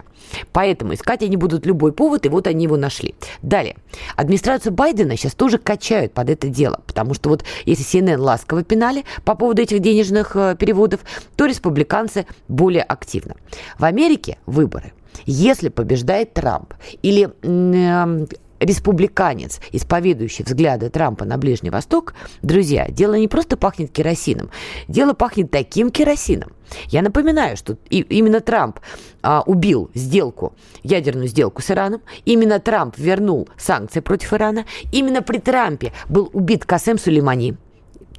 Поэтому 0.52 0.94
искать 0.94 1.22
они 1.22 1.36
будут 1.36 1.66
любой 1.66 1.92
повод, 1.92 2.26
и 2.26 2.28
вот 2.28 2.46
они 2.46 2.64
его 2.64 2.76
нашли. 2.76 3.14
Далее. 3.42 3.76
Администрацию 4.16 4.72
Байдена 4.72 5.16
сейчас 5.16 5.34
тоже 5.34 5.58
качают 5.58 6.12
под 6.12 6.30
это 6.30 6.48
дело, 6.48 6.80
потому 6.86 7.14
что 7.14 7.28
вот 7.30 7.44
если 7.66 7.84
CNN 7.84 8.18
ласково 8.18 8.64
пинали 8.64 9.04
по 9.24 9.34
поводу 9.34 9.62
этих 9.62 9.80
денежных 9.80 10.36
э, 10.36 10.56
переводов, 10.58 11.00
то 11.36 11.46
республиканцы 11.46 12.26
более 12.48 12.82
активно. 12.82 13.36
В 13.78 13.84
Америке 13.84 14.38
выборы. 14.46 14.92
Если 15.26 15.68
побеждает 15.68 16.34
Трамп 16.34 16.74
или 17.02 17.30
э, 17.42 18.26
республиканец, 18.60 19.60
исповедующий 19.72 20.44
взгляды 20.44 20.90
Трампа 20.90 21.24
на 21.24 21.38
Ближний 21.38 21.70
Восток, 21.70 22.14
друзья, 22.42 22.86
дело 22.88 23.14
не 23.14 23.26
просто 23.26 23.56
пахнет 23.56 23.90
керосином, 23.90 24.50
дело 24.86 25.14
пахнет 25.14 25.50
таким 25.50 25.90
керосином. 25.90 26.52
Я 26.86 27.02
напоминаю, 27.02 27.56
что 27.56 27.76
и, 27.88 28.00
именно 28.00 28.40
Трамп 28.40 28.78
а, 29.22 29.42
убил 29.44 29.90
сделку, 29.94 30.54
ядерную 30.84 31.26
сделку 31.26 31.62
с 31.62 31.70
Ираном, 31.70 32.02
именно 32.24 32.60
Трамп 32.60 32.96
вернул 32.96 33.48
санкции 33.56 34.00
против 34.00 34.32
Ирана, 34.32 34.66
именно 34.92 35.22
при 35.22 35.38
Трампе 35.38 35.92
был 36.08 36.30
убит 36.32 36.64
Касем 36.64 36.96
Сулеймани, 36.98 37.56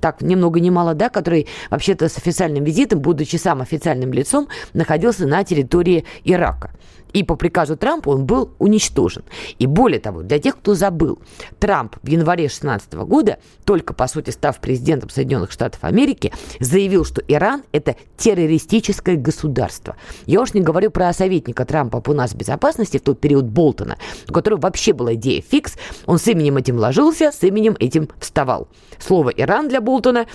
так 0.01 0.21
ни 0.21 0.35
много 0.35 0.59
ни 0.59 0.69
мало, 0.69 0.95
да, 0.95 1.09
который 1.09 1.47
вообще-то 1.69 2.09
с 2.09 2.17
официальным 2.17 2.63
визитом, 2.63 2.99
будучи 2.99 3.37
сам 3.37 3.61
официальным 3.61 4.11
лицом, 4.11 4.49
находился 4.73 5.27
на 5.27 5.43
территории 5.43 6.05
Ирака. 6.25 6.71
И 7.13 7.23
по 7.23 7.35
приказу 7.35 7.75
Трампа 7.75 8.09
он 8.09 8.25
был 8.25 8.51
уничтожен. 8.59 9.23
И 9.59 9.65
более 9.65 9.99
того, 9.99 10.21
для 10.21 10.39
тех, 10.39 10.57
кто 10.57 10.75
забыл, 10.75 11.19
Трамп 11.59 11.95
в 12.01 12.07
январе 12.07 12.43
2016 12.43 12.93
года, 12.93 13.39
только 13.65 13.93
по 13.93 14.07
сути 14.07 14.29
став 14.29 14.59
президентом 14.59 15.09
Соединенных 15.09 15.51
Штатов 15.51 15.83
Америки, 15.83 16.33
заявил, 16.59 17.05
что 17.05 17.21
Иран– 17.27 17.63
это 17.71 17.95
террористическое 18.17 19.15
государство. 19.15 19.95
Я 20.25 20.41
уж 20.41 20.53
не 20.53 20.61
говорю 20.61 20.91
про 20.91 21.11
советника 21.13 21.65
Трампа 21.65 22.01
по 22.01 22.13
нас 22.13 22.33
безопасности 22.33 22.97
в 22.97 23.01
тот 23.01 23.19
период 23.19 23.45
Болтона, 23.45 23.97
у 24.29 24.33
которого 24.33 24.61
вообще 24.61 24.93
была 24.93 25.13
идея 25.15 25.41
фикс. 25.41 25.77
Он 26.05 26.17
с 26.17 26.27
именем 26.27 26.57
этим 26.57 26.77
ложился, 26.77 27.31
с 27.31 27.43
именем 27.43 27.75
этим 27.79 28.09
вставал. 28.19 28.67
Слово 28.99 29.29
«Иран» 29.29 29.67
для 29.67 29.81
Болтона 29.81 30.25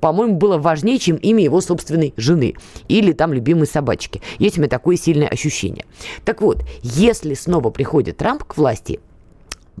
по-моему, 0.00 0.36
было 0.36 0.58
важнее, 0.58 0.98
чем 0.98 1.16
имя 1.16 1.42
его 1.42 1.60
собственной 1.60 2.14
жены 2.16 2.54
или 2.88 3.12
там 3.12 3.32
любимой 3.32 3.66
собачки. 3.66 4.20
Есть 4.38 4.58
у 4.58 4.60
меня 4.60 4.68
такое 4.68 4.96
сильное 4.96 5.28
ощущение. 5.28 5.84
Так 6.24 6.42
вот, 6.42 6.64
если 6.82 7.34
снова 7.34 7.70
приходит 7.70 8.16
Трамп 8.18 8.44
к 8.44 8.56
власти, 8.56 9.00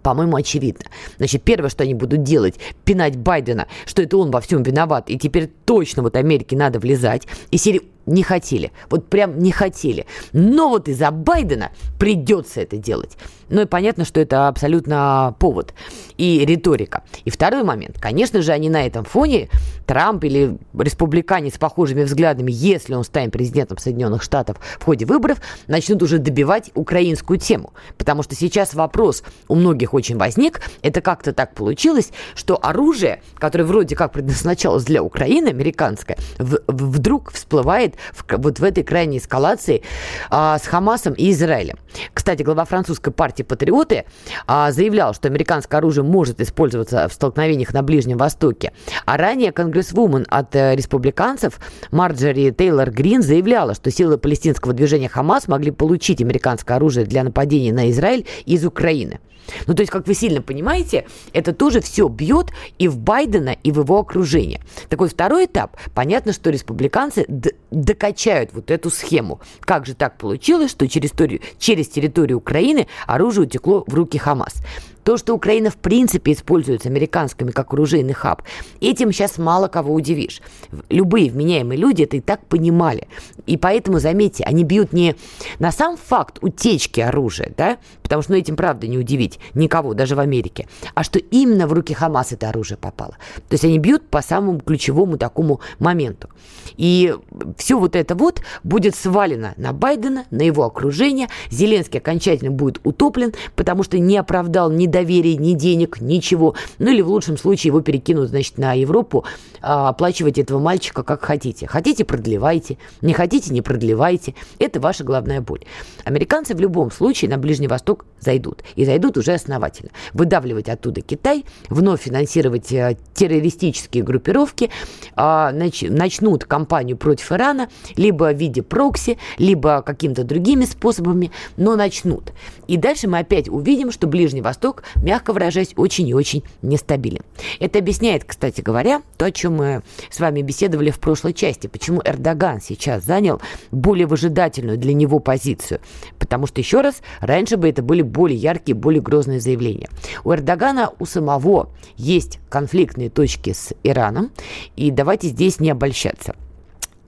по-моему, 0.02 0.36
очевидно. 0.36 0.84
Значит, 1.16 1.42
первое, 1.42 1.70
что 1.70 1.82
они 1.82 1.94
будут 1.94 2.22
делать, 2.22 2.56
пинать 2.84 3.16
Байдена, 3.16 3.66
что 3.86 4.02
это 4.02 4.18
он 4.18 4.30
во 4.30 4.40
всем 4.40 4.62
виноват, 4.62 5.10
и 5.10 5.18
теперь 5.18 5.50
точно 5.64 6.02
вот 6.02 6.16
Америке 6.16 6.56
надо 6.56 6.78
влезать. 6.78 7.26
И 7.50 7.56
серии 7.56 7.82
не 8.06 8.22
хотели. 8.22 8.72
Вот 8.88 9.08
прям 9.08 9.38
не 9.38 9.52
хотели. 9.52 10.06
Но 10.32 10.68
вот 10.68 10.88
из-за 10.88 11.10
Байдена 11.10 11.70
придется 11.98 12.60
это 12.60 12.76
делать. 12.76 13.16
Ну 13.48 13.62
и 13.62 13.66
понятно, 13.66 14.04
что 14.04 14.20
это 14.20 14.48
абсолютно 14.48 15.34
повод 15.38 15.74
и 16.16 16.44
риторика. 16.44 17.04
И 17.24 17.30
второй 17.30 17.62
момент. 17.62 17.98
Конечно 18.00 18.42
же, 18.42 18.52
они 18.52 18.68
на 18.68 18.84
этом 18.86 19.04
фоне, 19.04 19.48
Трамп 19.86 20.24
или 20.24 20.58
республиканец 20.76 21.54
с 21.54 21.58
похожими 21.58 22.02
взглядами, 22.02 22.50
если 22.52 22.94
он 22.94 23.04
станет 23.04 23.32
президентом 23.32 23.78
Соединенных 23.78 24.22
Штатов 24.22 24.58
в 24.80 24.84
ходе 24.84 25.06
выборов, 25.06 25.38
начнут 25.68 26.02
уже 26.02 26.18
добивать 26.18 26.70
украинскую 26.74 27.38
тему. 27.38 27.72
Потому 27.96 28.22
что 28.22 28.34
сейчас 28.34 28.74
вопрос 28.74 29.22
у 29.48 29.54
многих 29.54 29.94
очень 29.94 30.16
возник. 30.16 30.60
Это 30.82 31.00
как-то 31.00 31.32
так 31.32 31.54
получилось, 31.54 32.10
что 32.34 32.58
оружие, 32.60 33.22
которое 33.34 33.64
вроде 33.64 33.94
как 33.94 34.12
предназначалось 34.12 34.84
для 34.84 35.02
Украины, 35.02 35.48
американское, 35.48 36.18
в, 36.38 36.60
вдруг 36.66 37.32
всплывает 37.32 37.95
в, 38.12 38.24
вот 38.38 38.58
в 38.58 38.64
этой 38.64 38.84
крайней 38.84 39.18
эскалации 39.18 39.82
а, 40.30 40.58
с 40.58 40.66
Хамасом 40.66 41.14
и 41.14 41.30
Израилем. 41.30 41.78
Кстати, 42.12 42.42
глава 42.42 42.64
французской 42.64 43.12
партии 43.12 43.42
«Патриоты» 43.42 44.04
а, 44.46 44.70
заявлял, 44.72 45.14
что 45.14 45.28
американское 45.28 45.78
оружие 45.78 46.04
может 46.04 46.40
использоваться 46.40 47.08
в 47.08 47.12
столкновениях 47.12 47.72
на 47.72 47.82
Ближнем 47.82 48.18
Востоке. 48.18 48.72
А 49.04 49.16
ранее 49.16 49.52
конгрессвумен 49.52 50.26
от 50.28 50.54
э, 50.54 50.74
республиканцев 50.74 51.58
Марджори 51.90 52.50
Тейлор 52.50 52.90
Грин 52.90 53.22
заявляла, 53.22 53.74
что 53.74 53.90
силы 53.90 54.18
палестинского 54.18 54.72
движения 54.72 55.08
«Хамас» 55.08 55.48
могли 55.48 55.70
получить 55.70 56.20
американское 56.20 56.76
оружие 56.76 57.06
для 57.06 57.24
нападения 57.24 57.72
на 57.72 57.90
Израиль 57.90 58.26
из 58.44 58.64
Украины. 58.64 59.20
Ну, 59.66 59.74
то 59.74 59.82
есть, 59.82 59.92
как 59.92 60.06
вы 60.06 60.14
сильно 60.14 60.42
понимаете, 60.42 61.06
это 61.32 61.52
тоже 61.52 61.80
все 61.80 62.08
бьет 62.08 62.48
и 62.78 62.88
в 62.88 62.98
Байдена, 62.98 63.56
и 63.62 63.72
в 63.72 63.80
его 63.80 63.98
окружение. 63.98 64.60
Такой 64.88 65.08
второй 65.08 65.46
этап. 65.46 65.76
Понятно, 65.94 66.32
что 66.32 66.50
республиканцы 66.50 67.26
докачают 67.70 68.50
вот 68.52 68.70
эту 68.70 68.90
схему. 68.90 69.40
Как 69.60 69.86
же 69.86 69.94
так 69.94 70.18
получилось, 70.18 70.70
что 70.70 70.88
через, 70.88 71.12
через 71.58 71.88
территорию 71.88 72.38
Украины 72.38 72.86
оружие 73.06 73.46
утекло 73.46 73.84
в 73.86 73.94
руки 73.94 74.18
Хамас? 74.18 74.62
То, 75.06 75.16
что 75.16 75.34
Украина 75.34 75.70
в 75.70 75.76
принципе 75.76 76.32
используется 76.32 76.88
американскими 76.88 77.52
как 77.52 77.72
оружейный 77.72 78.12
хаб, 78.12 78.42
этим 78.80 79.12
сейчас 79.12 79.38
мало 79.38 79.68
кого 79.68 79.94
удивишь. 79.94 80.42
Любые 80.88 81.30
вменяемые 81.30 81.78
люди 81.78 82.02
это 82.02 82.16
и 82.16 82.20
так 82.20 82.44
понимали. 82.46 83.06
И 83.46 83.56
поэтому, 83.56 84.00
заметьте, 84.00 84.42
они 84.42 84.64
бьют 84.64 84.92
не 84.92 85.14
на 85.60 85.70
сам 85.70 85.96
факт 85.96 86.38
утечки 86.42 86.98
оружия, 86.98 87.52
да, 87.56 87.78
потому 88.06 88.22
что 88.22 88.32
ну, 88.32 88.38
этим 88.38 88.54
правда 88.54 88.86
не 88.86 88.98
удивить 88.98 89.40
никого, 89.54 89.92
даже 89.92 90.14
в 90.14 90.20
Америке, 90.20 90.68
а 90.94 91.02
что 91.02 91.18
именно 91.18 91.66
в 91.66 91.72
руки 91.72 91.92
Хамас 91.92 92.30
это 92.30 92.50
оружие 92.50 92.78
попало. 92.78 93.16
То 93.48 93.54
есть 93.54 93.64
они 93.64 93.80
бьют 93.80 94.08
по 94.08 94.22
самому 94.22 94.60
ключевому 94.60 95.18
такому 95.18 95.60
моменту. 95.80 96.28
И 96.76 97.12
все 97.56 97.78
вот 97.78 97.96
это 97.96 98.14
вот 98.14 98.42
будет 98.62 98.94
свалено 98.94 99.54
на 99.56 99.72
Байдена, 99.72 100.26
на 100.30 100.42
его 100.42 100.64
окружение. 100.64 101.28
Зеленский 101.50 101.98
окончательно 101.98 102.52
будет 102.52 102.80
утоплен, 102.84 103.34
потому 103.56 103.82
что 103.82 103.98
не 103.98 104.16
оправдал 104.16 104.70
ни 104.70 104.86
доверия, 104.86 105.36
ни 105.36 105.54
денег, 105.54 106.00
ничего. 106.00 106.54
Ну 106.78 106.90
или 106.90 107.00
в 107.00 107.08
лучшем 107.08 107.36
случае 107.36 107.70
его 107.70 107.80
перекинут, 107.80 108.28
значит, 108.28 108.58
на 108.58 108.74
Европу, 108.74 109.24
а, 109.62 109.88
оплачивать 109.88 110.38
этого 110.38 110.60
мальчика 110.60 111.02
как 111.02 111.24
хотите. 111.24 111.66
Хотите, 111.66 112.04
продлевайте. 112.04 112.78
Не 113.00 113.14
хотите, 113.14 113.52
не 113.52 113.62
продлевайте. 113.62 114.34
Это 114.58 114.78
ваша 114.78 115.02
главная 115.02 115.40
боль. 115.40 115.64
Американцы 116.04 116.54
в 116.54 116.60
любом 116.60 116.90
случае 116.90 117.30
на 117.30 117.38
Ближний 117.38 117.68
Восток 117.68 117.95
зайдут. 118.20 118.62
И 118.74 118.84
зайдут 118.84 119.16
уже 119.16 119.34
основательно. 119.34 119.90
Выдавливать 120.12 120.68
оттуда 120.68 121.00
Китай, 121.00 121.44
вновь 121.68 122.02
финансировать 122.02 122.72
э, 122.72 122.96
террористические 123.14 124.02
группировки, 124.02 124.70
а, 125.14 125.52
начнут 125.52 126.44
кампанию 126.44 126.96
против 126.96 127.32
Ирана, 127.32 127.68
либо 127.96 128.32
в 128.32 128.36
виде 128.36 128.62
прокси, 128.62 129.18
либо 129.38 129.82
какими-то 129.82 130.24
другими 130.24 130.64
способами, 130.64 131.30
но 131.56 131.76
начнут. 131.76 132.32
И 132.66 132.76
дальше 132.76 133.08
мы 133.08 133.18
опять 133.18 133.48
увидим, 133.48 133.92
что 133.92 134.06
Ближний 134.06 134.42
Восток 134.42 134.82
мягко 134.96 135.32
выражаясь, 135.32 135.72
очень 135.76 136.08
и 136.08 136.14
очень 136.14 136.42
нестабилен. 136.62 137.22
Это 137.60 137.78
объясняет, 137.78 138.24
кстати 138.24 138.60
говоря, 138.60 139.02
то, 139.16 139.26
о 139.26 139.30
чем 139.30 139.54
мы 139.54 139.82
с 140.10 140.18
вами 140.20 140.42
беседовали 140.42 140.90
в 140.90 140.98
прошлой 140.98 141.32
части, 141.32 141.66
почему 141.66 142.00
Эрдоган 142.04 142.60
сейчас 142.60 143.04
занял 143.04 143.40
более 143.70 144.06
выжидательную 144.06 144.78
для 144.78 144.94
него 144.94 145.20
позицию. 145.20 145.80
Потому 146.18 146.46
что, 146.46 146.60
еще 146.60 146.80
раз, 146.80 147.02
раньше 147.20 147.56
бы 147.56 147.68
это 147.68 147.82
были 147.86 148.02
более 148.02 148.38
яркие, 148.38 148.76
более 148.76 149.00
грозные 149.00 149.40
заявления. 149.40 149.88
У 150.24 150.32
Эрдогана 150.32 150.92
у 150.98 151.06
самого 151.06 151.70
есть 151.96 152.40
конфликтные 152.50 153.10
точки 153.10 153.52
с 153.52 153.72
Ираном, 153.82 154.32
и 154.76 154.90
давайте 154.90 155.28
здесь 155.28 155.60
не 155.60 155.70
обольщаться. 155.70 156.34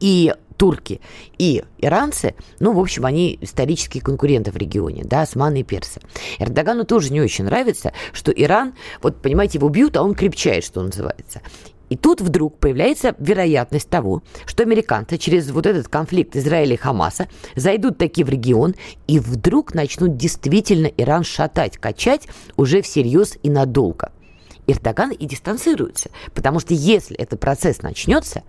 И 0.01 0.33
турки 0.59 1.01
и 1.39 1.65
иранцы, 1.79 2.35
ну, 2.59 2.73
в 2.73 2.81
общем, 2.81 3.07
они 3.07 3.39
исторические 3.41 4.03
конкуренты 4.03 4.51
в 4.51 4.57
регионе, 4.57 5.05
да, 5.05 5.23
османы 5.23 5.61
и 5.61 5.63
персы. 5.63 6.01
Эрдогану 6.39 6.85
тоже 6.85 7.13
не 7.13 7.21
очень 7.21 7.45
нравится, 7.45 7.93
что 8.13 8.33
Иран, 8.33 8.75
вот, 9.01 9.23
понимаете, 9.23 9.59
его 9.59 9.69
бьют, 9.69 9.97
а 9.97 10.03
он 10.03 10.15
крепчает, 10.15 10.65
что 10.65 10.83
называется. 10.83 11.41
И 11.89 11.97
тут 11.97 12.21
вдруг 12.21 12.59
появляется 12.59 13.15
вероятность 13.19 13.89
того, 13.89 14.23
что 14.47 14.63
американцы 14.63 15.17
через 15.17 15.51
вот 15.51 15.67
этот 15.67 15.89
конфликт 15.89 16.37
Израиля 16.37 16.75
и 16.75 16.77
Хамаса 16.77 17.29
зайдут 17.57 17.99
таки 17.99 18.25
в 18.25 18.29
регион 18.29 18.75
и 19.07 19.19
вдруг 19.19 19.75
начнут 19.75 20.17
действительно 20.17 20.87
Иран 20.87 21.25
шатать, 21.25 21.79
качать 21.79 22.29
уже 22.57 22.83
всерьез 22.83 23.39
и 23.43 23.51
надолго. 23.51 24.13
Эрдоган 24.67 25.13
и 25.13 25.27
дистанцируется, 25.27 26.11
потому 26.35 26.61
что 26.61 26.75
если 26.75 27.17
этот 27.17 27.41
процесс 27.41 27.81
начнется, 27.81 28.43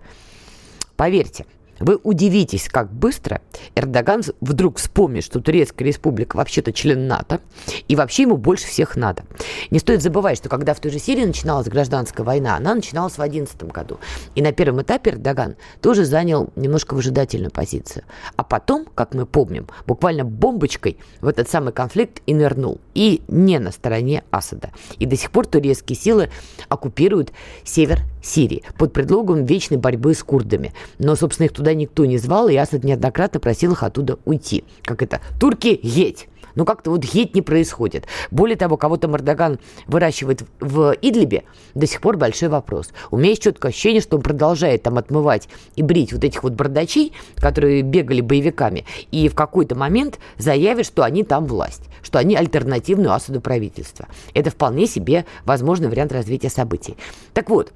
поверьте, 0.96 1.46
вы 1.80 1.98
удивитесь, 2.02 2.68
как 2.68 2.92
быстро 2.92 3.40
Эрдоган 3.74 4.22
вдруг 4.40 4.78
вспомнит, 4.78 5.24
что 5.24 5.40
Турецкая 5.40 5.88
республика 5.88 6.36
вообще-то 6.36 6.72
член 6.72 7.08
НАТО, 7.08 7.40
и 7.88 7.96
вообще 7.96 8.22
ему 8.22 8.36
больше 8.36 8.66
всех 8.66 8.96
надо. 8.96 9.24
Не 9.70 9.78
стоит 9.78 10.02
забывать, 10.02 10.38
что 10.38 10.48
когда 10.48 10.74
в 10.74 10.80
той 10.80 10.90
же 10.90 10.98
Сирии 10.98 11.24
начиналась 11.24 11.68
гражданская 11.68 12.24
война, 12.24 12.56
она 12.56 12.74
начиналась 12.74 13.14
в 13.14 13.16
2011 13.16 13.64
году. 13.64 13.98
И 14.34 14.42
на 14.42 14.52
первом 14.52 14.82
этапе 14.82 15.10
Эрдоган 15.10 15.56
тоже 15.80 16.04
занял 16.04 16.50
немножко 16.54 16.94
выжидательную 16.94 17.50
позицию. 17.50 18.04
А 18.36 18.44
потом, 18.44 18.86
как 18.94 19.14
мы 19.14 19.24
помним, 19.24 19.66
буквально 19.86 20.24
бомбочкой 20.24 20.98
в 21.20 21.28
этот 21.28 21.48
самый 21.48 21.72
конфликт 21.72 22.20
и 22.26 22.34
нырнул. 22.34 22.80
И 22.94 23.22
не 23.28 23.58
на 23.58 23.72
стороне 23.72 24.22
Асада. 24.30 24.70
И 24.98 25.06
до 25.06 25.16
сих 25.16 25.30
пор 25.30 25.46
турецкие 25.46 25.96
силы 25.96 26.30
оккупируют 26.68 27.32
север 27.64 28.00
Сирии 28.22 28.62
под 28.78 28.92
предлогом 28.92 29.44
вечной 29.44 29.78
борьбы 29.78 30.14
с 30.14 30.22
курдами. 30.22 30.72
Но, 30.98 31.16
собственно, 31.16 31.46
их 31.46 31.52
туда 31.52 31.74
никто 31.74 32.04
не 32.04 32.18
звал, 32.18 32.48
и 32.48 32.56
Асад 32.56 32.84
неоднократно 32.84 33.40
просил 33.40 33.72
их 33.72 33.82
оттуда 33.82 34.18
уйти. 34.24 34.64
Как 34.82 35.02
это? 35.02 35.20
Турки, 35.38 35.78
едь! 35.82 36.28
Но 36.54 36.64
как-то 36.64 36.90
вот 36.90 37.04
едь 37.04 37.34
не 37.34 37.42
происходит. 37.42 38.06
Более 38.30 38.56
того, 38.56 38.76
кого-то 38.76 39.08
Мордоган 39.08 39.58
выращивает 39.86 40.44
в 40.58 40.96
Идлибе, 41.00 41.44
до 41.74 41.86
сих 41.86 42.00
пор 42.00 42.16
большой 42.16 42.48
вопрос. 42.48 42.90
У 43.10 43.16
меня 43.16 43.30
есть 43.30 43.42
четкое 43.42 43.70
ощущение, 43.70 44.00
что 44.00 44.16
он 44.16 44.22
продолжает 44.22 44.82
там 44.82 44.98
отмывать 44.98 45.48
и 45.76 45.82
брить 45.82 46.12
вот 46.12 46.24
этих 46.24 46.42
вот 46.42 46.54
бардачей, 46.54 47.12
которые 47.36 47.82
бегали 47.82 48.20
боевиками, 48.20 48.84
и 49.10 49.28
в 49.28 49.34
какой-то 49.34 49.74
момент 49.74 50.18
заявит, 50.38 50.86
что 50.86 51.04
они 51.04 51.22
там 51.22 51.46
власть, 51.46 51.84
что 52.02 52.18
они 52.18 52.34
альтернативную 52.34 53.12
Асаду 53.12 53.40
правительства. 53.40 54.06
Это 54.34 54.50
вполне 54.50 54.86
себе 54.86 55.26
возможный 55.44 55.88
вариант 55.88 56.12
развития 56.12 56.50
событий. 56.50 56.96
Так 57.32 57.48
вот, 57.48 57.72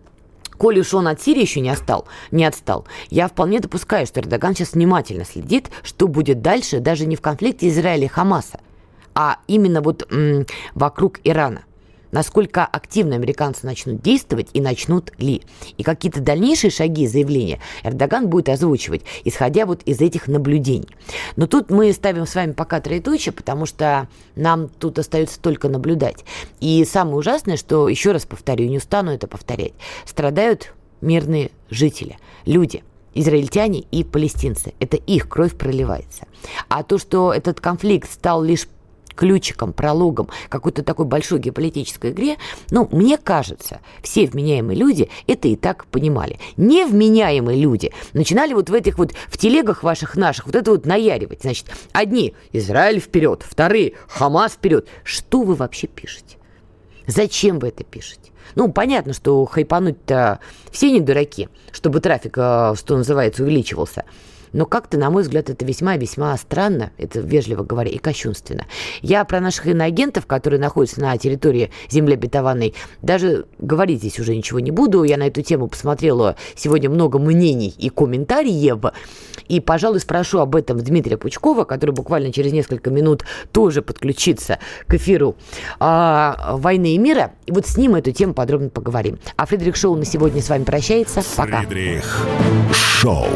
Коли 0.58 0.80
уж 0.80 0.94
он 0.94 1.08
от 1.08 1.20
Сирии 1.20 1.42
еще 1.42 1.60
не 1.60 1.70
отстал, 1.70 2.06
не 2.30 2.44
отстал, 2.44 2.86
я 3.10 3.28
вполне 3.28 3.60
допускаю, 3.60 4.06
что 4.06 4.20
Эрдоган 4.20 4.54
сейчас 4.54 4.72
внимательно 4.72 5.24
следит, 5.24 5.70
что 5.82 6.08
будет 6.08 6.42
дальше, 6.42 6.80
даже 6.80 7.06
не 7.06 7.16
в 7.16 7.20
конфликте 7.20 7.68
Израиля 7.68 8.04
и 8.04 8.08
Хамаса, 8.08 8.60
а 9.14 9.38
именно 9.46 9.80
вот 9.80 10.06
м- 10.10 10.46
вокруг 10.74 11.20
Ирана 11.24 11.64
насколько 12.14 12.64
активно 12.64 13.16
американцы 13.16 13.66
начнут 13.66 14.00
действовать 14.00 14.48
и 14.52 14.60
начнут 14.60 15.12
ли. 15.18 15.42
И 15.76 15.82
какие-то 15.82 16.20
дальнейшие 16.20 16.70
шаги 16.70 17.02
и 17.02 17.06
заявления 17.08 17.58
Эрдоган 17.82 18.28
будет 18.28 18.48
озвучивать, 18.48 19.02
исходя 19.24 19.66
вот 19.66 19.82
из 19.82 20.00
этих 20.00 20.28
наблюдений. 20.28 20.88
Но 21.34 21.48
тут 21.48 21.70
мы 21.70 21.92
ставим 21.92 22.24
с 22.24 22.36
вами 22.36 22.52
пока 22.52 22.80
троеточие, 22.80 23.32
потому 23.32 23.66
что 23.66 24.08
нам 24.36 24.68
тут 24.68 25.00
остается 25.00 25.40
только 25.40 25.68
наблюдать. 25.68 26.24
И 26.60 26.84
самое 26.84 27.16
ужасное, 27.16 27.56
что, 27.56 27.88
еще 27.88 28.12
раз 28.12 28.24
повторю, 28.26 28.68
не 28.68 28.76
устану 28.76 29.10
это 29.10 29.26
повторять, 29.26 29.72
страдают 30.06 30.72
мирные 31.00 31.50
жители, 31.68 32.16
люди– 32.46 32.84
израильтяне 33.14 33.80
и 33.90 34.04
палестинцы. 34.04 34.74
Это 34.80 34.96
их 34.96 35.28
кровь 35.28 35.56
проливается. 35.56 36.26
А 36.68 36.82
то, 36.82 36.98
что 36.98 37.32
этот 37.32 37.60
конфликт 37.60 38.10
стал 38.10 38.42
лишь 38.42 38.66
ключиком, 39.14 39.72
прологом 39.72 40.28
какой-то 40.48 40.82
такой 40.82 41.06
большой 41.06 41.38
геополитической 41.38 42.10
игре, 42.10 42.36
ну, 42.70 42.88
мне 42.92 43.16
кажется, 43.18 43.80
все 44.02 44.26
вменяемые 44.26 44.78
люди 44.78 45.10
это 45.26 45.48
и 45.48 45.56
так 45.56 45.86
понимали. 45.86 46.38
Невменяемые 46.56 47.60
люди 47.60 47.92
начинали 48.12 48.54
вот 48.54 48.70
в 48.70 48.74
этих 48.74 48.98
вот, 48.98 49.12
в 49.28 49.38
телегах 49.38 49.82
ваших 49.82 50.16
наших 50.16 50.46
вот 50.46 50.54
это 50.54 50.70
вот 50.70 50.86
наяривать. 50.86 51.42
Значит, 51.42 51.66
одни 51.92 52.34
Израиль 52.52 53.00
вперед, 53.00 53.44
вторые 53.48 53.94
Хамас 54.08 54.52
вперед. 54.52 54.88
Что 55.02 55.42
вы 55.42 55.54
вообще 55.54 55.86
пишете? 55.86 56.36
Зачем 57.06 57.58
вы 57.58 57.68
это 57.68 57.84
пишете? 57.84 58.32
Ну, 58.54 58.72
понятно, 58.72 59.12
что 59.12 59.44
хайпануть-то 59.44 60.40
все 60.70 60.90
не 60.90 61.00
дураки, 61.00 61.48
чтобы 61.72 62.00
трафик, 62.00 62.36
э, 62.36 62.74
что 62.76 62.96
называется, 62.96 63.42
увеличивался. 63.42 64.04
Но 64.54 64.66
как-то, 64.66 64.96
на 64.96 65.10
мой 65.10 65.24
взгляд, 65.24 65.50
это 65.50 65.64
весьма-весьма 65.64 66.36
странно, 66.38 66.92
это 66.96 67.18
вежливо 67.18 67.64
говоря, 67.64 67.90
и 67.90 67.98
кощунственно. 67.98 68.66
Я 69.02 69.24
про 69.24 69.40
наших 69.40 69.66
иноагентов, 69.66 70.26
которые 70.26 70.60
находятся 70.60 71.00
на 71.00 71.18
территории 71.18 71.70
земли 71.90 72.14
обетованной, 72.14 72.74
даже 73.02 73.46
говорить 73.58 73.98
здесь 73.98 74.20
уже 74.20 74.34
ничего 74.34 74.60
не 74.60 74.70
буду. 74.70 75.02
Я 75.02 75.16
на 75.16 75.26
эту 75.26 75.42
тему 75.42 75.66
посмотрела 75.66 76.36
сегодня 76.54 76.88
много 76.88 77.18
мнений 77.18 77.74
и 77.76 77.90
комментариев. 77.90 78.78
И, 79.48 79.58
пожалуй, 79.58 79.98
спрошу 79.98 80.38
об 80.38 80.54
этом 80.54 80.78
Дмитрия 80.78 81.16
Пучкова, 81.16 81.64
который 81.64 81.90
буквально 81.90 82.32
через 82.32 82.52
несколько 82.52 82.90
минут 82.90 83.24
тоже 83.50 83.82
подключится 83.82 84.60
к 84.86 84.94
эфиру 84.94 85.34
а, 85.80 86.56
«Войны 86.56 86.94
и 86.94 86.98
мира». 86.98 87.32
И 87.46 87.52
вот 87.52 87.66
с 87.66 87.76
ним 87.76 87.96
эту 87.96 88.12
тему 88.12 88.34
подробно 88.34 88.68
поговорим. 88.68 89.18
А 89.36 89.46
Фридрих 89.46 89.74
Шоу 89.74 89.96
на 89.96 90.04
сегодня 90.04 90.40
с 90.40 90.48
вами 90.48 90.62
прощается. 90.62 91.22
Пока. 91.36 91.62
Фридрих 91.62 92.24
Шоу. 92.72 93.26